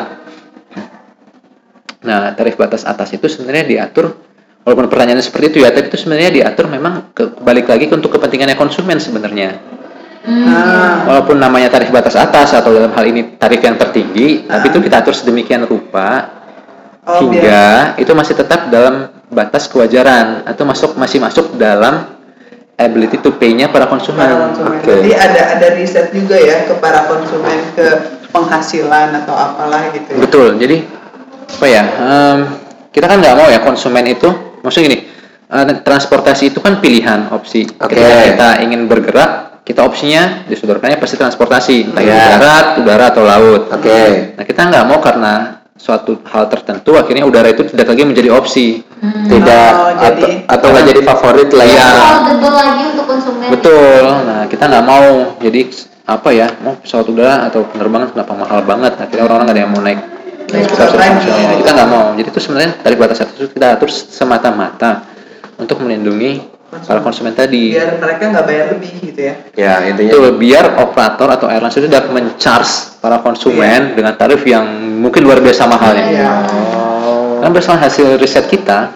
Nah, 1.98 2.32
tarif 2.32 2.56
batas 2.56 2.88
atas 2.88 3.12
itu 3.12 3.26
sebenarnya 3.28 3.68
diatur, 3.68 4.16
walaupun 4.68 4.92
pertanyaannya 4.92 5.24
seperti 5.24 5.56
itu 5.56 5.58
ya, 5.64 5.72
tapi 5.72 5.88
itu 5.88 5.96
sebenarnya 5.96 6.28
diatur 6.28 6.68
memang 6.68 7.16
ke, 7.16 7.40
balik 7.40 7.72
lagi 7.72 7.88
ke 7.88 7.96
untuk 7.96 8.12
kepentingannya 8.12 8.52
konsumen 8.52 9.00
sebenarnya. 9.00 9.56
Hmm, 10.28 10.44
nah, 10.44 11.08
Walaupun 11.08 11.40
namanya 11.40 11.72
tarif 11.72 11.88
batas 11.88 12.12
atas 12.12 12.52
atau 12.52 12.68
dalam 12.76 12.92
hal 12.92 13.04
ini 13.08 13.40
tarif 13.40 13.64
yang 13.64 13.80
tertinggi, 13.80 14.44
tapi 14.44 14.68
itu 14.68 14.78
kita 14.84 15.00
atur 15.00 15.16
sedemikian 15.16 15.64
rupa 15.64 16.36
oh 17.08 17.32
biar 17.32 17.32
hingga 17.32 17.64
itu 17.96 18.12
masih 18.12 18.36
tetap 18.36 18.68
dalam 18.68 19.08
batas 19.32 19.64
kewajaran 19.72 20.44
atau 20.44 20.68
masuk 20.68 21.00
masih 21.00 21.16
masuk 21.24 21.56
dalam 21.56 22.12
ability 22.76 23.24
to 23.24 23.32
pay-nya 23.40 23.72
para 23.72 23.88
konsumen. 23.88 24.20
para 24.20 24.36
konsumen. 24.36 24.78
Oke. 24.84 24.92
Jadi 25.00 25.12
ada 25.16 25.42
ada 25.56 25.66
riset 25.80 26.12
juga 26.12 26.36
ya 26.36 26.68
ke 26.68 26.76
para 26.76 27.08
konsumen 27.08 27.58
ke 27.72 27.86
penghasilan 28.28 29.16
atau 29.24 29.32
apalah 29.32 29.88
gitu. 29.96 30.12
ya. 30.12 30.18
Betul. 30.20 30.46
Jadi 30.60 30.76
apa 31.48 31.66
ya? 31.66 31.82
em, 31.82 32.38
kita 32.92 33.06
kan 33.08 33.18
nggak 33.18 33.36
mau 33.36 33.48
ya 33.48 33.60
konsumen 33.64 34.04
itu, 34.06 34.28
maksudnya 34.60 34.84
gini, 34.86 34.98
eh, 35.46 35.64
transportasi 35.80 36.50
itu 36.50 36.58
kan 36.58 36.78
pilihan 36.78 37.30
opsi. 37.30 37.64
Oke. 37.76 37.94
Ketika 37.94 38.16
kita 38.24 38.48
ingin 38.62 38.86
bergerak, 38.86 39.30
kita 39.62 39.84
opsinya 39.84 40.48
disodorkannya 40.48 40.96
pasti 40.96 41.16
transportasi, 41.16 41.92
entah 41.92 42.00
itu 42.00 42.08
Iya. 42.08 42.24
darat, 42.34 42.66
udara 42.80 43.04
atau 43.12 43.22
laut. 43.22 43.62
Oke. 43.68 44.32
Nah 44.32 44.44
kita 44.44 44.60
nggak 44.64 44.84
mau 44.84 44.98
karena 44.98 45.60
suatu 45.78 46.18
hal 46.26 46.50
tertentu 46.50 46.98
akhirnya 46.98 47.22
udara 47.22 47.48
itu 47.48 47.62
tidak 47.62 47.86
lagi 47.86 48.02
menjadi 48.02 48.34
opsi. 48.34 48.82
Tidak 49.30 49.70
Oh, 49.70 49.94
atau 49.94 50.26
jadi- 50.26 50.42
atau 50.42 50.66
nggak 50.74 50.84
jadi 50.90 51.00
favorit 51.06 51.48
lah 51.54 51.64
ya. 51.64 51.70
Iya. 51.70 51.86
affordable 51.86 52.50
lagi 52.50 52.82
untuk 52.90 53.06
konsumen. 53.06 53.48
Betul. 53.54 54.04
Nah, 54.26 54.42
kita 54.50 54.64
nggak 54.66 54.84
mau. 54.84 55.06
Jadi 55.38 55.60
apa 56.02 56.28
ya? 56.34 56.48
Mau 56.64 56.74
pesawat 56.80 57.06
udara 57.06 57.46
atau 57.46 57.62
penerbangan 57.68 58.10
kenapa 58.10 58.32
mahal 58.34 58.60
banget? 58.66 58.92
Akhirnya 58.98 59.22
orang-orang 59.22 59.44
nggak 59.46 59.54
ada 59.54 59.62
yang 59.62 59.72
mau 59.72 59.82
naik. 59.84 60.00
Lain. 60.48 60.64
komersial. 60.64 61.36
Ya, 61.36 61.54
kita 61.60 61.70
nggak 61.76 61.88
mau. 61.88 62.06
Jadi 62.16 62.28
itu 62.28 62.40
sebenarnya 62.40 62.70
dari 62.80 62.96
batas 62.96 63.18
atas 63.20 63.34
itu 63.36 63.48
kita 63.52 63.76
atur 63.76 63.90
semata-mata 63.92 65.04
untuk 65.58 65.82
melindungi 65.84 66.58
para 66.68 67.00
konsumen 67.00 67.32
tadi. 67.32 67.72
biar 67.72 67.96
mereka 67.96 68.28
nggak 68.28 68.44
bayar 68.44 68.66
lebih 68.76 68.92
gitu 69.00 69.20
ya 69.24 69.34
Ya, 69.56 69.72
intinya 69.88 70.12
Itu 70.12 70.20
biar 70.36 70.76
operator 70.76 71.28
atau 71.32 71.48
airlines 71.48 71.72
itu 71.80 71.88
dapat 71.88 72.12
men-charge 72.12 73.00
para 73.00 73.24
konsumen 73.24 73.96
dengan 73.96 74.12
tarif 74.20 74.44
yang 74.44 74.68
mungkin 75.00 75.24
luar 75.24 75.40
biasa 75.40 75.64
mahalnya. 75.64 76.06
Iya. 76.12 76.28
Oh. 77.08 77.40
Kan 77.40 77.56
berdasarkan 77.56 77.80
hasil 77.88 78.20
riset 78.20 78.52
kita, 78.52 78.92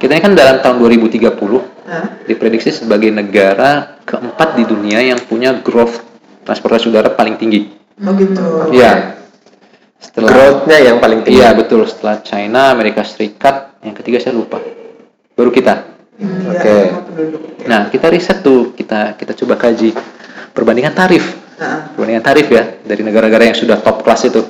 kita 0.00 0.12
ini 0.16 0.22
kan 0.24 0.32
dalam 0.32 0.64
tahun 0.64 0.76
2030 0.80 1.28
Hah? 1.86 2.24
diprediksi 2.24 2.72
sebagai 2.72 3.12
negara 3.12 4.00
keempat 4.02 4.56
di 4.56 4.64
dunia 4.64 4.98
yang 5.04 5.20
punya 5.22 5.52
growth 5.60 6.00
transportasi 6.42 6.88
udara 6.88 7.12
paling 7.12 7.36
tinggi. 7.36 7.70
oh 8.00 8.12
gitu 8.16 8.72
Iya. 8.72 9.20
Setelah 10.06 10.30
growth-nya 10.30 10.78
yang 10.80 10.96
paling 11.02 11.26
tinggi. 11.26 11.42
Iya 11.42 11.50
betul 11.58 11.82
setelah 11.84 12.22
China, 12.22 12.70
Amerika 12.70 13.02
Serikat, 13.02 13.82
yang 13.82 13.94
ketiga 13.98 14.22
saya 14.22 14.38
lupa. 14.38 14.62
Baru 15.34 15.50
kita. 15.50 15.94
India 16.16 16.48
Oke. 16.56 16.64
ya. 16.64 16.84
Nah 17.68 17.80
kita 17.92 18.08
riset 18.08 18.40
tuh, 18.40 18.72
kita 18.72 19.18
kita 19.20 19.36
coba 19.36 19.60
kaji 19.60 19.92
perbandingan 20.56 20.96
tarif, 20.96 21.36
perbandingan 21.92 22.24
tarif 22.24 22.46
ya 22.48 22.64
dari 22.80 23.04
negara-negara 23.04 23.52
yang 23.52 23.58
sudah 23.58 23.76
top 23.84 24.00
kelas 24.00 24.22
itu. 24.32 24.40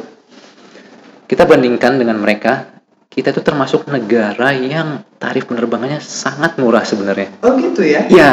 Kita 1.27 1.43
bandingkan 1.43 1.99
dengan 1.99 2.23
mereka, 2.23 2.79
kita 3.11 3.35
itu 3.35 3.43
termasuk 3.43 3.91
negara 3.91 4.55
yang 4.55 5.03
tarif 5.19 5.51
penerbangannya 5.51 5.99
sangat 5.99 6.55
murah 6.63 6.87
sebenarnya. 6.87 7.35
oh 7.43 7.59
gitu 7.59 7.83
ya 7.83 8.07
Iya, 8.07 8.31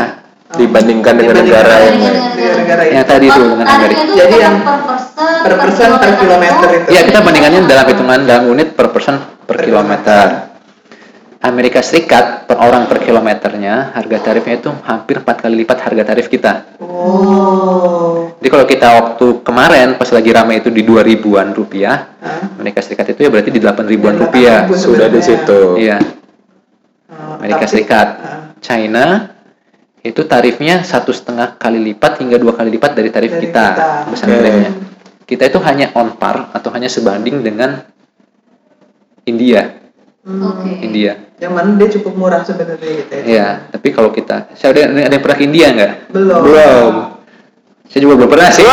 Dibandingkan 0.54 1.14
dengan 1.14 1.34
Dibandingkan 1.36 1.64
negara 1.64 1.74
yang 1.76 1.82
lain. 1.84 1.94
negara- 2.00 2.56
negara 2.56 2.84
yang 2.84 2.96
itu 2.96 3.10
tadi 3.10 3.26
itu 3.26 3.34
Oh, 3.36 3.48
dengan 3.50 3.66
Amerika. 3.68 4.00
itu 4.00 4.14
Jadi 4.14 4.36
yang 4.38 4.56
per 4.60 4.78
persen, 4.84 5.34
per 5.42 5.54
persen 5.58 5.90
per 5.94 6.12
kilometer 6.16 6.68
itu 6.72 6.88
Iya 6.88 7.02
kita 7.04 7.20
bandingkannya 7.20 7.60
dalam 7.64 7.86
hitungan 7.86 8.20
dalam 8.24 8.44
unit 8.48 8.68
per 8.72 8.88
person 8.90 9.16
per 9.44 9.56
Per 9.56 9.66
kilometer. 9.66 10.26
Amerika 11.40 11.82
Serikat 11.82 12.48
per 12.48 12.56
orang 12.56 12.88
per 12.88 13.00
kilometernya 13.00 13.92
harga 13.92 14.18
tarifnya 14.24 14.56
itu 14.58 14.72
hampir 14.82 15.20
empat 15.20 15.44
kali 15.44 15.60
lipat 15.60 15.76
harga 15.82 16.04
tarif 16.06 16.28
kita. 16.28 16.80
oh 16.80 18.32
Jadi 18.38 18.48
kalau 18.50 18.66
kita 18.66 18.88
waktu 18.94 19.26
kemarin 19.42 19.88
pas 19.94 20.08
lagi 20.10 20.30
ramai 20.30 20.60
itu 20.60 20.70
di 20.70 20.82
2000-an 20.82 21.52
rupiah, 21.52 22.16
Hah? 22.16 22.56
Amerika 22.56 22.80
Serikat 22.80 23.10
itu 23.10 23.24
ya 23.24 23.30
berarti 23.30 23.50
di 23.50 23.60
8000-an 23.60 23.84
Di 24.14 24.22
rupiah. 24.22 24.60
8.000 24.64 24.76
Sudah 24.78 25.08
di 25.08 25.20
situ. 25.20 25.60
Iya, 25.78 25.98
Oh, 27.10 27.36
Amerika 27.38 27.60
tapi- 27.62 27.72
Serikat. 27.74 28.08
China 28.60 29.33
itu 30.04 30.22
tarifnya 30.28 30.84
satu 30.84 31.16
setengah 31.16 31.56
kali 31.56 31.80
lipat 31.80 32.20
hingga 32.20 32.36
dua 32.36 32.52
kali 32.54 32.76
lipat 32.76 32.92
dari 32.92 33.08
tarif 33.08 33.32
Dari 33.40 33.48
kita, 33.48 33.66
kita. 33.72 33.90
besar 34.12 34.28
tarifnya. 34.28 34.72
Kita 35.24 35.44
itu 35.48 35.60
hanya 35.64 35.88
on 35.96 36.20
par 36.20 36.52
atau 36.52 36.70
hanya 36.76 36.92
sebanding 36.92 37.40
dengan 37.40 37.80
India, 39.24 39.80
hmm. 40.28 40.42
Oke. 40.44 40.72
India. 40.84 41.16
yang 41.40 41.56
mana 41.56 41.76
dia 41.76 41.88
cukup 42.00 42.16
murah 42.16 42.40
sebenarnya 42.44 42.92
gitu 43.04 43.12
ya 43.16 43.24
Iya, 43.24 43.48
tapi 43.72 43.92
kalau 43.92 44.12
kita, 44.12 44.52
saya 44.56 44.72
ada, 44.76 44.92
ada 44.92 45.12
yang 45.12 45.24
pernah 45.24 45.38
ke 45.40 45.44
India 45.44 45.66
nggak? 45.72 45.92
belum 46.12 46.40
Belum. 46.44 46.94
Saya 47.88 48.00
juga 48.00 48.14
belum 48.20 48.30
pernah 48.32 48.48
sih. 48.52 48.64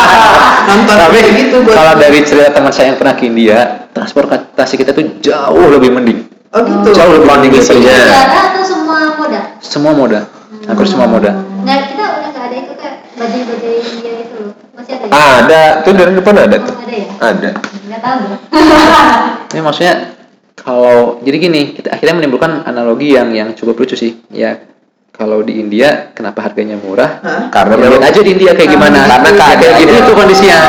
nonton 0.68 0.96
tapi 0.96 1.18
gitu 1.36 1.56
buat 1.64 1.74
kalau 1.76 1.92
dari 2.00 2.20
cerita 2.24 2.52
teman 2.52 2.72
saya 2.72 2.92
yang 2.92 2.98
pernah 3.00 3.14
ke 3.16 3.24
India, 3.28 3.58
transportasi 3.92 4.74
kita 4.76 4.92
tuh 4.92 5.04
jauh 5.20 5.66
lebih 5.72 5.92
mending. 5.92 6.20
oh 6.52 6.60
gitu 6.64 6.88
Jauh 6.96 7.12
lebih 7.20 7.28
mending. 7.28 7.52
India. 7.60 7.96
Negara 7.96 8.40
atau 8.52 8.64
semua 8.64 8.98
moda? 9.16 9.40
Semua 9.60 9.92
moda, 9.96 10.20
hampir 10.66 10.86
semua 10.88 11.06
moda. 11.10 11.30
Nggak, 11.62 11.78
kita 11.94 12.02
udah 12.02 12.30
nggak 12.30 12.44
ada 12.46 12.56
itu 12.56 12.72
kayak 12.78 12.96
bajai-bajai 13.18 13.76
India 13.82 14.12
itu 14.22 14.36
loh. 14.42 14.52
Masih 14.74 14.92
ada 14.98 15.04
ya? 15.06 15.12
Ah, 15.14 15.32
ada. 15.44 15.62
Tuh 15.82 15.92
dari 15.94 16.12
depan 16.14 16.34
ada 16.38 16.56
tuh. 16.58 16.74
Oh, 16.74 16.82
ada 16.82 16.96
ya? 16.96 17.08
Ada. 17.18 17.50
Nggak 17.88 18.00
tahu 18.02 18.18
loh. 18.26 18.38
Ini 19.52 19.60
maksudnya 19.60 19.94
kalau 20.56 21.20
jadi 21.20 21.36
gini, 21.36 21.62
kita 21.76 21.88
akhirnya 21.92 22.14
menimbulkan 22.22 22.64
analogi 22.64 23.14
yang 23.18 23.34
yang 23.34 23.52
cukup 23.58 23.82
lucu 23.82 23.98
sih. 23.98 24.22
Ya 24.30 24.62
kalau 25.12 25.44
di 25.44 25.60
India 25.60 26.14
kenapa 26.16 26.40
harganya 26.48 26.80
murah? 26.80 27.20
Hah? 27.20 27.42
Karena 27.52 27.76
Ya, 27.78 28.08
aja 28.08 28.20
di 28.24 28.30
India 28.32 28.56
kayak 28.56 28.70
gimana. 28.72 29.04
Karena 29.04 29.30
keadaan 29.36 29.74
gitu 29.76 29.92
itu 29.92 30.12
kondisinya. 30.16 30.60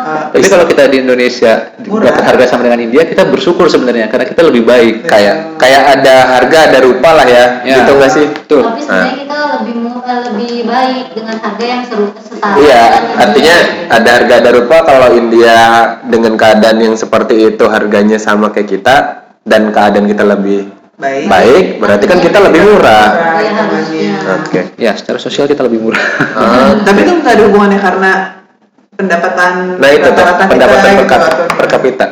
Ah, 0.00 0.32
Tapi 0.32 0.46
kalau 0.48 0.64
kita 0.64 0.88
di 0.88 1.04
Indonesia 1.04 1.52
Murah. 1.84 2.08
dapat 2.08 2.22
harga 2.24 2.44
sama 2.48 2.62
dengan 2.64 2.80
India, 2.80 3.04
kita 3.04 3.28
bersyukur 3.28 3.68
sebenarnya 3.68 4.08
karena 4.08 4.24
kita 4.24 4.42
lebih 4.42 4.64
baik. 4.64 5.04
kayak 5.04 5.60
kayak 5.60 5.82
ada 5.98 6.14
harga 6.38 6.58
ada 6.72 6.78
rupa 6.80 7.10
lah 7.12 7.26
ya. 7.28 7.44
Ya. 7.62 7.76
Gitu 7.84 7.90
nggak 7.92 8.10
sih? 8.10 8.26
Betul. 8.26 8.62
Tapi 8.64 8.80
sebenarnya 8.80 9.16
kita 9.20 9.38
lebih 9.60 9.74
eh, 10.00 10.20
lebih 10.26 10.52
baik 10.64 11.06
dengan 11.12 11.36
harga 11.38 11.64
yang 11.64 11.82
seru 11.84 12.06
setara. 12.16 12.56
Iya, 12.56 12.82
artinya 13.20 13.56
India. 13.60 13.92
ada 13.92 14.08
harga 14.16 14.34
ada 14.40 14.50
rupa 14.56 14.76
kalau 14.82 15.08
India 15.12 15.56
dengan 16.02 16.32
keadaan 16.34 16.78
yang 16.80 16.94
seperti 16.96 17.34
itu 17.46 17.64
harganya 17.68 18.16
sama 18.16 18.48
kayak 18.48 18.68
kita 18.70 18.96
dan 19.44 19.68
keadaan 19.70 20.08
kita 20.08 20.24
lebih 20.24 20.72
baik 21.00 21.24
baik, 21.26 21.64
berarti 21.80 22.04
kan 22.04 22.20
kita 22.20 22.38
lebih 22.40 22.60
murah. 22.60 23.08
Murah, 23.08 23.80
Iya. 23.90 24.16
Oke. 24.40 24.60
Ya, 24.76 24.92
secara 24.96 25.16
sosial 25.16 25.48
kita 25.48 25.64
lebih 25.64 25.80
murah. 25.80 26.04
Ah, 26.36 26.72
tapi 26.84 27.04
itu 27.04 27.12
nggak 27.14 27.34
ada 27.36 27.44
hubungannya 27.48 27.80
karena 27.80 28.10
pendapatan 29.00 29.52
Nah 29.76 29.90
itu 29.90 30.04
rata-rata 30.04 30.42
kita 30.42 30.52
pendapatan 30.52 30.84
per, 30.84 31.00
gitu, 31.00 31.14
atau- 31.14 31.48
per 31.56 31.66
kapita. 31.66 32.06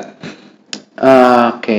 Eh, 0.98 1.46
Oke, 1.54 1.78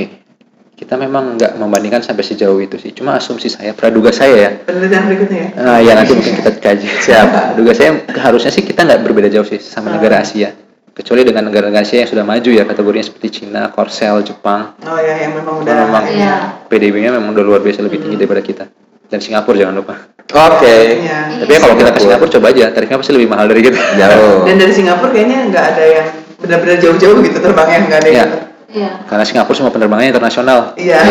kita 0.72 0.96
memang 0.96 1.36
nggak 1.36 1.52
membandingkan 1.54 2.00
sampai 2.00 2.22
sejauh 2.22 2.56
itu 2.56 2.76
sih. 2.76 2.90
Cuma 2.90 3.14
asumsi 3.14 3.46
saya, 3.46 3.74
praduga 3.74 4.08
saya 4.10 4.34
ya. 4.34 4.50
penelitian 4.62 5.02
berikutnya 5.04 5.38
ya 5.38 5.48
Nah, 5.58 5.78
ya 5.78 5.92
nanti 5.92 6.12
mungkin 6.14 6.34
kita 6.34 6.50
kaji. 6.56 6.86
Siap. 7.04 7.26
Praduga 7.52 7.72
saya 7.74 7.90
harusnya 8.16 8.48
sih 8.48 8.62
kita 8.62 8.80
nggak 8.82 9.00
berbeda 9.02 9.28
jauh 9.28 9.44
sih 9.44 9.58
sama 9.58 9.92
negara 9.92 10.22
Asia. 10.22 10.56
Kecuali 10.90 11.22
dengan 11.22 11.46
negara-negara 11.46 11.80
Asia 11.80 12.02
yang 12.02 12.10
sudah 12.10 12.24
maju 12.24 12.50
ya 12.50 12.64
kategorinya 12.64 13.06
seperti 13.06 13.28
Cina, 13.30 13.70
Korsel, 13.70 14.20
Jepang. 14.22 14.74
oh 14.80 14.98
ya 14.98 15.14
yang 15.18 15.32
memang 15.34 15.62
udah 15.62 15.72
Memang. 15.86 16.04
Iya. 16.06 16.34
PDB-nya 16.66 17.10
memang 17.12 17.30
udah 17.30 17.44
luar 17.44 17.60
biasa 17.60 17.80
lebih 17.80 18.00
tinggi 18.00 18.16
daripada 18.16 18.40
kita. 18.40 18.64
Dan 19.10 19.18
Singapura 19.18 19.56
jangan 19.58 19.74
lupa. 19.76 19.94
Oke. 20.30 21.02
Iya. 21.02 21.42
Tapi 21.42 21.50
ya 21.50 21.58
kalau 21.58 21.74
kita 21.74 21.90
ke 21.90 22.00
Singapura 22.00 22.30
coba 22.30 22.46
aja, 22.48 22.70
tarifnya 22.70 22.96
pasti 22.96 23.12
lebih 23.12 23.28
mahal 23.28 23.46
dari 23.46 23.60
kita. 23.60 23.74
Jauh. 23.98 24.46
dan 24.46 24.54
dari 24.56 24.70
Singapura 24.70 25.10
kayaknya 25.10 25.38
nggak 25.50 25.64
ada 25.68 25.84
yang 25.84 26.06
benar-benar 26.38 26.76
jauh-jauh 26.78 27.18
gitu 27.20 27.38
terbangnya 27.38 27.78
nggak 27.84 28.00
ada 28.00 28.08
Iya. 28.08 28.16
yang 28.16 28.30
Iya. 28.70 28.90
Karena 29.04 29.24
Singapura 29.26 29.56
semua 29.56 29.72
penerbangannya 29.74 30.10
internasional. 30.10 30.58
iya 30.78 31.02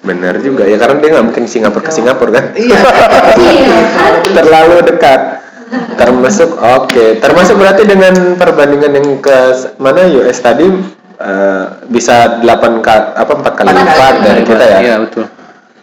Benar 0.00 0.40
juga 0.40 0.64
ya 0.64 0.80
karena 0.80 0.96
dia 0.98 1.10
nggak 1.12 1.26
mungkin 1.26 1.44
Singapura 1.44 1.84
ke 1.84 1.92
Singapura 1.92 2.30
kan. 2.32 2.44
iya 2.56 2.80
Iya. 3.36 3.76
Terlalu 4.36 4.76
dekat. 4.88 5.20
Termasuk 5.94 6.56
oke, 6.56 7.20
termasuk 7.20 7.60
berarti 7.60 7.84
dengan 7.84 8.40
perbandingan 8.40 8.88
yang 8.88 9.08
ke 9.20 9.36
mana 9.76 10.08
US 10.16 10.40
tadi 10.40 10.64
eh, 11.18 11.64
bisa 11.84 12.40
8 12.40 12.80
kali 12.80 13.02
apa 13.12 13.32
4 13.36 13.52
kali 13.52 13.66
Empat 13.68 13.84
lipat 13.84 14.14
dari 14.24 14.40
kita 14.42 14.64
ya. 14.64 14.78
Iya, 14.80 14.96
betul. 15.04 15.24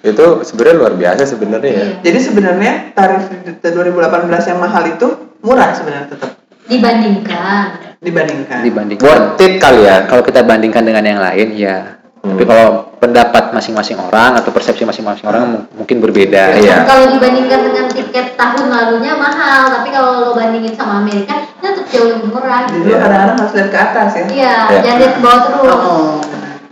Itu 0.05 0.25
sebenarnya 0.41 0.75
luar 0.77 0.93
biasa 0.93 1.21
sebenarnya 1.25 1.65
ya. 1.67 1.75
Iya. 1.75 1.87
jadi 2.01 2.19
sebenarnya 2.21 2.71
tarif 2.93 3.25
di 3.25 3.37
2018 3.59 4.05
yang 4.45 4.59
mahal 4.59 4.83
itu 4.85 5.07
murah 5.39 5.69
sebenarnya 5.71 6.07
tetap 6.07 6.31
Dibandingkan. 6.65 7.65
dibandingkan 7.97 8.61
Dibanding. 8.61 8.97
Worth 8.99 9.39
it 9.39 9.57
kali 9.57 9.81
ya. 9.83 10.05
Kalau 10.05 10.21
kita 10.21 10.41
bandingkan 10.41 10.81
dengan 10.81 11.01
yang 11.01 11.17
lain 11.19 11.47
ya. 11.55 11.97
Hmm. 12.19 12.33
Tapi 12.33 12.43
kalau 12.43 12.67
pendapat 12.97 13.49
masing-masing 13.51 13.97
orang 13.99 14.33
atau 14.35 14.49
persepsi 14.49 14.81
masing-masing 14.81 15.21
orang 15.23 15.43
mu- 15.47 15.65
mungkin 15.75 15.97
berbeda. 15.99 16.53
Iya. 16.55 16.81
Kalau 16.83 17.09
dibandingkan 17.11 17.59
dengan 17.63 17.85
tiket 17.87 18.33
tahun 18.33 18.65
lalunya 18.67 19.13
mahal, 19.13 19.69
tapi 19.71 19.89
kalau 19.89 20.11
lo 20.19 20.31
bandingin 20.33 20.73
sama 20.73 21.01
Amerika, 21.01 21.37
itu 21.37 21.61
tetap 21.61 21.85
jauh 21.87 22.09
lebih 22.11 22.29
murah. 22.29 22.65
jadi 22.65 22.81
lo 22.83 22.95
kadang-kadang 22.95 23.37
harus 23.39 23.53
lihat 23.53 23.69
ke 23.69 23.77
atas 23.79 24.09
ya 24.11 24.23
Iya, 24.23 24.53
Iya. 24.65 24.79
jangan 24.81 24.97
lihat 24.97 25.13
ke 25.13 25.21
bawah 25.21 25.39
terus. 25.43 25.61
oh. 25.63 26.13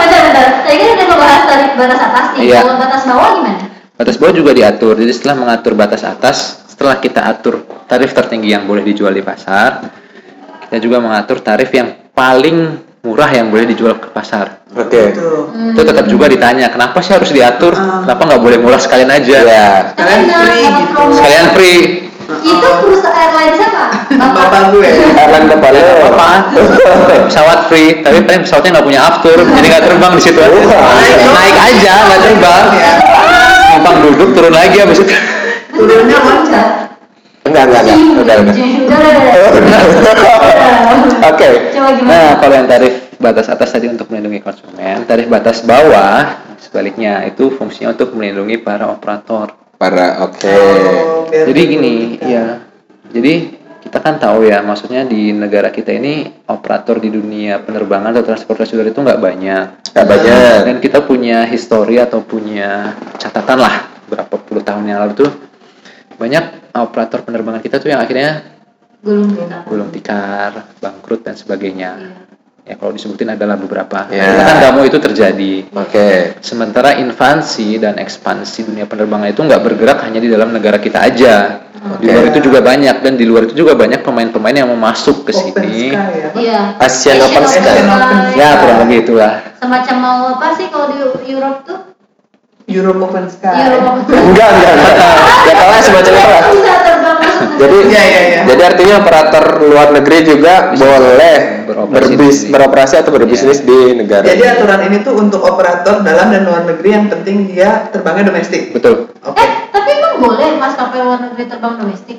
Bentar, 0.02 0.22
bentar. 0.28 0.48
Tadi 0.64 0.76
kan 0.78 0.88
udah 0.96 1.06
ngebahas 1.08 1.42
tarif 1.50 1.72
batas 1.76 2.02
atas 2.02 2.26
nih. 2.36 2.42
Iya. 2.48 2.60
Kalau 2.64 2.76
batas 2.78 3.02
bawah 3.06 3.30
gimana? 3.38 3.66
Batas 3.98 4.16
bawah 4.18 4.34
juga 4.34 4.52
diatur. 4.56 4.94
Jadi 4.98 5.12
setelah 5.14 5.36
mengatur 5.38 5.74
batas 5.78 6.02
atas, 6.06 6.38
setelah 6.70 6.96
kita 6.98 7.22
atur 7.26 7.66
tarif 7.86 8.12
tertinggi 8.16 8.50
yang 8.54 8.66
boleh 8.66 8.82
dijual 8.86 9.14
di 9.14 9.22
pasar, 9.22 9.86
kita 10.68 10.78
juga 10.82 10.98
mengatur 11.04 11.44
tarif 11.44 11.70
yang 11.74 12.12
paling 12.16 12.80
murah 13.02 13.30
yang 13.34 13.50
boleh 13.50 13.66
dijual 13.66 13.98
ke 13.98 14.14
pasar. 14.14 14.62
Oke. 14.72 15.12
itu 15.12 15.20
Hmm. 15.52 15.74
Itu 15.76 15.82
tetap 15.84 16.06
juga 16.08 16.30
ditanya, 16.32 16.72
kenapa 16.72 17.02
sih 17.04 17.12
harus 17.18 17.34
diatur? 17.34 17.74
Ah. 17.76 18.06
Kenapa 18.06 18.22
nggak 18.30 18.42
boleh 18.42 18.58
murah 18.62 18.80
sekalian 18.80 19.12
aja? 19.12 19.38
Iya. 19.42 19.70
kalian 19.98 20.22
Enak, 20.22 20.38
free 20.38 20.66
gitu. 20.70 21.02
Sekalian 21.18 21.48
free. 21.58 21.82
Itu 22.40 22.68
perusahaan 22.80 23.32
airline 23.36 23.54
siapa? 23.60 23.86
bapak 24.16 24.62
gue 24.72 24.88
Airline 24.88 25.48
bapak 25.52 25.70
lo. 25.76 25.82
Apa? 26.12 26.30
pesawat 27.28 27.60
free, 27.68 28.00
tapi 28.00 28.24
paling 28.24 28.42
pesawatnya 28.48 28.80
nggak 28.80 28.88
punya 28.88 29.02
aftur, 29.04 29.38
jadi 29.38 29.66
nggak 29.68 29.84
terbang 29.92 30.14
di 30.16 30.24
situ 30.24 30.40
aja. 30.40 30.56
Naik, 31.32 31.58
aja, 31.60 31.94
nggak 32.08 32.20
terbang. 32.24 32.66
ya 32.76 32.92
Numpang 33.72 33.98
duduk, 34.04 34.30
turun 34.36 34.54
lagi 34.54 34.78
habis 34.80 35.00
itu. 35.00 35.16
turunnya 35.72 36.20
loncat 36.20 36.68
Enggak, 37.42 37.64
enggak, 37.68 37.82
enggak. 37.84 38.00
Udah, 38.22 38.36
udah. 38.38 38.56
Udah, 38.56 39.00
udah, 39.58 39.82
udah. 39.98 40.16
Oke. 41.34 41.48
Nah, 42.06 42.38
kalau 42.38 42.54
yang 42.54 42.70
tarif 42.70 42.94
batas 43.18 43.48
atas 43.50 43.70
tadi 43.74 43.90
untuk 43.90 44.14
melindungi 44.14 44.46
konsumen, 44.46 45.10
tarif 45.10 45.26
batas 45.26 45.66
bawah 45.66 46.46
sebaliknya 46.62 47.26
itu 47.26 47.50
fungsinya 47.50 47.98
untuk 47.98 48.14
melindungi 48.14 48.62
para 48.62 48.94
operator. 48.94 49.58
Para 49.82 50.30
oke. 50.30 50.46
Oh, 50.46 51.26
biar 51.26 51.50
Jadi 51.50 51.62
gini, 51.66 51.94
kita- 52.22 52.30
ya. 52.30 52.46
Jadi 53.10 53.34
kita 53.82 53.98
kan 53.98 54.22
tahu 54.22 54.46
ya, 54.46 54.62
maksudnya 54.62 55.10
di 55.10 55.34
negara 55.34 55.74
kita 55.74 55.90
ini 55.90 56.30
operator 56.46 57.02
di 57.02 57.10
dunia 57.10 57.58
penerbangan 57.66 58.14
atau 58.14 58.30
transportasi 58.30 58.78
udara 58.78 58.94
itu 58.94 59.02
nggak 59.02 59.18
banyak. 59.18 59.66
Nggak 59.90 60.06
banyak. 60.08 60.58
dan 60.70 60.78
kita 60.78 61.02
punya 61.02 61.50
histori 61.50 61.98
atau 61.98 62.22
punya 62.22 62.94
catatan 63.18 63.58
lah 63.58 63.90
berapa 64.06 64.36
puluh 64.38 64.62
tahun 64.62 64.86
yang 64.86 65.02
lalu 65.02 65.26
tuh 65.26 65.32
banyak 66.22 66.72
operator 66.78 67.26
penerbangan 67.26 67.66
kita 67.66 67.82
tuh 67.82 67.90
yang 67.90 68.06
akhirnya 68.06 68.46
gulung 69.66 69.90
tikar, 69.90 70.78
bangkrut 70.78 71.26
dan 71.26 71.34
sebagainya. 71.34 71.92
Iya. 71.98 72.31
Ya 72.72 72.80
kalau 72.80 72.96
disebutin 72.96 73.36
adalah 73.36 73.60
beberapa. 73.60 74.08
Ya. 74.08 74.32
Kita 74.32 74.44
kan 74.48 74.56
nggak 74.64 74.72
mau 74.72 74.84
itu 74.88 74.96
terjadi. 74.96 75.68
Oke. 75.76 76.40
Sementara 76.40 76.96
invasi 76.96 77.76
dan 77.76 78.00
ekspansi 78.00 78.64
dunia 78.64 78.88
penerbangan 78.88 79.28
itu 79.28 79.44
nggak 79.44 79.60
bergerak 79.60 80.00
hanya 80.08 80.24
di 80.24 80.32
dalam 80.32 80.56
negara 80.56 80.80
kita 80.80 81.04
aja. 81.04 81.68
Di 82.00 82.08
luar 82.08 82.32
itu 82.32 82.40
juga 82.48 82.64
banyak 82.64 83.04
dan 83.04 83.20
di 83.20 83.28
luar 83.28 83.52
itu 83.52 83.60
juga 83.60 83.76
banyak 83.76 84.00
pemain-pemain 84.08 84.56
yang 84.56 84.72
mau 84.72 84.80
masuk 84.80 85.28
ke 85.28 85.36
Open 85.36 85.68
sini. 85.68 85.92
ya. 85.92 86.32
Iya 86.32 86.60
Asian 86.80 87.20
Sky. 87.20 87.36
Asian 87.44 87.88
Open 87.92 88.20
Sky. 88.32 88.40
Ya 88.40 88.50
kurang 88.64 88.78
lebih 88.88 88.98
itulah. 89.04 89.34
semacam 89.60 89.96
mau 90.00 90.20
apa 90.40 90.56
sih 90.56 90.72
kalau 90.72 90.96
di 90.96 91.28
Europe 91.28 91.68
tuh 91.68 91.80
Europe 92.72 93.04
Open 93.04 93.28
Sky. 93.28 93.68
Europe 93.68 94.08
Enggak, 94.08 94.48
enggak, 94.48 94.74
enggak. 94.80 94.96
Ya 95.44 95.54
kalau 95.60 95.76
semacam 95.84 96.14
apa? 96.16 96.40
Jadi, 97.54 97.78
Iya, 97.84 98.04
iya, 98.04 98.22
iya. 98.24 98.42
jadi 98.46 98.62
artinya 98.66 98.96
operator 99.00 99.44
luar 99.62 99.88
negeri 99.92 100.18
juga 100.24 100.54
boleh 100.72 101.36
beroperasi 101.64 102.12
berbis, 102.12 102.38
di- 102.40 102.50
beroperasi 102.50 102.96
atau 102.98 103.12
berbisnis 103.12 103.60
di 103.60 103.78
negara. 103.96 104.24
Jadi 104.24 104.44
aturan 104.44 104.82
ini 104.84 104.98
tuh 105.00 105.14
untuk 105.16 105.42
operator 105.42 106.02
dalam 106.02 106.30
dan 106.30 106.44
luar 106.44 106.66
negeri 106.66 106.90
yang 106.92 107.06
penting 107.08 107.48
dia 107.48 107.88
terbangnya 107.88 108.30
domestik. 108.30 108.72
Betul. 108.72 109.10
Oke. 109.20 109.38
eh 109.38 109.50
tapi 109.70 109.90
emang 109.94 110.14
boleh 110.20 110.50
maskapai 110.56 111.00
luar 111.00 111.20
negeri 111.24 111.44
terbang 111.46 111.74
domestik 111.78 112.18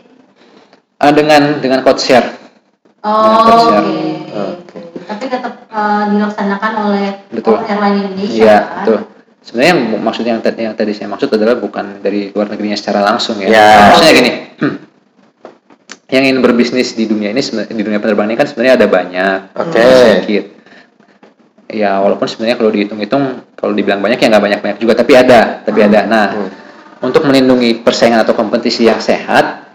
Ah, 0.97 1.11
dengan 1.11 1.59
dengan 1.59 1.81
code 1.81 1.99
share. 1.99 2.29
oh 3.01 3.11
oke 3.37 3.43
tersiar. 3.45 3.83
tapi 5.05 5.25
tetap 5.27 5.53
eh, 5.67 6.05
dilaksanakan 6.09 6.73
oleh 6.81 7.07
Betul. 7.29 7.59
airline 7.61 7.97
Indonesia 8.07 8.39
Iya, 8.39 8.59
kan? 8.61 8.77
betul. 8.79 8.99
Sebenarnya 9.43 9.75
maksudnya 9.99 10.33
yang, 10.33 10.41
tadi- 10.41 10.63
yang 10.63 10.77
tadi 10.77 10.93
saya 10.93 11.11
maksud 11.11 11.27
adalah 11.29 11.57
bukan 11.57 11.99
dari 11.99 12.31
luar 12.31 12.47
negerinya 12.47 12.79
secara 12.79 13.03
langsung 13.03 13.35
ya. 13.37 13.51
Ya. 13.51 13.91
Maksudnya 13.91 14.15
gini, 14.15 14.31
yang 16.13 16.29
ingin 16.29 16.45
berbisnis 16.45 16.93
di 16.93 17.09
dunia 17.09 17.33
ini 17.33 17.41
di 17.73 17.83
dunia 17.83 17.97
penerbangan 17.97 18.31
ini 18.31 18.37
kan 18.37 18.47
sebenarnya 18.47 18.75
ada 18.77 18.87
banyak. 18.87 19.39
Oke. 19.57 19.81
Ada 19.81 19.97
Sedikit. 19.97 20.45
Ya 21.73 21.97
walaupun 22.05 22.29
sebenarnya 22.29 22.61
kalau 22.61 22.69
dihitung-hitung 22.69 23.25
kalau 23.57 23.73
dibilang 23.73 24.05
banyak 24.05 24.21
ya 24.21 24.29
nggak 24.29 24.45
banyak-banyak 24.45 24.79
juga 24.79 24.93
tapi 24.93 25.17
ada, 25.17 25.65
tapi 25.65 25.81
ada. 25.81 26.05
Nah, 26.05 26.27
Hmm. 26.37 26.51
untuk 27.01 27.25
melindungi 27.25 27.81
persaingan 27.81 28.21
atau 28.23 28.37
kompetisi 28.37 28.85
yang 28.85 29.01
sehat 29.01 29.73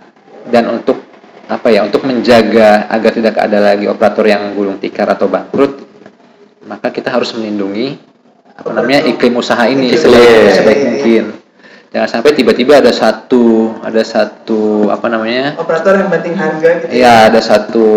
dan 0.53 0.69
untuk 0.69 1.01
apa 1.47 1.71
ya 1.71 1.81
untuk 1.83 2.03
menjaga 2.05 2.85
agar 2.91 3.11
tidak 3.11 3.35
ada 3.39 3.57
lagi 3.73 3.87
operator 3.87 4.27
yang 4.27 4.51
gulung 4.53 4.77
tikar 4.77 5.07
atau 5.07 5.31
bangkrut 5.31 5.79
maka 6.67 6.91
kita 6.91 7.07
harus 7.07 7.31
melindungi 7.35 7.95
apa 8.51 8.67
namanya 8.75 9.07
iklim 9.07 9.39
usaha 9.39 9.63
ini 9.63 9.95
Iklim 9.95 10.11
sebaik, 10.11 10.51
sebaik 10.59 10.79
mungkin 10.83 11.23
jangan 11.93 12.09
sampai 12.19 12.31
tiba-tiba 12.35 12.79
ada 12.83 12.91
satu 12.91 13.77
ada 13.79 14.03
satu 14.03 14.91
apa 14.91 15.07
namanya 15.07 15.55
Operator 15.55 15.95
yang 15.95 16.09
penting 16.11 16.33
harga 16.35 16.69
gitu. 16.83 16.93
ya 16.93 17.31
ada 17.31 17.39
satu 17.39 17.87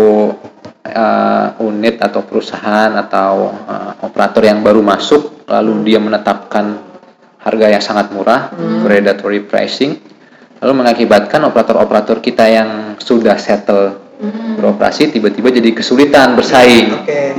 uh, 0.87 1.47
unit 1.61 1.99
atau 1.99 2.21
perusahaan 2.23 2.91
atau 2.95 3.51
uh, 3.67 3.91
operator 4.05 4.47
yang 4.47 4.63
baru 4.63 4.79
masuk 4.79 5.45
lalu 5.47 5.91
dia 5.91 5.99
menetapkan 5.99 6.79
harga 7.41 7.67
yang 7.67 7.83
sangat 7.83 8.13
murah 8.13 8.53
predatory 8.85 9.43
pricing 9.43 9.97
lalu 10.61 10.73
mengakibatkan 10.77 11.41
operator-operator 11.49 12.21
kita 12.21 12.45
yang 12.47 12.69
sudah 13.01 13.35
settle 13.35 14.11
Hmm. 14.21 14.53
beroperasi 14.53 15.09
tiba-tiba 15.09 15.49
jadi 15.49 15.73
kesulitan 15.73 16.37
bersaing 16.37 16.93
Oke. 16.93 17.33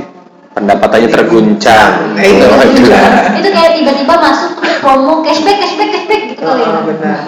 Pendapatannya 0.53 1.09
terguncang. 1.09 2.13
Eh, 2.13 2.29
itu 2.29 2.45
Waduh. 2.45 2.69
juga. 2.71 3.01
itu 3.35 3.49
kayak 3.49 3.71
tiba-tiba 3.73 4.13
masuk 4.15 4.51
promo 4.79 5.19
cashback 5.21 5.57
cashback 5.57 5.89
cashback 5.91 6.21
gitu 6.29 6.41
kali 6.41 6.61
ya 6.61 6.69
Oh, 6.69 6.83
benar. 6.85 7.19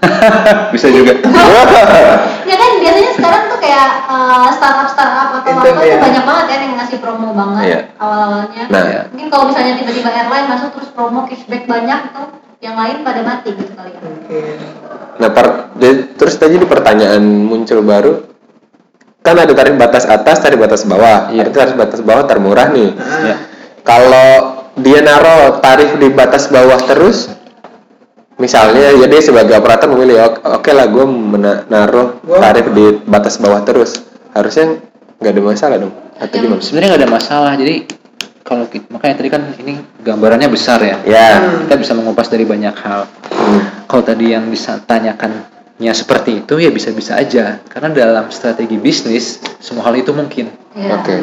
bisa 0.72 0.88
juga 0.88 1.12
ya 2.50 2.56
kan 2.56 2.70
biasanya 2.80 3.12
sekarang 3.12 3.42
tuh 3.46 3.58
kayak 3.60 4.08
uh, 4.08 4.48
startup 4.48 4.88
startup 4.88 5.28
atau 5.36 5.44
Itu, 5.44 5.60
apa 5.60 5.84
ya. 5.84 5.92
tuh 5.92 6.00
banyak 6.00 6.24
banget 6.24 6.44
ya 6.46 6.56
yang 6.58 6.74
ngasih 6.74 6.98
promo 6.98 7.28
banget 7.30 7.64
Iya. 7.66 7.80
awal-awalnya 8.00 8.62
Nah. 8.66 8.82
Iya. 8.82 9.02
mungkin 9.12 9.28
kalau 9.28 9.44
misalnya 9.46 9.76
tiba-tiba 9.76 10.08
airline 10.08 10.48
masuk 10.48 10.68
terus 10.72 10.88
promo 10.90 11.28
cashback 11.28 11.68
banyak 11.68 11.98
itu 12.06 12.22
yang 12.60 12.74
lain 12.74 12.96
pada 13.00 13.20
mati 13.20 13.48
gitu 13.52 13.72
kali 13.72 13.92
ya 13.92 14.00
Oke. 14.00 14.40
Nah, 15.16 15.28
per- 15.28 15.68
jadi- 15.76 16.16
terus 16.16 16.34
tadi 16.34 16.56
di 16.56 16.64
pertanyaan 16.64 17.20
muncul 17.20 17.84
baru, 17.84 18.12
kan 19.20 19.36
ada 19.36 19.52
tarif 19.52 19.74
batas 19.74 20.04
atas, 20.04 20.36
tarif 20.38 20.56
batas 20.56 20.82
bawah. 20.82 21.28
Iya. 21.28 21.44
Itu 21.44 21.52
tarif 21.52 21.76
batas 21.76 22.00
bawah 22.00 22.24
termurah 22.24 22.68
nih. 22.68 22.90
ya. 23.24 23.36
Kalau 23.80 24.30
dia 24.74 25.00
naruh 25.00 25.60
tarif 25.60 25.96
di 25.96 26.08
batas 26.08 26.48
bawah 26.48 26.80
terus, 26.80 27.28
misalnya 28.36 28.96
ya 28.96 29.04
dia 29.04 29.20
sebagai 29.20 29.52
operator 29.54 29.92
memilih 29.92 30.16
"Oke- 30.24 30.42
oke 30.42 30.70
lah 30.72 30.86
gue 30.88 31.04
naruh 31.68 32.16
Gua- 32.24 32.40
tarif 32.40 32.72
di 32.72 32.96
batas 33.04 33.36
bawah 33.36 33.60
terus, 33.60 34.00
harusnya 34.32 34.80
nggak 35.20 35.32
ada 35.36 35.42
masalah 35.44 35.76
dong 35.76 35.92
atau 36.16 36.32
Yang- 36.32 36.44
gimana? 36.48 36.60
sebenarnya 36.64 36.88
nggak 36.88 37.02
ada 37.04 37.12
masalah 37.12 37.52
jadi 37.52 37.74
kalau 38.40 38.64
kita, 38.66 38.88
makanya 38.88 39.14
tadi 39.20 39.28
kan 39.28 39.42
ini 39.60 39.72
gambarannya 40.00 40.48
besar 40.48 40.80
ya 40.80 40.96
Ya, 41.04 41.60
kita 41.60 41.76
bisa 41.76 41.92
mengupas 41.92 42.32
dari 42.32 42.48
banyak 42.48 42.72
hal 42.72 43.04
Hmm. 43.28 43.84
kalau 43.84 44.00
tadi 44.00 44.32
yang 44.32 44.48
ditanyakannya 45.80 45.94
seperti 45.96 46.30
itu 46.44 46.54
ya 46.60 46.68
bisa-bisa 46.68 47.16
aja 47.16 47.56
karena 47.64 47.88
dalam 47.88 48.28
strategi 48.28 48.76
bisnis 48.76 49.40
semua 49.58 49.88
hal 49.88 49.96
itu 49.96 50.12
mungkin 50.12 50.52
Iya. 50.70 50.92
oke, 51.00 51.16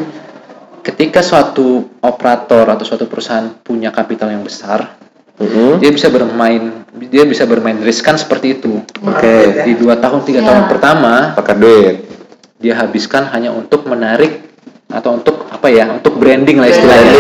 ketika 0.82 1.22
suatu 1.22 1.86
operator 2.02 2.66
atau 2.68 2.84
suatu 2.84 3.06
perusahaan 3.06 3.48
punya 3.62 3.94
kapital 3.94 4.34
yang 4.34 4.42
besar 4.42 4.98
Mhm. 5.38 5.78
dia 5.78 5.94
bisa 5.94 6.10
bermain 6.10 6.84
dia 6.98 7.22
bisa 7.24 7.46
bermain 7.46 7.78
riskan 7.78 8.18
seperti 8.18 8.58
itu 8.58 8.82
Oke. 9.06 9.62
di 9.64 9.78
dua 9.78 10.02
tahun 10.02 10.26
tiga 10.26 10.42
Ya. 10.42 10.50
tahun 10.50 10.64
pertama 10.68 11.38
pakai 11.38 11.56
duit. 11.56 11.96
dia 12.58 12.74
habiskan 12.74 13.30
hanya 13.30 13.54
untuk 13.54 13.86
menarik 13.86 14.42
atau 14.90 15.14
untuk 15.14 15.46
apa 15.54 15.70
ya 15.70 15.86
untuk 15.94 16.18
branding 16.18 16.58
lah 16.58 16.66
istilahnya 16.66 17.14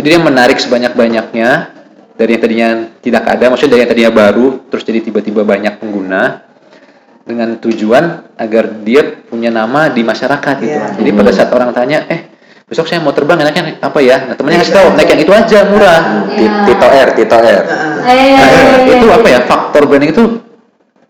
jadi 0.00 0.16
dia 0.16 0.20
menarik 0.24 0.56
sebanyak 0.56 0.96
banyaknya 0.96 1.76
dari 2.18 2.34
yang 2.34 2.42
tadinya 2.42 2.68
tidak 2.98 3.24
ada 3.24 3.44
maksudnya 3.46 3.72
dari 3.72 3.80
yang 3.80 3.90
tadinya 3.90 4.12
baru 4.12 4.46
terus 4.66 4.82
jadi 4.82 5.00
tiba-tiba 5.00 5.42
banyak 5.42 5.78
pengguna 5.78 6.42
dengan 7.22 7.54
tujuan 7.56 8.04
agar 8.34 8.82
dia 8.82 9.00
punya 9.22 9.48
nama 9.48 9.86
di 9.86 10.02
masyarakat 10.02 10.54
gitu 10.58 10.74
Iya. 10.74 10.96
jadi 10.96 11.10
pada 11.12 11.30
saat 11.30 11.50
orang 11.50 11.70
tanya 11.70 12.04
eh 12.06 12.26
besok 12.64 12.84
saya 12.84 12.98
mau 12.98 13.12
terbang 13.12 13.38
enaknya 13.38 13.62
naik 13.64 13.78
apa 13.78 13.98
ya 14.00 14.16
nah 14.24 14.34
temennya 14.34 14.60
ngasih 14.60 14.74
tahu 14.74 14.86
naik 14.92 15.08
yang 15.08 15.20
itu 15.22 15.32
aja 15.32 15.58
murah 15.64 16.00
Ti- 16.28 16.56
Tito 16.66 16.86
R, 16.86 17.08
Tito 17.14 17.36
R. 17.36 17.62
Heeh. 17.62 17.94
Eh, 18.02 18.14
iya, 18.26 18.36
Nah, 18.36 18.48
iya, 18.48 18.62
iya, 18.82 18.94
itu 18.94 19.06
apa 19.08 19.26
ya 19.26 19.40
faktor 19.42 19.82
branding 19.84 20.10
itu 20.10 20.24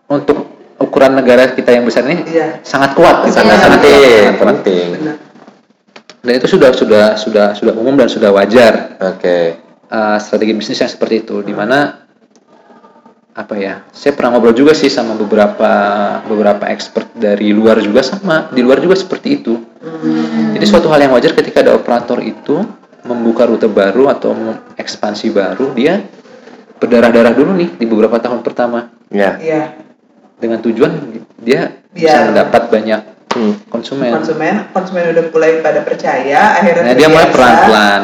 untuk 0.05 0.37
ukuran 0.75 1.13
negara 1.13 1.51
kita 1.51 1.71
yang 1.71 1.83
besar 1.83 2.03
ini 2.03 2.23
Iya. 2.23 2.61
sangat 2.61 2.93
kuat 2.93 3.25
gitu. 3.25 3.35
Sangat 3.35 3.59
Sangat 3.59 3.79
penting, 3.79 4.27
penting. 4.35 4.85
Benar. 4.95 5.15
dan 6.19 6.33
itu 6.35 6.47
sudah 6.49 6.69
sudah 6.71 7.05
sudah 7.15 7.47
sudah 7.53 7.71
umum 7.73 7.95
dan 7.95 8.07
sudah 8.07 8.27
wajar 8.29 8.99
Oke. 8.99 9.55
Uh, 9.89 10.17
strategi 10.21 10.53
bisnis 10.55 10.79
yang 10.79 10.91
seperti 10.91 11.25
itu 11.27 11.41
di 11.41 11.53
mana 11.53 12.05
apa 13.29 13.55
ya 13.55 13.87
saya 13.95 14.17
pernah 14.17 14.35
ngobrol 14.35 14.51
juga 14.57 14.75
sih 14.75 14.91
sama 14.91 15.15
beberapa 15.15 15.71
beberapa 16.27 16.67
expert 16.67 17.13
dari 17.15 17.55
luar 17.55 17.79
juga 17.79 18.03
sama 18.03 18.51
di 18.51 18.59
luar 18.59 18.83
juga 18.83 18.99
seperti 18.99 19.27
itu 19.39 19.53
jadi 20.57 20.65
suatu 20.67 20.91
hal 20.91 21.07
yang 21.07 21.13
wajar 21.15 21.31
ketika 21.37 21.63
ada 21.63 21.71
operator 21.77 22.19
itu 22.19 22.59
membuka 23.07 23.47
rute 23.47 23.71
baru 23.71 24.11
atau 24.11 24.35
ekspansi 24.75 25.31
baru 25.31 25.71
dia 25.71 26.03
berdarah-darah 26.83 27.31
dulu 27.31 27.55
nih 27.55 27.69
di 27.79 27.85
beberapa 27.87 28.19
tahun 28.19 28.43
pertama 28.43 28.91
Ya. 29.09 29.41
Iya. 29.41 29.63
dengan 30.37 30.61
tujuan 30.61 30.91
dia 31.41 31.81
bisa 31.89 32.13
Biar 32.13 32.29
mendapat 32.29 32.69
banyak 32.69 33.01
Hmm. 33.29 33.53
konsumen 33.69 34.09
Konsumen, 34.09 34.73
konsumen 34.73 35.13
udah 35.13 35.23
mulai 35.29 35.61
pada 35.61 35.85
percaya, 35.85 36.57
akhirnya 36.57 36.81
Nah, 36.83 36.95
dia 36.97 37.07
mulai 37.07 37.29
Hilang. 37.29 38.01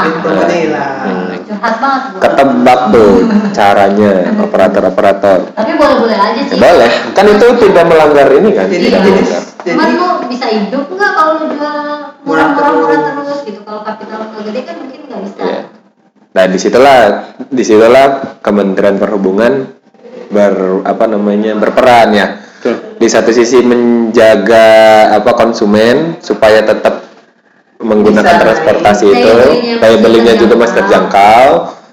bikin 0.00 0.14
promonya 0.24 0.56
hilang. 0.56 0.96
Ketebak 2.16 2.80
tuh 2.88 3.12
caranya 3.58 4.12
operator-operator. 4.40 5.38
tapi 5.52 5.72
boleh-boleh 5.76 6.16
aja 6.16 6.40
Ya, 6.40 6.44
sih 6.46 6.56
boleh. 6.56 6.88
Kan 7.12 7.24
itu 7.28 7.46
tidak 7.60 7.84
melanggar 7.84 8.28
ini 8.30 8.48
kan? 8.50 8.64
Jadi, 8.66 8.80
tidak 8.82 8.96
jadi, 8.98 9.10
melanggar. 9.12 9.42
jadi 9.60 9.70
cuman 9.70 9.88
lu 9.92 10.06
bisa 10.26 10.46
hidup 10.48 10.84
nggak 10.88 11.10
kalau 11.12 11.32
lu 11.36 11.46
jual 11.52 11.76
murah-murah 12.22 12.72
murah 12.72 12.98
terus 13.20 13.40
gitu 13.44 13.60
kalau 13.60 13.84
kapital 13.84 14.24
lu 14.26 14.40
gede 14.42 14.60
kan 14.64 14.74
mungkin 14.78 15.00
nggak 15.04 15.20
bisa 15.22 15.36
Iya. 15.38 15.60
Nah 16.30 16.44
di 16.46 16.56
situlah 16.56 16.98
di 17.44 17.60
situlah 17.60 18.06
Kementerian 18.40 18.96
Perhubungan 18.96 19.52
ber 20.28 20.54
apa 20.82 21.04
namanya 21.04 21.52
berperan 21.54 22.08
ya. 22.10 22.26
Di 22.96 23.08
satu 23.08 23.30
sisi 23.30 23.60
menjaga 23.60 24.68
apa 25.14 25.32
konsumen 25.32 26.20
supaya 26.20 26.60
tetap 26.60 27.08
menggunakan 27.80 28.36
Bisa, 28.36 28.42
transportasi 28.42 29.04
daya 29.08 29.16
itu, 29.16 29.30
belinya 29.32 29.76
daya 29.80 29.96
masih 29.96 30.02
belinya 30.02 30.34
juga 30.36 30.54
masih 30.54 30.74
terjangkau. 30.84 31.48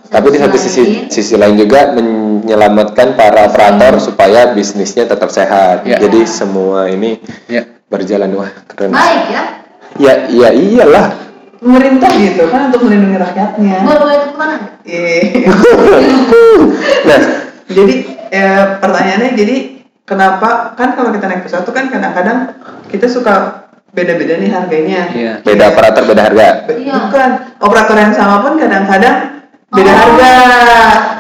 Tapi 0.08 0.28
di 0.32 0.40
satu 0.40 0.56
sisi 0.56 0.72
sisi 0.72 0.84
lain. 0.88 1.08
sisi 1.08 1.36
lain 1.36 1.56
juga 1.56 1.80
menyelamatkan 1.92 3.16
para 3.16 3.48
operator 3.48 4.00
supaya 4.00 4.52
bisnisnya 4.52 5.04
tetap 5.06 5.28
sehat. 5.28 5.84
Ya. 5.84 6.00
Jadi 6.00 6.24
semua 6.24 6.88
ini 6.88 7.20
ya 7.48 7.64
berjalan 7.88 8.32
wah 8.34 8.52
keren. 8.68 8.92
baik 8.92 9.26
ya 9.32 9.44
Ya 9.98 10.14
ya 10.28 10.50
iyalah. 10.52 11.08
pemerintah 11.58 12.12
gitu 12.14 12.46
kan 12.54 12.70
untuk 12.70 12.86
melindungi 12.86 13.18
rakyatnya. 13.18 13.82
boleh 13.82 14.18
tangan 14.30 14.60
Iya. 14.86 15.50
Nah, 17.08 17.20
jadi 17.68 17.96
eh, 18.30 18.64
pertanyaannya 18.78 19.32
jadi 19.34 19.56
kenapa 20.08 20.72
kan 20.74 20.96
kalau 20.96 21.12
kita 21.12 21.28
naik 21.28 21.44
pesawat 21.44 21.64
tuh 21.64 21.76
kan 21.76 21.86
kadang-kadang 21.88 22.56
kita 22.88 23.06
suka 23.06 23.68
beda-beda 23.90 24.38
nih 24.38 24.48
harganya. 24.48 25.02
Iya. 25.10 25.34
beda 25.42 25.64
operator 25.70 26.04
beda 26.06 26.22
harga. 26.24 26.48
Be- 26.66 26.80
Iya. 26.80 26.94
Bukan 27.04 27.30
operator 27.60 27.96
yang 27.98 28.14
sama 28.14 28.36
pun 28.40 28.54
kadang-kadang 28.56 29.16
beda 29.68 29.90
Oh. 29.90 29.98
harga. 29.98 30.34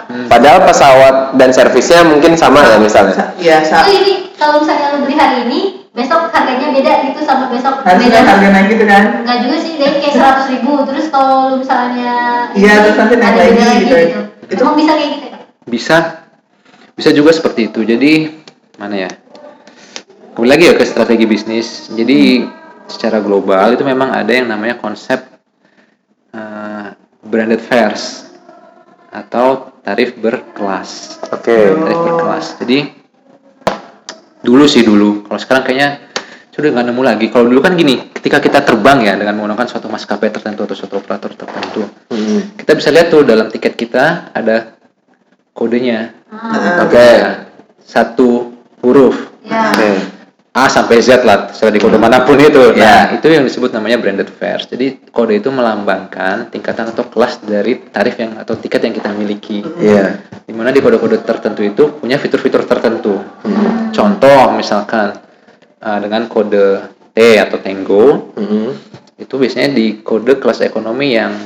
Padahal 0.08 0.60
pesawat 0.64 1.16
dan 1.36 1.50
servisnya 1.52 2.02
mungkin 2.02 2.34
sama 2.34 2.64
ya 2.64 2.78
misalnya. 2.78 3.12
Sa- 3.14 3.32
ya 3.36 3.60
itu 3.60 3.68
sa- 3.68 3.84
ini 3.86 4.14
kalau 4.34 4.64
misalnya 4.64 4.96
lu 4.96 5.04
beli 5.04 5.16
hari 5.16 5.38
ini 5.44 5.60
besok 5.92 6.30
harganya 6.30 6.70
beda 6.70 6.92
gitu 7.04 7.20
sama 7.22 7.50
besok 7.50 7.82
harus 7.82 8.00
beda 8.00 8.16
naik 8.16 8.30
harga 8.30 8.48
naik 8.50 8.68
gitu 8.70 8.86
kan. 8.86 9.04
Enggak 9.20 9.38
juga 9.42 9.56
sih, 9.58 9.72
jadi 9.76 9.96
kayak 9.98 10.14
seratus 10.14 10.46
ribu. 10.48 10.72
Terus 10.86 11.06
kalau 11.10 11.36
lu 11.50 11.56
misalnya 11.60 12.12
Iya, 12.54 12.74
terus 12.86 12.96
nanti 12.96 13.14
naik 13.18 13.28
ada 13.28 13.42
beda 13.44 13.64
lagi 13.66 13.80
gitu. 13.82 13.96
gitu. 13.98 14.20
Itu- 14.48 14.64
Emang 14.64 14.78
bisa 14.78 14.92
kayak 14.94 15.10
gitu 15.12 15.26
ya? 15.26 15.38
Bisa, 15.68 15.96
bisa 16.94 17.10
juga 17.12 17.32
seperti 17.34 17.62
itu. 17.68 17.80
Jadi 17.84 18.12
mana 18.78 18.96
ya? 18.96 19.12
Kembali 20.34 20.50
lagi 20.54 20.64
ya 20.70 20.74
ke 20.78 20.86
strategi 20.86 21.26
bisnis. 21.26 21.90
Jadi 21.90 22.46
secara 22.86 23.20
global 23.20 23.74
itu 23.74 23.82
memang 23.82 24.14
ada 24.14 24.30
yang 24.30 24.48
namanya 24.48 24.78
konsep 24.78 25.18
eh, 26.32 26.88
branded 27.26 27.60
fares 27.60 28.30
atau 29.10 29.74
tarif 29.82 30.14
berkelas. 30.22 31.20
Oke. 31.34 31.74
Tarif 31.74 32.00
berkelas. 32.06 32.46
Jadi 32.62 32.78
dulu 34.46 34.64
sih 34.70 34.86
dulu. 34.86 35.26
Kalau 35.26 35.40
sekarang 35.42 35.64
kayaknya 35.66 35.90
sudah 36.54 36.70
nggak 36.74 36.86
nemu 36.90 37.02
lagi. 37.02 37.26
Kalau 37.34 37.46
dulu 37.50 37.62
kan 37.62 37.74
gini, 37.78 38.14
ketika 38.14 38.38
kita 38.42 38.62
terbang 38.66 39.06
ya 39.06 39.14
dengan 39.18 39.38
menggunakan 39.38 39.66
suatu 39.70 39.90
maskapai 39.90 40.30
tertentu 40.34 40.66
atau 40.66 40.78
suatu 40.78 40.98
operator 41.02 41.34
tertentu, 41.34 41.86
Hmm. 42.10 42.58
kita 42.58 42.74
bisa 42.74 42.90
lihat 42.90 43.14
tuh 43.14 43.22
dalam 43.22 43.46
tiket 43.54 43.78
kita 43.78 44.34
ada 44.34 44.74
kodenya. 45.54 46.18
Ah, 46.34 46.82
Oke. 46.82 46.98
Ya, 46.98 47.46
satu 47.78 48.57
huruf 48.88 49.16
ya. 49.44 49.76
Oke. 49.76 49.92
A 50.58 50.66
sampai 50.66 50.98
Z 51.06 51.22
lah, 51.22 51.54
sesuai 51.54 51.70
di 51.70 51.78
kode 51.78 52.02
mana 52.02 52.26
pun 52.26 52.34
itu. 52.42 52.74
Ya. 52.74 52.82
Nah, 52.82 53.04
itu 53.14 53.30
yang 53.30 53.46
disebut 53.46 53.78
namanya 53.78 54.02
branded 54.02 54.26
fares. 54.26 54.66
Jadi 54.66 55.06
kode 55.14 55.38
itu 55.38 55.54
melambangkan 55.54 56.50
tingkatan 56.50 56.90
atau 56.90 57.06
kelas 57.06 57.46
dari 57.46 57.78
tarif 57.94 58.18
yang 58.18 58.42
atau 58.42 58.58
tiket 58.58 58.82
yang 58.82 58.98
kita 58.98 59.14
miliki. 59.14 59.62
Iya. 59.78 60.18
Di 60.50 60.54
mana 60.58 60.74
di 60.74 60.82
kode-kode 60.82 61.22
tertentu 61.22 61.62
itu 61.62 62.02
punya 62.02 62.18
fitur-fitur 62.18 62.66
tertentu. 62.66 63.22
Contoh 63.94 64.58
misalkan 64.58 65.22
uh, 65.78 66.00
dengan 66.02 66.26
kode 66.26 66.90
T 67.14 67.38
atau 67.38 67.62
Tango 67.62 68.34
Hmm. 68.34 68.74
itu 69.14 69.38
biasanya 69.38 69.78
di 69.78 70.02
kode 70.02 70.42
kelas 70.42 70.66
ekonomi 70.66 71.14
yang 71.14 71.38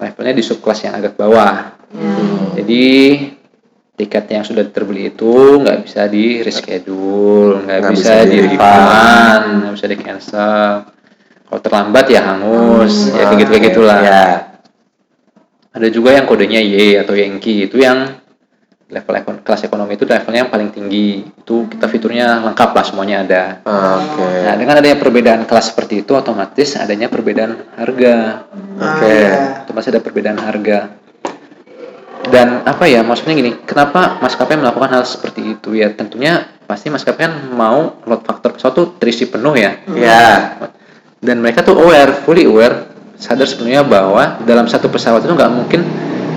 levelnya 0.00 0.32
di 0.32 0.40
subkelas 0.40 0.88
yang 0.88 0.96
agak 0.96 1.20
bawah. 1.20 1.76
Jadi 2.56 2.84
tiket 3.94 4.26
yang 4.26 4.42
sudah 4.42 4.66
terbeli 4.74 5.14
itu 5.14 5.62
nggak 5.62 5.86
bisa 5.86 6.10
di 6.10 6.42
reschedule, 6.42 7.62
nggak 7.62 7.78
Nggak 7.78 7.92
bisa, 7.94 8.12
bisa 8.18 8.26
di 8.26 8.38
refund, 8.42 9.46
nggak 9.62 9.74
bisa 9.78 9.86
di 9.86 9.96
cancel. 10.02 10.62
Kalau 11.46 11.60
terlambat 11.62 12.06
ya 12.10 12.20
hangus, 12.26 13.14
ya 13.14 13.30
kayak 13.30 13.38
gitu 13.46 13.50
kayak 13.54 13.64
gitulah. 13.70 13.98
Ya. 14.02 14.24
Ada 15.74 15.88
juga 15.90 16.14
yang 16.14 16.26
kodenya 16.26 16.58
Y 16.58 16.98
atau 16.98 17.14
Yankee 17.14 17.70
itu 17.70 17.78
yang 17.78 18.18
level 18.90 19.14
ekon- 19.14 19.42
kelas 19.42 19.66
ekonomi 19.66 19.94
itu 19.94 20.06
levelnya 20.06 20.46
yang 20.46 20.50
paling 20.50 20.70
tinggi. 20.74 21.22
Itu 21.22 21.70
kita 21.70 21.86
fiturnya 21.86 22.42
lengkap 22.42 22.70
lah 22.74 22.84
semuanya 22.86 23.22
ada. 23.22 23.44
Oke. 23.62 24.26
Nah, 24.42 24.54
dengan 24.58 24.74
adanya 24.82 24.98
perbedaan 24.98 25.42
kelas 25.46 25.70
seperti 25.74 26.02
itu 26.02 26.14
otomatis 26.14 26.78
adanya 26.78 27.06
perbedaan 27.06 27.74
harga. 27.78 28.46
Oke. 28.74 29.06
Iya. 29.06 29.66
otomatis 29.66 29.90
ada 29.90 30.02
perbedaan 30.02 30.38
harga 30.42 31.03
dan 32.28 32.64
apa 32.64 32.84
ya 32.84 33.00
maksudnya 33.00 33.34
gini 33.34 33.50
kenapa 33.64 34.16
maskapai 34.18 34.56
melakukan 34.56 34.90
hal 34.90 35.04
seperti 35.04 35.56
itu 35.56 35.74
ya 35.74 35.92
tentunya 35.92 36.44
pasti 36.64 36.88
maskapai 36.88 37.20
kan 37.20 37.34
mau 37.52 38.00
load 38.04 38.24
factor 38.24 38.56
pesawat 38.56 38.74
tuh 38.74 38.86
terisi 38.96 39.28
penuh 39.28 39.52
ya 39.52 39.76
Ya. 39.92 40.56
dan 41.20 41.40
mereka 41.40 41.60
tuh 41.60 41.76
aware 41.76 42.24
fully 42.24 42.44
aware 42.44 42.88
sadar 43.14 43.44
sebenarnya 43.44 43.84
bahwa 43.84 44.40
dalam 44.42 44.64
satu 44.64 44.88
pesawat 44.88 45.22
itu 45.22 45.32
nggak 45.32 45.52
mungkin 45.52 45.80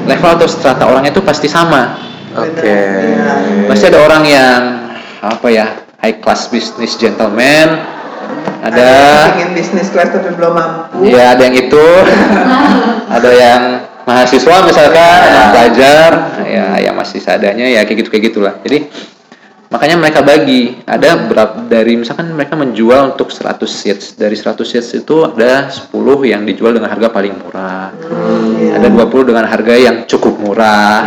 level 0.05 0.31
atau 0.35 0.47
strata 0.47 0.83
orangnya 0.85 1.11
itu 1.11 1.23
pasti 1.23 1.47
sama 1.47 1.95
Oke. 2.35 2.63
Iya. 2.63 3.65
pasti 3.67 3.85
ada 3.87 3.99
orang 4.03 4.23
yang 4.23 4.61
apa 5.23 5.47
ya 5.49 5.65
high 5.99 6.19
class 6.19 6.47
business 6.47 6.95
gentleman 6.95 7.95
ada 8.57 8.75
yang 8.75 9.33
ingin 9.39 9.51
bisnis 9.55 9.87
kelas 9.93 10.11
tapi 10.11 10.35
belum 10.35 10.51
mampu. 10.51 11.07
Ya 11.07 11.31
ada 11.31 11.47
yang 11.47 11.55
itu, 11.55 11.85
ada 13.15 13.29
yang 13.31 13.61
mahasiswa 14.07 14.55
misalkan, 14.63 15.19
yang 15.27 15.49
pelajar, 15.51 16.11
ya 16.47 16.67
yang 16.79 16.95
masih 16.95 17.19
seadanya 17.19 17.67
ya 17.67 17.83
kayak 17.83 18.07
gitu 18.07 18.09
kayak 18.09 18.23
gitulah. 18.31 18.53
Jadi 18.63 18.87
makanya 19.67 19.99
mereka 19.99 20.23
bagi. 20.23 20.79
Ada 20.87 21.27
berapa 21.27 21.67
dari 21.67 21.99
misalkan 21.99 22.31
mereka 22.31 22.55
menjual 22.55 23.19
untuk 23.19 23.35
100 23.35 23.67
seats. 23.67 24.15
Dari 24.15 24.31
100 24.31 24.63
seats 24.63 24.95
itu 24.95 25.27
ada 25.27 25.67
10 25.67 25.91
yang 26.23 26.47
dijual 26.47 26.71
dengan 26.71 26.87
harga 26.87 27.11
paling 27.11 27.35
murah. 27.35 27.91
Ada 28.79 28.87
20 28.87 29.27
dengan 29.27 29.43
harga 29.43 29.75
yang 29.75 30.07
cukup 30.07 30.39
murah. 30.39 31.03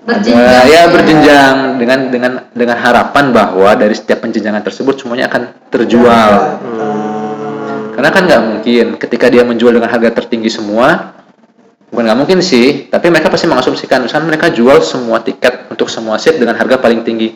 Berjenjang. 0.00 0.40
ada 0.40 0.60
ya 0.64 0.82
berjenjang. 0.88 1.56
Dengan 1.76 2.08
dengan 2.08 2.32
dengan 2.56 2.76
harapan 2.80 3.28
bahwa 3.28 3.76
dari 3.76 3.92
setiap 3.92 4.24
penjenjangan 4.24 4.64
tersebut 4.64 5.04
semuanya 5.04 5.28
akan 5.28 5.68
terjual. 5.68 6.32
Karena 7.92 8.08
kan 8.08 8.24
nggak 8.24 8.42
mungkin 8.48 8.86
ketika 8.96 9.28
dia 9.28 9.44
menjual 9.44 9.76
dengan 9.76 9.92
harga 9.92 10.16
tertinggi 10.16 10.48
semua 10.48 11.19
bukan 11.90 12.02
nggak 12.06 12.18
mungkin 12.18 12.38
sih 12.40 12.86
tapi 12.86 13.10
mereka 13.10 13.28
pasti 13.28 13.46
mengasumsikan 13.46 14.06
misalnya 14.06 14.30
mereka 14.30 14.46
jual 14.48 14.78
semua 14.80 15.18
tiket 15.18 15.66
untuk 15.68 15.86
semua 15.86 16.16
seat 16.16 16.38
dengan 16.38 16.54
harga 16.54 16.78
paling 16.78 17.02
tinggi 17.02 17.34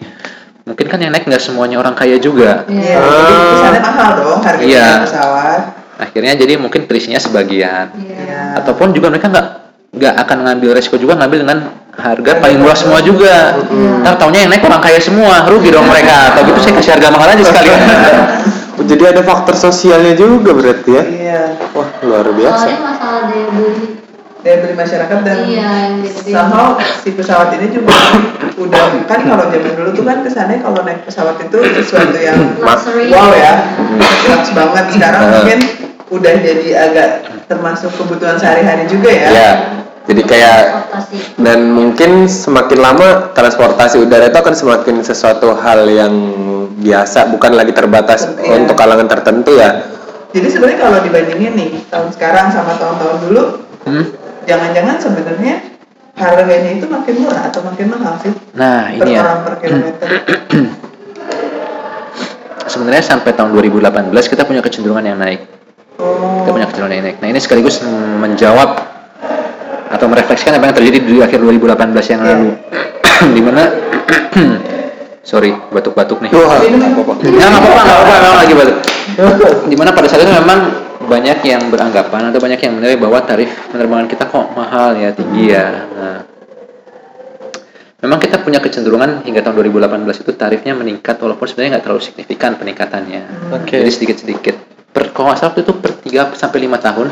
mungkin 0.62 0.86
kan 0.86 0.96
yang 0.96 1.10
naik 1.10 1.26
nggak 1.26 1.42
semuanya 1.42 1.76
orang 1.76 1.92
kaya 1.92 2.16
juga 2.16 2.64
Iya, 2.64 2.96
jadi 2.96 3.34
kesannya 3.50 3.80
mahal 3.82 4.10
dong 4.16 4.40
harga 4.40 4.62
Iya. 4.62 4.88
pesawat. 5.04 5.60
akhirnya 5.94 6.32
jadi 6.34 6.54
mungkin 6.56 6.86
terisinya 6.86 7.18
sebagian 7.18 7.92
Iya. 7.92 8.14
Iya. 8.16 8.40
ataupun 8.62 8.90
juga 8.90 9.10
mereka 9.10 9.28
nggak 9.28 9.46
nggak 9.94 10.14
akan 10.22 10.38
ngambil 10.42 10.70
resiko 10.72 10.96
juga 10.96 11.14
ngambil 11.14 11.38
dengan 11.46 11.58
harga 11.94 12.32
paling 12.38 12.58
murah 12.58 12.74
semua 12.74 12.98
juga 12.98 13.54
ntar 14.02 14.18
taunya 14.18 14.42
yang 14.42 14.50
naik 14.50 14.62
orang 14.62 14.82
kaya 14.82 14.98
semua 14.98 15.46
rugi 15.46 15.70
dong 15.70 15.86
mereka 15.86 16.34
atau 16.34 16.42
gitu 16.42 16.58
saya 16.60 16.74
kasih 16.74 16.92
harga 16.94 17.08
mahal 17.10 17.28
aja 17.28 17.42
sekalian 17.42 17.80
Oh, 18.74 18.82
Jadi 18.90 19.06
ada 19.06 19.22
faktor 19.22 19.54
sosialnya 19.54 20.18
juga 20.18 20.50
berarti 20.50 20.90
ya? 20.90 21.02
Iya. 21.06 21.42
Wah 21.70 21.88
luar 22.02 22.26
biasa. 22.26 22.58
Soalnya 22.58 22.80
masalah 22.82 23.22
daya 23.30 23.46
beli. 23.54 23.93
Daya 24.44 24.60
beli 24.60 24.76
masyarakat 24.76 25.18
dan 25.24 25.38
Iya, 25.42 25.72
somehow 26.20 26.76
si 27.00 27.16
pesawat 27.16 27.56
ini 27.56 27.72
juga 27.72 27.96
udah 28.54 29.08
kan 29.08 29.24
kalau 29.24 29.48
zaman 29.48 29.72
dulu 29.72 29.88
tuh 29.90 30.04
kan 30.04 30.20
kesannya 30.20 30.60
kalau 30.60 30.84
naik 30.84 31.00
pesawat 31.02 31.40
itu 31.40 31.58
sesuatu 31.74 32.12
yang 32.14 32.36
Luxury. 32.60 33.08
wow 33.08 33.32
ya, 33.32 33.72
luxe 34.28 34.52
banget. 34.52 34.84
Sekarang 34.92 35.22
Hmm. 35.22 35.32
mungkin 35.34 35.58
udah 36.12 36.32
jadi 36.38 36.66
agak 36.78 37.08
termasuk 37.46 37.88
kebutuhan 37.96 38.36
sehari-hari 38.36 38.84
juga 38.84 39.08
ya. 39.08 39.28
Ya. 39.28 39.50
Jadi 40.04 40.20
kayak 40.22 40.56
Transportasi. 40.92 41.16
dan 41.40 41.60
mungkin 41.72 42.10
semakin 42.28 42.78
lama 42.78 43.08
transportasi 43.32 43.96
udara 43.98 44.28
itu 44.28 44.36
akan 44.36 44.52
semakin 44.54 45.00
sesuatu 45.00 45.56
hal 45.56 45.88
yang 45.88 46.12
biasa, 46.76 47.32
bukan 47.32 47.56
lagi 47.56 47.72
terbatas 47.72 48.28
Iya. 48.36 48.60
untuk 48.60 48.76
kalangan 48.76 49.08
tertentu 49.08 49.56
ya. 49.56 49.88
Jadi 50.30 50.46
sebenarnya 50.46 50.78
kalau 50.78 50.98
dibandingin 51.00 51.52
nih 51.56 51.68
tahun 51.88 52.12
sekarang 52.12 52.52
sama 52.52 52.76
tahun-tahun 52.76 53.18
dulu, 53.24 53.44
Hmm? 53.84 54.04
Jangan-jangan 54.44 54.96
sebenarnya 55.00 55.54
harganya 56.14 56.70
itu 56.78 56.86
makin 56.86 57.14
murah 57.20 57.42
atau 57.50 57.60
makin 57.66 57.86
mahal 57.90 58.14
sih 58.22 58.30
nah 58.54 58.86
per 58.86 59.02
ini 59.02 59.10
ya 59.18 59.22
per 59.42 59.54
kilometer. 59.58 60.08
sebenarnya 62.72 63.04
sampai 63.04 63.34
tahun 63.34 63.50
2018 63.52 64.14
kita 64.30 64.42
punya 64.46 64.62
kecenderungan 64.62 65.04
yang 65.04 65.18
naik 65.20 65.42
Oh. 65.94 66.42
kita 66.42 66.50
punya 66.50 66.66
kecenderungan 66.66 66.94
yang 66.98 67.06
naik 67.06 67.18
nah 67.22 67.28
ini 67.30 67.38
sekaligus 67.38 67.78
menjawab 68.18 68.82
atau 69.94 70.06
merefleksikan 70.10 70.58
apa 70.58 70.66
yang 70.66 70.74
terjadi 70.74 70.98
di 71.06 71.14
akhir 71.22 71.38
2018 71.38 72.10
yang 72.10 72.22
lalu 72.26 72.48
di 73.36 73.42
mana 73.42 73.62
sorry 75.24 75.54
batuk-batuk 75.72 76.20
nih. 76.20 76.30
Minum. 76.34 76.50
Ya 77.32 77.46
nggak 77.48 77.62
apa-apa, 77.62 77.80
nggak 77.80 77.96
apa-apa, 77.96 78.28
lagi 78.44 78.52
batuk. 78.58 78.76
Di 79.70 79.76
mana 79.78 79.90
pada 79.94 80.06
saat 80.10 80.20
itu 80.20 80.34
memang 80.34 80.58
banyak 81.04 81.38
yang 81.44 81.62
beranggapan 81.70 82.32
atau 82.32 82.40
banyak 82.40 82.60
yang 82.60 82.74
menilai 82.76 82.96
bahwa 82.98 83.18
tarif 83.22 83.50
penerbangan 83.70 84.06
kita 84.10 84.24
kok 84.28 84.46
mahal 84.52 84.96
ya, 84.96 85.10
tinggi 85.12 85.44
ya. 85.52 85.86
Nah, 85.94 86.18
memang 88.00 88.18
kita 88.20 88.40
punya 88.44 88.60
kecenderungan 88.60 89.24
hingga 89.24 89.40
tahun 89.40 89.64
2018 89.64 90.22
itu 90.24 90.32
tarifnya 90.36 90.74
meningkat 90.76 91.16
walaupun 91.20 91.46
sebenarnya 91.48 91.78
nggak 91.78 91.84
terlalu 91.88 92.02
signifikan 92.04 92.56
peningkatannya. 92.60 93.22
Oke. 93.56 93.80
Jadi 93.80 93.90
sedikit-sedikit. 93.92 94.56
Per, 94.94 95.10
kalau 95.10 95.32
nggak 95.32 95.38
salah 95.42 95.58
itu 95.58 95.74
per 95.74 95.92
3 95.98 96.38
sampai 96.38 96.58
5 96.70 96.86
tahun 96.86 97.06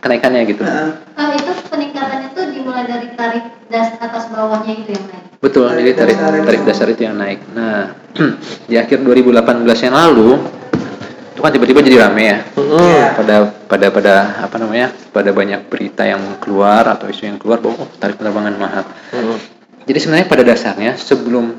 kenaikannya 0.00 0.40
gitu. 0.48 0.62
Heeh. 0.64 0.90
Ah, 1.18 1.30
itu 1.36 1.52
peningkatannya 1.68 2.28
tuh 2.32 2.44
dimulai 2.54 2.88
dari 2.88 3.12
tarif 3.12 3.44
das 3.68 3.94
atas 4.00 4.32
bawahnya 4.32 4.72
itu 4.80 4.96
yang 4.96 5.04
naik. 5.10 5.24
Betul, 5.40 5.72
Tarif 5.72 5.80
jadi 5.80 5.92
tarif 5.96 6.16
dasar 6.20 6.32
itu. 6.36 6.44
tarif 6.44 6.62
dasar 6.68 6.86
itu 6.92 7.02
yang 7.04 7.16
naik. 7.16 7.40
Nah, 7.56 7.96
di 8.70 8.76
akhir 8.76 9.00
2018 9.00 9.86
yang 9.88 9.94
lalu, 9.96 10.30
itu 11.40 11.48
kan 11.48 11.56
tiba-tiba 11.56 11.80
jadi 11.80 11.96
rame 12.04 12.22
ya? 12.28 12.38
Iya. 12.60 13.06
pada 13.16 13.34
pada 13.64 13.86
pada 13.88 14.14
apa 14.44 14.56
namanya 14.60 14.92
pada 15.08 15.32
banyak 15.32 15.72
berita 15.72 16.04
yang 16.04 16.20
keluar 16.36 16.84
atau 16.84 17.08
isu 17.08 17.32
yang 17.32 17.40
keluar 17.40 17.64
bahwa 17.64 17.80
oh, 17.80 17.88
tarif 17.96 18.20
penerbangan 18.20 18.54
mahal. 18.60 18.84
Jadi 19.88 19.96
sebenarnya 19.96 20.28
pada 20.28 20.44
dasarnya 20.44 20.92
sebelum 21.00 21.56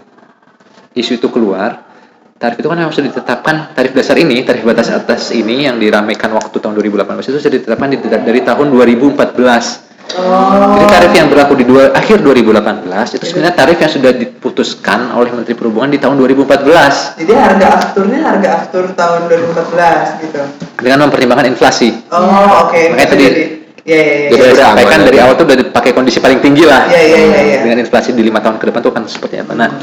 isu 0.94 1.18
itu 1.18 1.28
keluar 1.34 1.90
tarif 2.38 2.62
itu 2.62 2.70
kan 2.70 2.78
memang 2.78 2.94
sudah 2.94 3.10
ditetapkan 3.10 3.74
tarif 3.74 3.98
dasar 3.98 4.18
ini 4.22 4.46
tarif 4.46 4.62
batas 4.62 4.94
atas 4.94 5.34
ini 5.34 5.66
yang 5.66 5.82
diramaikan 5.82 6.30
waktu 6.34 6.58
tahun 6.62 6.78
2018 6.78 7.34
itu 7.34 7.38
sudah 7.42 7.54
ditetapkan 7.54 7.90
di- 7.90 8.02
dari 8.06 8.42
tahun 8.46 8.70
2014 8.70 9.91
Oh. 10.16 10.76
jadi 10.76 10.86
tarif 10.90 11.12
yang 11.14 11.28
berlaku 11.28 11.54
di 11.56 11.66
dua, 11.66 11.92
akhir 11.92 12.20
2018 12.20 13.16
itu 13.16 13.24
sebenarnya 13.24 13.56
tarif 13.56 13.78
yang 13.78 13.92
sudah 13.92 14.12
diputuskan 14.12 15.00
oleh 15.14 15.30
Menteri 15.32 15.54
Perhubungan 15.56 15.90
di 15.90 16.00
tahun 16.00 16.16
2014 16.18 17.22
Jadi 17.22 17.34
harga 17.34 17.68
afturnya 17.78 18.20
harga 18.22 18.50
aftur 18.60 18.84
tahun 18.92 19.20
2014 19.28 20.24
gitu. 20.28 20.40
dengan 20.82 21.08
mempertimbangkan 21.08 21.48
inflasi. 21.48 21.94
Oh, 22.10 22.68
oke. 22.68 22.82
Makanya 22.92 23.10
tadi- 23.10 23.30
Jadi 23.32 23.44
Iya, 23.82 23.98
iya, 23.98 24.14
iya. 24.14 24.30
Jadi 24.30 24.54
disampaikan 24.54 24.94
sama 24.94 25.08
dari 25.10 25.18
awal 25.18 25.34
tuh 25.34 25.46
udah 25.50 25.58
dipakai 25.58 25.92
kondisi 25.98 26.22
paling 26.22 26.38
tinggi 26.38 26.70
lah. 26.70 26.86
Iya, 26.86 27.02
iya, 27.02 27.18
iya, 27.18 27.40
iya. 27.42 27.58
Dengan 27.66 27.82
inflasi 27.82 28.14
di 28.14 28.22
lima 28.22 28.38
tahun 28.38 28.62
ke 28.62 28.70
depan 28.70 28.80
tuh 28.86 28.94
akan 28.94 29.04
seperti 29.10 29.42
apa. 29.42 29.58
Nah, 29.58 29.74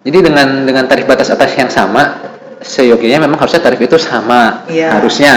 jadi 0.00 0.18
dengan 0.22 0.62
dengan 0.62 0.86
tarif 0.86 1.10
batas 1.10 1.26
atas 1.26 1.50
yang 1.58 1.66
sama, 1.66 2.22
seyogianya 2.62 3.18
memang 3.18 3.34
harusnya 3.34 3.58
tarif 3.58 3.82
itu 3.82 3.98
sama 3.98 4.62
Iya. 4.70 4.94
harusnya. 4.94 5.34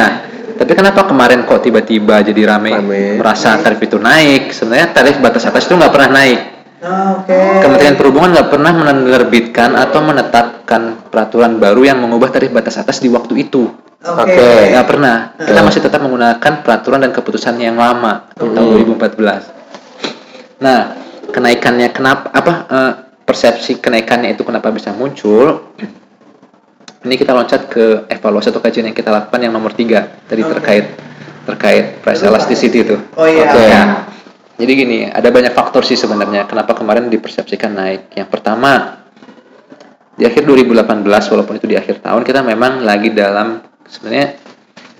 Tapi 0.53 0.71
kenapa 0.77 1.05
kemarin 1.09 1.43
kok 1.43 1.65
tiba-tiba 1.65 2.21
jadi 2.21 2.41
rame, 2.45 2.71
Rame. 2.77 3.17
merasa 3.17 3.57
tarif 3.59 3.81
itu 3.81 3.97
naik? 3.97 4.53
Sebenarnya 4.53 4.93
tarif 4.93 5.17
batas 5.19 5.43
atas 5.49 5.65
itu 5.65 5.73
nggak 5.73 5.93
pernah 5.93 6.09
naik. 6.13 6.39
Oh, 6.83 7.23
Oke. 7.23 7.63
Kementerian 7.63 7.95
Perhubungan 7.95 8.35
nggak 8.35 8.49
pernah 8.51 8.71
menerbitkan 8.75 9.71
atau 9.79 10.03
menetapkan 10.03 11.07
peraturan 11.07 11.55
baru 11.55 11.81
yang 11.87 12.03
mengubah 12.03 12.27
tarif 12.27 12.51
batas 12.51 12.75
atas 12.75 12.99
di 12.99 13.07
waktu 13.07 13.47
itu. 13.47 13.71
Oke. 14.03 14.35
Oke. 14.35 14.75
Nggak 14.75 14.87
pernah. 14.91 15.15
Kita 15.39 15.61
masih 15.63 15.79
tetap 15.79 16.03
menggunakan 16.03 16.53
peraturan 16.59 16.99
dan 16.99 17.15
keputusan 17.15 17.55
yang 17.63 17.79
lama 17.79 18.27
tahun 18.35 18.83
2014. 18.91 20.59
Nah, 20.59 20.79
kenaikannya 21.31 21.87
kenapa 21.95 22.27
apa 22.35 22.53
eh, 22.67 22.93
persepsi 23.23 23.79
kenaikannya 23.79 24.35
itu 24.35 24.43
kenapa 24.43 24.67
bisa 24.75 24.91
muncul? 24.91 25.71
Ini 27.03 27.15
kita 27.19 27.35
loncat 27.35 27.67
ke 27.67 28.07
evaluasi 28.07 28.47
atau 28.47 28.63
kajian 28.63 28.87
yang 28.87 28.95
kita 28.95 29.11
lakukan 29.11 29.39
yang 29.43 29.51
nomor 29.51 29.75
tiga 29.75 30.23
tadi 30.23 30.39
Oke. 30.39 30.55
terkait 30.55 30.85
terkait 31.43 31.85
price 31.99 32.23
elasticity 32.23 32.79
itu. 32.87 32.95
Oh 33.19 33.27
iya. 33.27 33.51
Oke. 33.51 33.67
Jadi 34.63 34.71
gini, 34.71 34.99
ada 35.11 35.27
banyak 35.27 35.51
faktor 35.51 35.83
sih 35.83 35.99
sebenarnya 35.99 36.47
kenapa 36.47 36.71
kemarin 36.77 37.11
dipersepsikan 37.11 37.75
naik. 37.75 38.15
Yang 38.15 38.29
pertama, 38.31 39.03
di 40.15 40.23
akhir 40.23 40.45
2018 40.45 41.03
walaupun 41.03 41.59
itu 41.59 41.67
di 41.67 41.75
akhir 41.75 42.05
tahun 42.05 42.21
kita 42.23 42.45
memang 42.45 42.85
lagi 42.85 43.11
dalam 43.11 43.59
sebenarnya 43.83 44.37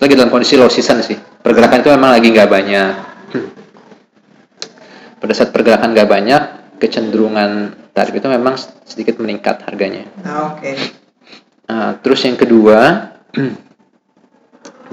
lagi 0.01 0.14
dalam 0.20 0.28
kondisi 0.34 0.60
low 0.60 0.68
season 0.68 0.99
sih. 0.99 1.16
Pergerakan 1.16 1.80
itu 1.80 1.89
memang 1.93 2.12
lagi 2.12 2.28
nggak 2.34 2.49
banyak. 2.49 2.91
Pada 5.24 5.34
saat 5.38 5.56
pergerakan 5.56 5.95
nggak 5.95 6.10
banyak, 6.10 6.41
kecenderungan 6.84 7.80
tarif 7.95 8.12
itu 8.18 8.28
memang 8.28 8.60
sedikit 8.84 9.22
meningkat 9.22 9.64
harganya. 9.64 10.04
Oke. 10.51 11.03
Nah, 11.64 11.95
terus 11.99 12.22
yang 12.24 12.36
kedua, 12.36 13.11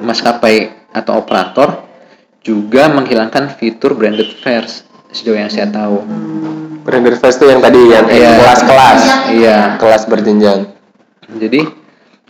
maskapai 0.01 0.89
atau 0.91 1.21
operator 1.21 1.87
juga 2.41 2.89
menghilangkan 2.89 3.53
fitur 3.53 3.95
branded 3.95 4.33
fares 4.41 4.87
sejauh 5.12 5.37
yang 5.37 5.51
saya 5.53 5.68
tahu. 5.68 6.03
Branded 6.81 7.21
Fest 7.21 7.37
itu 7.37 7.53
yang 7.53 7.61
tadi 7.61 7.81
yang 7.93 8.07
Iya. 8.09 8.41
kelas-kelas. 8.41 9.01
Iya. 9.37 9.59
Kelas 9.77 10.03
berjenjang. 10.09 10.73
Jadi 11.37 11.61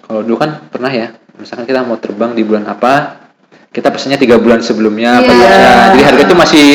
kalau 0.03 0.27
dulu 0.27 0.37
kan 0.37 0.67
pernah 0.69 0.91
ya, 0.91 1.15
misalkan 1.39 1.65
kita 1.65 1.87
mau 1.87 1.97
terbang 1.97 2.35
di 2.35 2.43
bulan 2.43 2.67
apa, 2.67 3.23
kita 3.71 3.95
pesannya 3.95 4.19
tiga 4.19 4.43
bulan 4.43 4.59
sebelumnya, 4.59 5.23
apa 5.23 5.31
Iya. 5.31 5.39
gimana. 5.39 5.71
Jadi 5.95 6.03
harga 6.03 6.23
itu 6.27 6.35
masih 6.35 6.67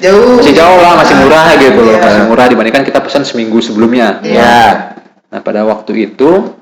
Jauh. 0.00 0.40
masih 0.40 0.54
jauh 0.56 0.78
lah, 0.80 0.94
masih 0.96 1.14
murah 1.20 1.46
gitu 1.60 1.80
loh, 1.84 1.92
Iya. 1.92 2.00
masih 2.00 2.22
murah 2.24 2.46
dibandingkan 2.48 2.82
kita 2.88 2.98
pesan 3.04 3.22
seminggu 3.28 3.58
sebelumnya. 3.60 4.24
Ya. 4.24 4.96
Nah 5.28 5.40
pada 5.44 5.68
waktu 5.68 6.08
itu 6.08 6.56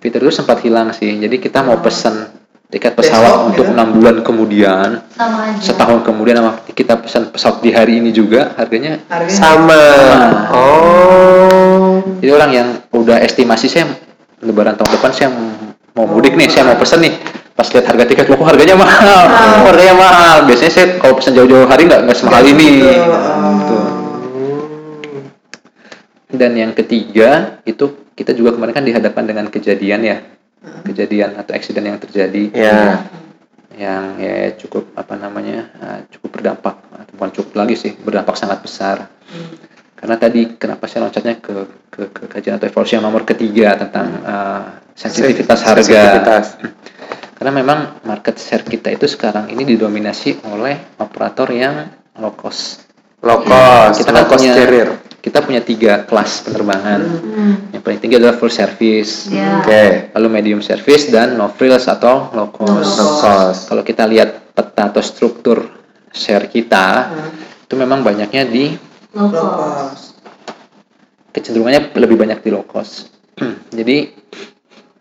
fitur 0.00 0.26
itu 0.26 0.32
sempat 0.32 0.64
hilang 0.64 0.90
sih. 0.96 1.12
Jadi 1.20 1.36
kita 1.36 1.60
mau 1.60 1.78
pesan 1.78 2.40
tiket 2.70 2.94
pesawat 2.94 3.34
Besok, 3.34 3.46
untuk 3.50 3.64
gitu. 3.66 3.74
enam 3.74 3.88
bulan 3.98 4.16
kemudian, 4.22 4.88
sama 5.10 5.50
aja 5.50 5.58
setahun 5.58 6.06
kemudian 6.06 6.38
sama 6.38 6.52
kita 6.70 7.02
pesan 7.02 7.34
pesawat 7.34 7.58
di 7.66 7.70
hari 7.74 7.98
ini 7.98 8.14
juga 8.14 8.54
harganya. 8.54 9.02
Harganya 9.10 9.34
Sama. 9.34 9.84
Oh. 10.54 11.98
Jadi 12.22 12.30
orang 12.30 12.50
yang 12.54 12.68
udah 12.94 13.18
estimasi 13.26 13.66
saya 13.66 13.90
lebaran 14.40 14.78
tahun 14.78 14.90
depan 14.96 15.10
saya 15.10 15.28
mau 15.92 16.06
mudik 16.06 16.38
nih, 16.38 16.48
saya 16.48 16.70
mau 16.70 16.78
pesan 16.78 17.02
nih. 17.04 17.14
Pas 17.58 17.68
lihat 17.76 17.92
harga 17.92 18.04
tiket, 18.08 18.24
loh 18.30 18.40
kok 18.40 18.48
harganya 18.56 18.72
mahal, 18.78 19.28
Kok 19.28 19.68
harganya 19.74 19.96
mahal. 19.98 20.36
Biasanya 20.48 20.72
saya 20.72 20.86
kalau 20.96 21.14
pesan 21.18 21.36
jauh-jauh 21.36 21.68
hari 21.68 21.84
nggak 21.90 22.08
nggak 22.08 22.16
semahal 22.16 22.44
ini. 22.46 22.68
gitu. 22.86 22.88
Gitu. 23.58 23.78
Dan 26.30 26.54
yang 26.54 26.72
ketiga 26.72 27.60
itu 27.66 27.90
kita 28.20 28.36
juga 28.36 28.52
kemarin 28.52 28.76
kan 28.76 28.84
dihadapkan 28.84 29.24
dengan 29.24 29.48
kejadian 29.48 30.00
ya, 30.04 30.16
kejadian 30.84 31.40
atau 31.40 31.56
eksiden 31.56 31.88
yang 31.88 31.96
terjadi. 31.96 32.52
Ya. 32.52 33.08
yang 33.80 34.20
ya 34.20 34.52
cukup 34.60 34.92
apa 34.92 35.16
namanya 35.16 35.72
eh, 35.80 35.98
cukup 36.12 36.36
berdampak. 36.36 36.84
Bukan 37.16 37.30
cukup 37.32 37.52
lagi 37.64 37.80
sih 37.80 37.96
berdampak 37.96 38.36
sangat 38.36 38.60
besar. 38.60 39.08
Karena 39.96 40.20
tadi 40.20 40.60
kenapa 40.60 40.84
saya 40.84 41.08
loncatnya 41.08 41.40
ke, 41.40 41.88
ke, 41.88 42.02
ke 42.12 42.22
kajian 42.28 42.60
atau 42.60 42.68
evaluasi 42.68 43.00
yang 43.00 43.04
nomor 43.08 43.24
ketiga 43.24 43.80
tentang 43.80 44.20
eh, 44.20 44.62
sensitivitas 44.92 45.64
harga. 45.64 45.80
Sensitivitas. 45.80 46.46
karena 47.40 47.56
memang 47.56 48.04
market 48.04 48.36
share 48.36 48.68
kita 48.68 48.92
itu 48.92 49.08
sekarang 49.08 49.48
ini 49.48 49.64
didominasi 49.64 50.44
oleh 50.52 50.92
operator 51.00 51.48
yang 51.48 51.88
low 52.20 52.36
cost 52.36 52.89
Low 53.20 53.44
cost, 53.44 54.00
kita 54.00 54.10
low 54.16 54.24
cost 54.24 54.40
punya 54.40 54.56
carrier. 54.56 54.88
kita 55.20 55.38
punya 55.44 55.60
tiga 55.60 56.08
kelas 56.08 56.48
penerbangan 56.48 57.00
yang 57.76 57.84
paling 57.84 58.00
tinggi 58.00 58.16
adalah 58.16 58.40
full 58.40 58.48
service 58.48 59.28
ya 59.28 59.60
Oke. 59.60 60.08
lalu 60.16 60.28
medium 60.32 60.64
service 60.64 61.12
dan 61.12 61.36
no 61.36 61.52
frills 61.52 61.84
atau 61.84 62.32
low 62.32 62.48
cost. 62.48 62.96
Low 62.96 63.20
cost. 63.20 63.68
Kalau 63.68 63.84
kita 63.84 64.08
lihat 64.08 64.56
peta 64.56 64.88
atau 64.88 65.04
struktur 65.04 65.68
share 66.08 66.48
kita, 66.48 67.12
itu 67.68 67.74
memang 67.76 68.00
banyaknya 68.00 68.48
di 68.48 68.72
low 69.12 69.28
cost. 69.28 70.16
kecenderungannya 71.30 71.94
lebih 71.94 72.16
banyak 72.18 72.42
di 72.42 72.50
low 72.50 72.64
cost. 72.66 73.12
Jadi 73.78 74.10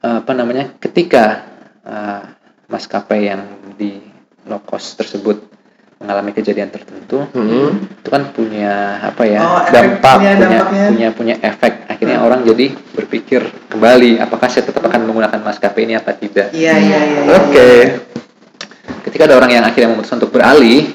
apa 0.03 0.31
namanya? 0.35 0.75
Ketika 0.77 1.25
uh, 1.83 2.23
maskapai 2.69 3.19
yang 3.27 3.41
di 3.75 3.97
low 4.45 4.61
cost 4.61 4.99
tersebut 5.01 5.48
mengalami 5.99 6.31
kejadian 6.31 6.69
tertentu, 6.69 7.27
Hmm. 7.29 7.75
itu 7.93 8.07
kan 8.07 8.31
punya 8.31 8.71
apa 9.03 9.23
ya 9.23 9.41
Oh, 9.41 9.61
dampak 9.67 10.15
punya 10.17 10.33
punya 10.37 10.59
punya 10.87 11.07
punya 11.11 11.35
efek 11.37 11.85
akhirnya 11.85 12.23
orang 12.23 12.41
jadi 12.41 12.71
berpikir 12.89 13.41
kembali 13.67 14.15
apakah 14.17 14.47
saya 14.47 14.63
tetap 14.63 14.79
akan 14.81 15.03
menggunakan 15.03 15.39
maskapai 15.41 15.83
ini 15.83 15.93
apa 15.93 16.11
tidak 16.13 16.51
Iya, 16.51 16.73
iya, 16.73 16.99
iya. 17.01 17.19
iya. 17.21 17.35
Oke. 17.37 17.69
ketika 19.01 19.25
ada 19.25 19.35
orang 19.35 19.51
yang 19.51 19.63
akhirnya 19.63 19.91
memutuskan 19.91 20.17
untuk 20.17 20.31
beralih 20.31 20.87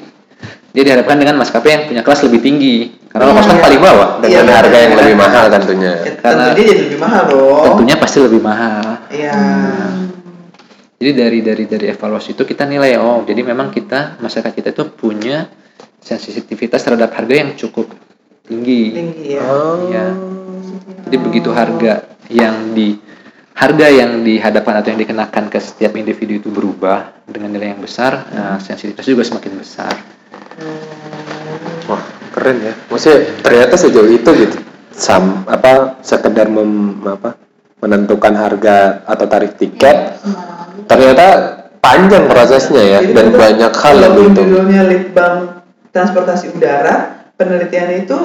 dia 0.71 0.83
dihadapkan 0.83 1.17
dengan 1.17 1.37
maskapai 1.37 1.71
yang 1.71 1.83
punya 1.87 2.01
kelas 2.01 2.25
lebih 2.25 2.41
tinggi 2.41 2.77
karena 3.07 3.29
low 3.29 3.37
cost 3.37 3.47
kan 3.47 3.59
paling 3.61 3.79
bawah 3.79 4.09
Dengan 4.19 4.43
Iya, 4.43 4.55
harga 4.57 4.77
yang 4.77 4.91
iya. 4.91 4.99
lebih 4.99 5.17
mahal 5.17 5.45
tentunya. 5.47 5.93
Ya, 5.95 6.13
Karena- 6.17 6.45
tentu 6.45 6.57
dia 6.57 6.65
jadi 6.67 6.83
lebih 6.83 6.99
mahal 6.99 7.23
dong. 7.29 7.63
tentunya 7.69 7.95
pasti 7.95 8.19
lebih 8.19 8.41
mahal 8.41 8.85
Iya. 9.07 9.37
Jadi 10.99 11.11
dari 11.13 11.39
dari 11.43 11.65
dari 11.67 11.87
evaluasi 11.91 12.39
itu 12.39 12.43
kita 12.47 12.65
nilai 12.65 12.97
oh 12.99 13.23
jadi 13.27 13.41
memang 13.43 13.75
kita 13.75 14.19
masyarakat 14.23 14.53
kita 14.55 14.69
itu 14.73 14.85
punya 14.95 15.47
sensitivitas 15.99 16.85
terhadap 16.85 17.17
harga 17.17 17.35
yang 17.35 17.57
cukup 17.57 17.91
tinggi 18.45 18.93
Tinggi 18.93 19.25
ya. 19.37 19.43
Oh. 19.45 19.89
Ya. 19.89 20.13
Jadi 21.09 21.17
begitu 21.21 21.53
harga 21.53 22.05
yang 22.29 22.73
di 22.73 22.97
harga 23.55 23.87
yang 23.87 24.27
dihadapkan 24.27 24.83
atau 24.83 24.89
yang 24.91 25.01
dikenakan 25.01 25.47
ke 25.47 25.59
setiap 25.63 25.95
individu 25.95 26.43
itu 26.43 26.49
berubah 26.51 27.23
dengan 27.25 27.55
nilai 27.55 27.77
yang 27.77 27.83
besar, 27.85 28.27
nah, 28.35 28.59
sensitivitas 28.59 29.07
juga 29.07 29.23
semakin 29.23 29.53
besar. 29.55 29.95
Wah, 31.87 32.03
keren 32.35 32.57
ya. 32.61 32.75
Maksudnya 32.91 33.21
ternyata 33.47 33.75
sejauh 33.79 34.11
itu 34.11 34.31
gitu. 34.35 34.59
Sam 34.95 35.47
apa 35.47 36.03
sekedar 36.03 36.51
mem, 36.51 37.03
apa 37.07 37.39
menentukan 37.85 38.32
harga 38.32 39.05
atau 39.05 39.26
tarif 39.28 39.53
tiket 39.55 40.16
sembarangan 40.18 40.89
ternyata 40.89 41.26
panjang 41.78 42.24
prosesnya 42.24 42.80
ya 42.82 42.99
Jadi 43.05 43.12
dan 43.12 43.26
banyak 43.30 43.72
hal 43.74 43.95
yang 43.99 44.12
dihitung. 44.16 44.47
judulnya 44.49 44.82
Litbang 44.89 45.37
Transportasi 45.93 46.51
Udara, 46.51 46.97
penelitiannya 47.37 48.03
itu 48.03 48.18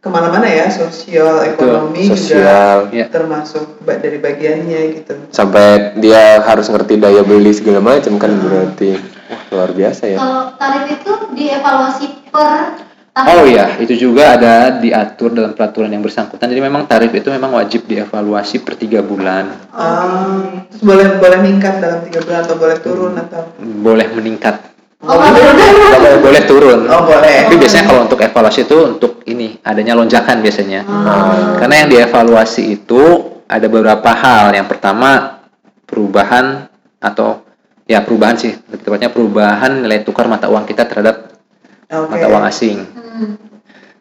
ke 0.00 0.08
mana-mana 0.08 0.48
ya, 0.48 0.72
sosial, 0.72 1.44
ekonomi 1.44 2.08
Sosial 2.08 2.88
juga 2.88 2.96
Ya. 2.96 3.06
termasuk 3.12 3.76
dari 3.84 4.16
bagiannya 4.16 4.80
gitu. 4.96 5.12
sampai 5.28 5.92
dia 6.00 6.40
harus 6.40 6.64
ngerti 6.66 6.96
daya 6.96 7.20
beli 7.20 7.52
segala 7.52 7.84
macam 7.84 8.16
kan 8.16 8.32
berarti 8.32 8.96
wah 9.28 9.42
luar 9.52 9.70
biasa 9.70 10.02
ya. 10.06 10.16
kalau 10.16 10.56
tarif 10.56 10.84
itu 10.88 11.12
dievaluasi 11.36 12.06
per 12.32 12.88
Oh 13.26 13.42
iya, 13.44 13.76
itu 13.82 13.94
juga 13.96 14.38
ada 14.38 14.80
diatur 14.80 15.34
dalam 15.34 15.52
peraturan 15.52 15.92
yang 15.92 16.00
bersangkutan. 16.00 16.48
Jadi 16.48 16.62
memang 16.62 16.88
tarif 16.88 17.12
itu 17.12 17.28
memang 17.28 17.52
wajib 17.52 17.84
dievaluasi 17.84 18.64
per 18.64 18.78
tiga 18.80 19.04
bulan. 19.04 19.50
Oh, 19.74 20.64
terus 20.70 20.82
boleh 20.82 21.20
boleh 21.20 21.38
meningkat 21.42 21.82
dalam 21.82 22.00
tiga 22.06 22.24
bulan 22.24 22.40
atau 22.46 22.56
boleh 22.56 22.76
turun 22.80 23.12
atau? 23.18 23.42
Boleh 23.60 24.06
meningkat, 24.14 24.70
Oh, 25.00 25.16
boleh. 25.16 25.42
boleh, 25.96 26.14
boleh 26.20 26.42
turun. 26.44 26.80
Oh 26.84 27.08
boleh. 27.08 27.48
Tapi 27.48 27.56
biasanya 27.56 27.88
kalau 27.88 28.04
untuk 28.04 28.20
evaluasi 28.20 28.68
itu 28.68 28.78
untuk 28.84 29.12
ini 29.24 29.56
adanya 29.64 29.96
lonjakan 29.96 30.44
biasanya. 30.44 30.84
Karena 31.56 31.74
yang 31.84 31.88
dievaluasi 31.88 32.62
itu 32.76 33.00
ada 33.48 33.64
beberapa 33.72 34.12
hal. 34.12 34.52
Yang 34.52 34.76
pertama 34.76 35.40
perubahan 35.88 36.68
atau 37.00 37.40
ya 37.88 38.04
perubahan 38.04 38.36
sih, 38.36 38.52
tepatnya 38.76 39.08
perubahan 39.08 39.80
nilai 39.80 40.04
tukar 40.04 40.28
mata 40.28 40.52
uang 40.52 40.68
kita 40.68 40.84
terhadap 40.84 41.32
Oke. 41.88 42.12
mata 42.12 42.26
uang 42.28 42.44
asing. 42.44 42.78
Hmm. 42.84 43.09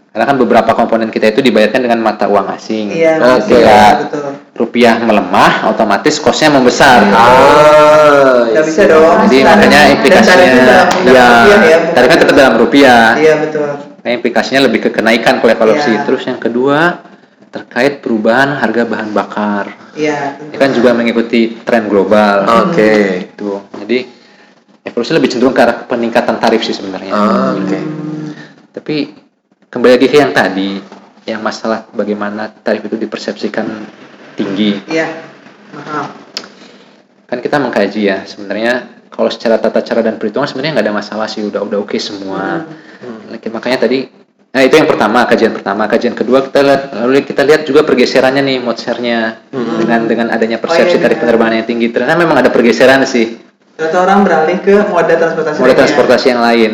Karena 0.10 0.26
kan 0.26 0.38
beberapa 0.42 0.72
komponen 0.74 1.14
kita 1.14 1.30
itu 1.30 1.40
dibayarkan 1.46 1.86
dengan 1.86 2.02
mata 2.02 2.26
uang 2.26 2.50
asing. 2.58 2.90
Iya. 2.90 3.22
Oke. 3.38 3.62
iya, 3.62 4.02
betul. 4.02 4.26
Rupiah 4.58 4.98
melemah, 4.98 5.70
otomatis 5.70 6.18
kosnya 6.18 6.50
membesar. 6.50 7.06
Ah, 7.14 8.50
Nggak 8.50 8.66
bisa 8.66 8.82
iya. 8.84 8.92
dong. 8.92 9.18
Jadi 9.30 9.38
Tarif- 9.38 9.48
makanya 9.54 9.82
implikasinya, 9.94 10.46
dalam 10.50 10.88
ya, 11.06 11.28
ya, 11.62 11.78
tarifnya 11.94 12.18
tetap 12.26 12.36
dalam 12.36 12.56
rupiah. 12.58 13.16
Iya 13.22 13.34
betul. 13.38 13.70
Nah, 14.02 14.12
implikasinya 14.12 14.62
lebih 14.66 14.80
ke 14.82 14.90
kenaikan 14.90 15.38
kalau 15.40 15.52
evaluasi. 15.54 15.94
Iya. 15.94 16.02
Terus 16.10 16.26
yang 16.26 16.40
kedua 16.42 16.80
terkait 17.54 18.02
perubahan 18.02 18.58
harga 18.58 18.90
bahan 18.90 19.10
bakar. 19.14 19.94
Iya. 19.94 20.42
Ini 20.42 20.58
kan 20.58 20.74
juga 20.74 20.98
mengikuti 20.98 21.54
tren 21.62 21.86
global. 21.86 22.50
Oke. 22.66 23.30
Gitu. 23.30 23.62
Jadi 23.86 23.98
evolusi 24.90 25.12
lebih 25.14 25.30
cenderung 25.30 25.54
ke 25.54 25.62
arah 25.62 25.86
peningkatan 25.86 26.42
tarif 26.42 26.66
sih 26.66 26.74
sebenarnya. 26.74 27.14
Ah, 27.14 27.54
Oke. 27.54 27.78
Tapi 28.70 28.96
kembali 29.70 29.92
lagi 29.98 30.08
ke 30.10 30.18
yang 30.18 30.34
tadi, 30.34 30.78
yang 31.26 31.42
masalah 31.42 31.90
bagaimana 31.94 32.50
tarif 32.50 32.86
itu 32.86 32.98
dipersepsikan 32.98 33.66
tinggi. 34.38 34.80
Iya. 34.90 35.08
Mahal. 35.74 36.06
Kan 37.30 37.38
kita 37.46 37.62
mengkaji 37.62 38.02
ya 38.10 38.26
sebenarnya 38.26 39.06
kalau 39.14 39.30
secara 39.30 39.62
tata 39.62 39.86
cara 39.86 40.02
dan 40.02 40.18
perhitungan 40.18 40.50
sebenarnya 40.50 40.82
nggak 40.82 40.88
ada 40.90 40.96
masalah 40.96 41.28
sih 41.30 41.46
udah 41.46 41.62
udah 41.62 41.78
oke 41.82 41.98
semua. 42.02 42.66
Makanya 43.30 43.86
tadi 43.86 44.00
Nah 44.50 44.66
itu 44.66 44.82
yang 44.82 44.90
pertama 44.90 45.30
kajian 45.30 45.54
pertama 45.54 45.86
kajian 45.86 46.18
kedua 46.18 46.42
kita 46.42 46.66
lihat 46.66 46.82
lalu 46.98 47.22
kita 47.22 47.46
lihat 47.46 47.70
juga 47.70 47.86
pergeserannya 47.86 48.42
nih 48.42 48.58
mode 48.58 48.82
share-nya 48.82 49.46
dengan 49.54 50.10
dengan 50.10 50.28
adanya 50.34 50.58
persepsi 50.58 50.98
iya, 50.98 51.06
tarif 51.06 51.22
penerbangan 51.22 51.62
yang 51.62 51.68
tinggi 51.70 51.94
ternyata 51.94 52.18
memang 52.18 52.42
ada 52.42 52.50
pergeseran 52.50 53.06
sih 53.06 53.38
Ternyata 53.78 53.98
orang 54.02 54.26
beralih 54.26 54.58
ke 54.58 54.90
moda 54.90 55.14
transportasi. 55.16 55.58
lainnya. 55.62 55.78
transportasi 55.78 56.26
yang 56.34 56.42
lain 56.42 56.72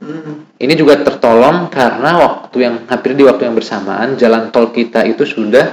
Hmm. 0.00 0.48
Ini 0.60 0.76
juga 0.76 1.00
tertolong 1.00 1.72
karena 1.72 2.20
waktu 2.20 2.56
yang 2.60 2.74
hampir 2.84 3.16
di 3.16 3.24
waktu 3.24 3.48
yang 3.48 3.56
bersamaan 3.56 4.20
jalan 4.20 4.52
tol 4.52 4.68
kita 4.68 5.08
itu 5.08 5.24
sudah 5.24 5.72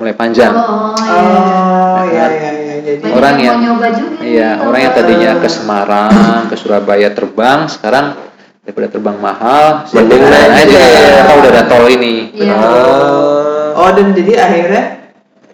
mulai 0.00 0.16
panjang 0.16 0.56
Oh, 0.56 0.96
iya. 0.96 1.20
Oh 1.20 2.02
iya 2.08 2.26
iya 2.32 2.50
iya. 2.56 2.74
Jadi 2.88 3.04
Banyak 3.04 3.18
Orang 3.20 3.36
yang 3.36 3.56
nyoba 3.60 3.88
juga. 3.92 4.16
Iya, 4.24 4.50
orang 4.64 4.80
yang 4.80 4.94
tadinya 4.96 5.30
ke 5.44 5.48
Semarang, 5.50 6.48
ke 6.48 6.56
Surabaya 6.56 7.12
terbang, 7.12 7.68
sekarang 7.68 8.16
daripada 8.64 8.88
terbang 8.88 9.18
mahal, 9.20 9.84
naik 9.92 10.08
aja. 10.08 10.78
Karena 11.20 11.32
udah 11.36 11.50
ada 11.52 11.62
tol 11.68 11.84
ini. 11.90 12.32
Iya. 12.32 12.54
Ah. 12.54 13.76
Oh 13.76 13.90
dan 13.92 14.16
jadi 14.16 14.32
akhirnya 14.40 14.82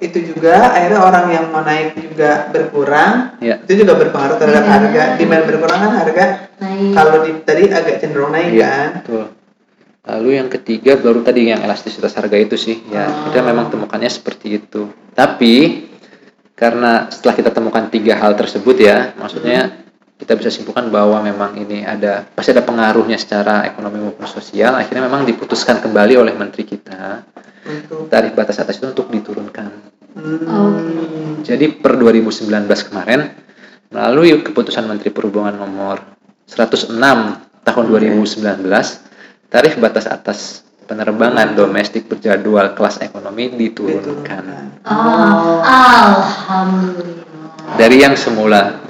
itu 0.05 0.19
juga 0.31 0.71
akhirnya 0.71 1.01
orang 1.01 1.27
yang 1.33 1.45
mau 1.49 1.61
naik 1.61 1.97
juga 1.97 2.53
berkurang 2.53 3.41
Iya. 3.41 3.65
itu 3.65 3.73
juga 3.81 3.97
berpengaruh 3.97 4.37
terhadap 4.37 4.65
Iya. 4.65 4.73
harga 4.77 5.03
demand 5.17 5.45
berkurang 5.49 5.79
kan 5.81 5.93
harga 5.97 6.25
Naik. 6.61 6.93
kalau 6.93 7.15
di 7.25 7.31
tadi 7.43 7.63
agak 7.69 7.97
cenderung 7.99 8.31
naik 8.31 8.53
Iya, 8.53 8.69
kan 8.69 8.91
betul. 9.01 9.25
Lalu 10.05 10.29
yang 10.37 10.49
ketiga 10.53 11.01
baru 11.01 11.25
tadi 11.25 11.49
yang 11.49 11.65
elastisitas 11.65 12.13
harga 12.13 12.37
itu 12.37 12.61
sih, 12.61 12.77
ya 12.93 13.09
Oh. 13.09 13.33
kita 13.33 13.41
memang 13.41 13.73
temukannya 13.73 14.13
seperti 14.13 14.61
itu. 14.61 14.93
Tapi 15.17 15.89
karena 16.53 17.09
setelah 17.09 17.35
kita 17.35 17.51
temukan 17.51 17.89
tiga 17.89 18.21
hal 18.21 18.37
tersebut 18.37 18.77
ya, 18.77 19.17
maksudnya 19.17 19.81
kita 20.15 20.37
bisa 20.37 20.53
simpulkan 20.53 20.93
bahwa 20.93 21.25
memang 21.25 21.57
ini 21.57 21.83
ada 21.83 22.21
pasti 22.29 22.53
ada 22.53 22.61
pengaruhnya 22.61 23.17
secara 23.17 23.65
ekonomi 23.65 23.99
maupun 23.99 24.29
sosial. 24.29 24.77
Akhirnya 24.77 25.09
memang 25.09 25.25
diputuskan 25.25 25.81
kembali 25.81 26.15
oleh 26.21 26.37
menteri 26.37 26.63
kita 26.63 27.25
untuk 27.65 28.07
tarif 28.07 28.37
batas 28.37 28.61
atas 28.61 28.77
itu 28.77 28.87
untuk 28.87 29.09
diturunkan. 29.09 29.94
Hmm, 30.15 31.43
Jadi 31.43 31.67
per 31.75 31.95
2019 31.95 32.49
kemarin 32.89 33.21
melalui 33.89 34.41
keputusan 34.41 34.85
Menteri 34.85 35.11
Perhubungan 35.11 35.55
nomor 35.55 36.01
106 36.47 36.91
tahun 37.63 37.85
2019 37.87 38.65
tarif 39.49 39.75
batas 39.77 40.05
atas 40.05 40.39
penerbangan 40.85 41.55
domestik 41.55 42.05
berjadwal 42.05 42.73
kelas 42.73 43.01
ekonomi 43.01 43.49
diturunkan 43.51 44.45
Ah, 44.85 46.13
Alhamdulillah. 46.13 47.77
dari 47.77 47.97
yang 47.99 48.13
semula 48.15 48.83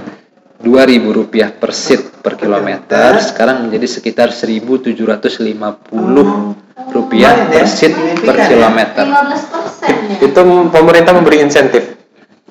Rp2.000 0.58 1.28
per 1.54 1.70
seat 1.70 2.02
per 2.18 2.34
kilometer 2.34 3.20
sekarang 3.20 3.68
menjadi 3.68 3.86
sekitar 3.90 4.32
Rp1.750 4.32 4.96
rupiah 6.90 7.34
Lumayan 7.36 7.52
per 7.52 7.66
seat 7.68 7.92
per 8.18 8.34
ya. 8.34 8.46
kilometer. 8.48 9.04
15 9.04 9.63
Itu 10.14 10.40
pemerintah 10.68 11.12
memberi 11.12 11.40
insentif 11.40 11.96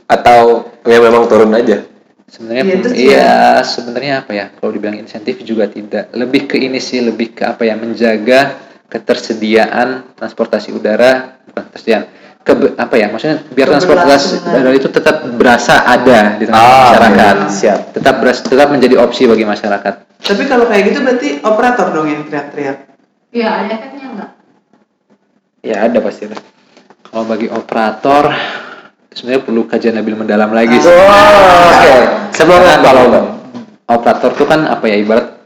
atau 0.05 0.67
ya 0.83 0.99
memang 0.99 1.25
turun 1.25 1.51
aja. 1.51 1.85
Sebenarnya 2.25 2.63
Iya, 2.65 2.77
iya 2.93 3.31
sebenarnya 3.61 4.13
apa 4.21 4.31
ya? 4.31 4.45
Kalau 4.51 4.71
dibilang 4.71 4.97
insentif 4.97 5.37
juga 5.41 5.67
tidak. 5.67 6.09
Lebih 6.11 6.45
ke 6.45 6.57
ini 6.57 6.77
sih 6.77 6.97
lebih 6.99 7.31
ke 7.31 7.45
apa 7.45 7.61
ya? 7.61 7.77
Menjaga 7.77 8.57
ketersediaan 8.87 10.15
transportasi 10.15 10.69
udara 10.71 11.37
bukan 11.45 11.63
ketersediaan 11.69 12.03
ke 12.41 12.51
apa 12.73 12.95
ya? 12.95 13.07
Maksudnya 13.07 13.37
biar 13.47 13.67
transportasi 13.69 14.41
udara 14.43 14.69
itu 14.71 14.89
tetap 14.89 15.21
berasa 15.31 15.85
ada 15.85 16.33
di 16.35 16.49
tengah 16.49 16.57
Ah, 16.57 16.73
masyarakat. 16.89 17.35
oke. 17.37 17.53
Siap. 17.53 17.79
Tetap 17.93 18.15
beras, 18.17 18.37
tetap 18.41 18.67
menjadi 18.69 18.95
opsi 18.97 19.25
bagi 19.25 19.45
masyarakat. 19.45 19.93
tapi 20.23 20.47
kalau 20.47 20.71
kayak 20.71 20.83
gitu 20.87 21.03
berarti 21.03 21.29
operator 21.43 21.91
dong 21.91 22.07
yang 22.07 22.23
teriak-teriak 22.23 22.77
Iya, 23.29 23.49
ada 23.59 23.71
efeknya 23.75 24.07
enggak? 24.07 24.31
Ya 25.59 25.77
ada 25.83 25.99
pasti 25.99 26.21
ada. 26.25 26.37
Kalau 27.13 27.29
bagi 27.29 27.45
operator 27.45 28.33
sebenarnya 29.13 29.45
perlu 29.45 29.69
kajian 29.69 29.93
lebih 29.93 30.17
mendalam 30.17 30.49
lagi 30.49 30.81
sih. 30.81 30.89
Oh, 30.89 31.69
oke. 31.69 31.93
Semangat 32.33 32.81
Karena 32.81 32.89
kalau 32.89 33.03
Bang. 33.13 33.27
operator 33.85 34.31
tuh 34.33 34.47
kan 34.49 34.65
apa 34.65 34.89
ya 34.89 34.97
ibarat 34.97 35.45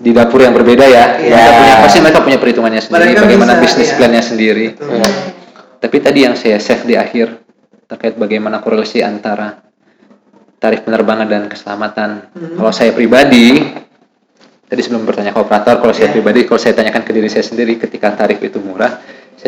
di 0.00 0.16
dapur 0.16 0.40
yang 0.40 0.56
berbeda 0.56 0.88
ya. 0.88 1.20
Iya. 1.20 1.36
Mereka 1.36 1.52
punya 1.60 1.74
pasti 1.84 1.98
mereka 2.00 2.20
punya 2.24 2.38
perhitungannya 2.40 2.80
sendiri, 2.80 3.04
Mereka 3.12 3.20
bagaimana 3.28 3.52
bisa, 3.60 3.62
bisnis 3.68 3.88
iya. 3.92 3.96
plannya 4.00 4.22
sendiri. 4.24 4.66
Betul. 4.72 4.96
Iya. 4.96 5.08
Tapi 5.76 5.96
tadi 6.00 6.18
yang 6.24 6.34
saya 6.40 6.56
save 6.56 6.84
di 6.88 6.94
akhir 6.96 7.26
terkait 7.84 8.16
bagaimana 8.16 8.64
korelasi 8.64 9.04
antara 9.04 9.60
tarif 10.56 10.88
penerbangan 10.88 11.28
dan 11.28 11.52
keselamatan. 11.52 12.32
Hmm. 12.32 12.56
Kalau 12.56 12.72
saya 12.72 12.96
pribadi, 12.96 13.60
tadi 14.64 14.80
sebelum 14.80 15.04
bertanya 15.04 15.36
ke 15.36 15.40
operator, 15.44 15.84
kalau 15.84 15.92
saya 15.92 16.08
Iya. 16.08 16.14
pribadi, 16.16 16.48
kalau 16.48 16.56
saya 16.64 16.72
tanyakan 16.72 17.04
ke 17.04 17.12
diri 17.12 17.28
saya 17.28 17.44
sendiri, 17.44 17.76
ketika 17.76 18.16
tarif 18.16 18.40
itu 18.40 18.56
murah, 18.58 18.98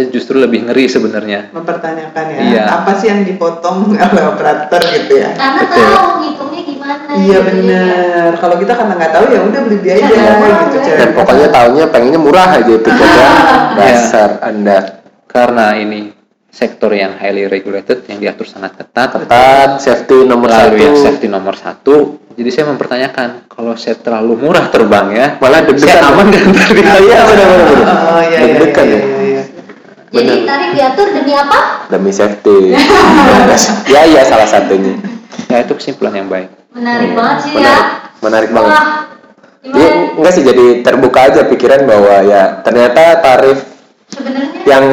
saya 0.01 0.09
justru 0.09 0.36
lebih 0.36 0.64
ngeri 0.64 0.84
sebenarnya. 0.86 1.53
mempertanyakan 1.53 2.24
ya 2.26 2.38
Iya. 2.40 2.62
apa 2.74 2.96
sih 2.96 3.07
yang 3.07 3.20
dipotong 3.22 3.92
oleh 4.09 4.24
operator 4.26 4.80
gitu 4.80 5.12
ya 5.14 5.36
Karena 5.36 5.61
Betul. 5.62 5.84
tahu 5.86 6.09
ngitungnya 6.18 6.62
gimana. 6.64 7.03
iya 7.12 7.20
gitu 7.20 7.32
ya. 7.36 7.40
bener 7.44 8.30
kalau 8.36 8.57
kita 8.57 8.72
karena 8.72 8.92
nggak 8.96 9.12
tahu 9.12 9.24
ya 9.28 9.40
udah 9.42 9.61
beli 9.62 9.78
dia 9.78 9.92
aja 9.92 10.01
Iya, 10.01 10.09
gitu 10.09 10.16
iya. 10.16 10.80
Cek. 10.80 10.96
Dan 10.96 11.11
pokoknya 11.12 11.48
tahunya 11.51 11.86
pengennya 11.86 12.18
murah 12.18 12.48
aja 12.51 12.72
itu 12.72 12.88
coba. 12.88 13.24
Dasar 13.78 14.30
Anda. 14.40 14.78
Karena 15.26 15.76
ini 15.76 16.11
sektor 16.51 16.90
yang 16.90 17.14
highly 17.14 17.46
regulated, 17.46 18.03
yang 18.05 18.18
diatur 18.18 18.42
sangat 18.42 18.74
ketat, 18.74 19.14
Ketat, 19.14 19.78
safety 19.78 20.24
nomor 20.24 20.48
satu. 20.48 20.74
yang 20.74 20.96
safety 20.96 21.28
nomor 21.28 21.55
satu. 21.55 22.18
Jadi 22.30 22.48
saya 22.48 22.66
mempertanyakan, 22.66 23.46
kalau 23.46 23.76
saya 23.76 23.94
terlalu 23.94 24.34
murah 24.40 24.66
terbang 24.66 25.07
ya, 25.12 25.26
Malah 25.38 25.61
saya 25.61 25.68
deg-degan. 25.68 26.03
aman 26.09 26.26
dan 26.26 26.46
terdiri. 26.48 26.82
Iya 26.82 27.18
benar-benar. 27.22 27.86
oh 27.86 28.20
iya 28.20 28.26
iya 28.26 28.38
Deg-degan 28.48 28.86
iya, 28.88 28.98
ya. 28.98 29.39
Iya, 30.11 30.20
iya. 30.20 30.20
Jadi 30.20 30.32
Bener. 30.32 30.46
tarif 30.46 30.70
diatur 30.72 31.06
demi 31.12 31.32
apa? 31.32 31.58
Demi 31.86 32.11
safety. 32.11 32.58
ya 33.94 34.00
iya 34.04 34.22
salah 34.24 34.44
satunya. 34.44 34.94
Ya 35.46 35.62
itu 35.62 35.72
kesimpulan 35.72 36.14
yang 36.16 36.28
baik. 36.28 36.50
Menarik 36.70 37.11
banget 37.12 37.36
sih 37.40 37.52
Menarik. 37.52 37.78
ya. 37.78 37.80
Menarik 38.20 38.50
banget. 38.50 38.70
Wah, 38.70 38.88
Iya, 39.61 39.76
gimana? 39.76 40.16
enggak 40.16 40.32
sih 40.32 40.42
jadi 40.42 40.64
terbuka 40.80 41.20
aja 41.22 41.44
pikiran 41.44 41.84
bahwa 41.84 42.24
ya 42.24 42.42
ternyata 42.61 43.20
tarif 43.20 43.61
Sebenarnya 44.08 44.56
yang 44.64 44.84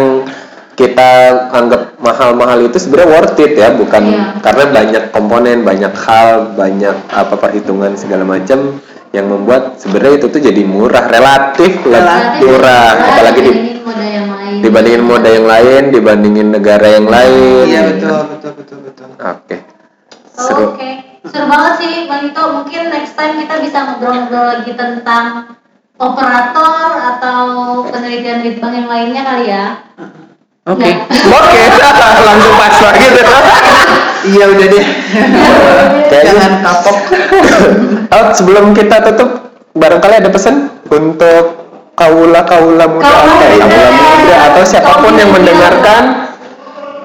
kita 0.73 1.09
anggap 1.49 1.95
mahal-mahal 1.97 2.61
itu 2.61 2.77
sebenarnya 2.77 3.09
worth 3.09 3.39
it 3.39 3.55
ya, 3.55 3.71
bukan 3.71 4.03
Iya. 4.05 4.23
karena 4.43 4.63
banyak 4.69 5.03
komponen, 5.09 5.63
banyak 5.63 5.93
hal, 5.97 6.51
banyak 6.53 6.95
apa 7.07 7.33
perhitungan 7.33 7.95
segala 7.95 8.21
macam 8.21 8.77
yang 9.09 9.25
membuat 9.25 9.79
sebenarnya 9.79 10.19
itu 10.19 10.27
tuh 10.27 10.41
jadi 10.43 10.61
murah 10.61 11.07
relatif 11.07 11.71
lebih 11.79 11.95
Relatif. 11.95 12.43
murah 12.43 12.87
apalagi 13.07 13.39
di, 13.39 13.51
dibandingin 13.55 13.76
moda 13.87 14.03
yang 14.03 14.27
lain. 14.27 14.59
dibandingin 14.59 15.03
moda 15.07 15.29
yang 15.31 15.47
lain 15.47 15.83
dibandingin 15.95 16.47
negara 16.51 16.87
yang 16.91 17.07
lain 17.07 17.63
iya 17.71 17.81
betul 17.87 18.19
betul 18.35 18.51
betul 18.59 18.77
betul 18.83 19.07
oke 19.15 19.57
Oh, 20.37 20.45
seru 20.45 20.77
Oke, 20.77 20.89
seru 21.25 21.49
banget 21.49 21.73
sih 21.81 21.93
Bang 22.05 22.29
Ito. 22.29 22.43
Mungkin 22.61 22.93
next 22.93 23.17
time 23.17 23.41
kita 23.41 23.57
bisa 23.57 23.77
ngobrol-ngobrol 23.89 24.61
lagi 24.61 24.69
tentang 24.77 25.57
operator 25.97 26.93
atau 26.93 27.41
penelitian 27.89 28.45
litbang 28.45 28.85
yang 28.85 28.85
lainnya 28.85 29.25
kali 29.25 29.45
ya. 29.49 29.65
Oke. 30.69 30.93
Oke, 31.09 31.61
langsung 32.29 32.53
pas 32.53 32.75
lagi 32.85 33.05
tuh. 33.17 33.25
Iya 34.29 34.45
udah 34.45 34.67
deh. 34.69 34.85
Jangan 36.13 36.51
kapok. 36.61 36.97
Oh, 38.07 38.31
sebelum 38.31 38.71
kita 38.71 39.03
tutup, 39.03 39.51
barangkali 39.75 40.23
ada 40.23 40.31
pesan 40.31 40.71
untuk 40.87 41.66
kaula 41.97 42.41
kaula 42.45 42.85
muda, 42.85 43.09
Kaula 43.09 43.33
ya? 43.41 43.65
muda. 43.65 43.65
kaula 43.67 43.89
muda 44.13 44.35
atau 44.47 44.63
siapa 44.63 44.91
pun 44.93 45.01
Kaula 45.03 45.17
yang 45.17 45.29
muda. 45.29 45.37
mendengarkan 45.41 46.03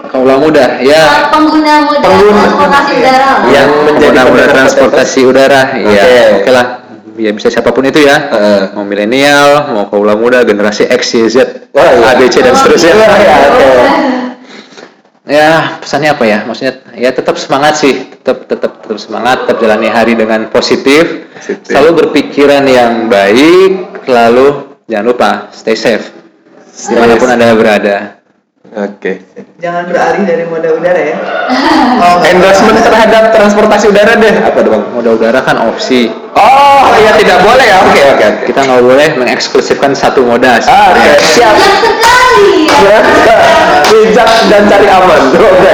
Kaulah 0.05 0.37
muda, 0.37 0.65
ya. 0.85 1.33
pengguna 1.33 1.89
moda 1.89 2.05
Pengguna. 2.05 2.37
transportasi 2.45 2.93
udara. 3.01 3.31
yang 3.49 3.69
menjadi 3.83 4.13
Pengguna 4.13 4.23
penerima 4.29 4.53
transportasi 4.53 5.21
udara, 5.25 5.61
ya. 5.73 5.89
Oke. 5.89 6.21
Oke 6.37 6.51
lah. 6.53 6.67
Ya 7.13 7.31
bisa 7.31 7.49
siapa 7.49 7.73
pun 7.73 7.81
itu 7.83 7.97
ya. 7.99 8.17
Heeh. 8.29 8.61
Mau 8.73 8.85
milenial, 8.85 9.73
mau 9.73 9.89
kaulah 9.89 10.13
muda, 10.13 10.45
generasi 10.45 10.85
X, 10.85 11.13
Y, 11.15 11.29
Z, 11.29 11.37
Oh, 11.73 11.81
iya. 11.81 12.09
A, 12.09 12.17
B, 12.17 12.25
C 12.27 12.41
dan 12.41 12.53
seterusnya. 12.53 12.93
Iya, 12.93 13.09
iya, 13.17 13.37
oke. 13.49 13.67
Ya, 15.23 15.51
pesannya 15.79 16.09
apa 16.11 16.25
ya? 16.27 16.39
Maksudnya 16.43 16.73
ya 16.93 17.09
tetap 17.09 17.37
semangat 17.37 17.79
sih, 17.79 18.13
tetap 18.13 18.45
tetap 18.45 18.81
tetap 18.81 18.99
semangat, 18.99 19.45
tetap 19.45 19.57
jalani 19.61 19.89
hari 19.89 20.13
dengan 20.13 20.49
positif, 20.49 21.29
Positif. 21.33 21.69
selalu 21.69 22.05
berpikiran 22.05 22.65
yang 22.65 23.07
baik, 23.07 24.03
lalu 24.05 24.72
jangan 24.91 25.05
lupa 25.07 25.31
stay 25.55 25.77
safe 25.79 26.23
di 26.73 26.95
mana 26.97 27.15
pun 27.21 27.29
anda 27.29 27.53
berada. 27.53 28.23
Oke. 28.73 29.21
Jangan 29.61 29.85
beralih 29.85 30.25
dari 30.25 30.45
moda 30.49 30.73
udara 30.73 31.03
ya. 31.03 31.17
Oh, 32.03 32.19
Endorsement 32.25 32.81
terhadap 32.89 33.31
transportasi 33.37 33.93
udara 33.93 34.17
deh. 34.17 34.33
Apa 34.43 34.65
bang? 34.65 34.83
Moda 34.97 35.13
udara 35.13 35.39
kan 35.45 35.61
opsi, 35.69 36.09
Oh, 36.33 36.89
iya 36.99 37.13
tidak 37.15 37.45
boleh 37.45 37.69
ya. 37.69 37.79
Oke, 37.85 38.01
oke, 38.01 38.25
oke. 38.25 38.29
kita 38.49 38.61
nggak 38.65 38.83
boleh 38.83 39.09
mengeksklusifkan 39.21 39.93
satu 39.93 40.25
moda. 40.25 40.57
Ah, 40.67 40.91
oke. 40.91 40.99
sebenarnya. 40.99 41.15
Siap. 41.21 41.55
Bijak 41.55 41.77
sekali. 41.85 42.51
Ya, 42.65 42.99
bijak 43.93 44.29
dan 44.49 44.63
cari 44.67 44.89
aman. 44.89 45.21
Oke. 45.37 45.71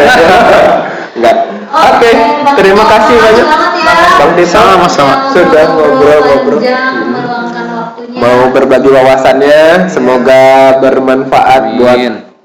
Enggak. 1.17 1.37
Oke, 1.69 2.11
terima 2.59 2.85
kasih 2.89 3.15
banyak. 3.21 3.47
Selamat 3.47 3.73
ya. 3.79 4.19
Bang 4.19 4.33
Tito. 4.35 4.53
Sama-sama. 4.59 5.15
Sudah 5.31 5.65
ngobrol-ngobrol. 5.71 6.61
Mau 8.19 8.51
berbagi 8.51 8.91
wawasannya, 8.91 9.87
semoga 9.87 10.75
bermanfaat 10.83 11.62
Amin. 11.71 11.77
buat 11.79 11.99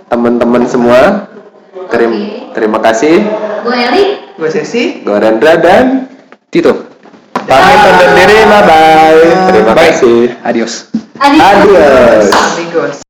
teman-teman 0.06 0.64
semua. 0.70 1.02
Terima, 1.90 2.16
terima 2.54 2.78
kasih. 2.78 3.26
Gue 3.66 3.78
Eli. 3.78 4.06
gue 4.38 4.50
Sesi. 4.54 5.02
Gue 5.02 5.18
Rendra 5.18 5.58
dan 5.58 6.10
Tito, 6.54 6.94
pamit 7.34 7.80
undur 7.90 8.10
diri. 8.14 8.38
Bye 8.46 8.62
bye. 8.70 9.22
Terima 9.50 9.72
bye. 9.74 9.90
kasih. 9.90 10.20
Adios. 10.46 10.74
Adios. 11.18 11.42
Adios. 11.42 12.28
Amigos. 12.30 13.03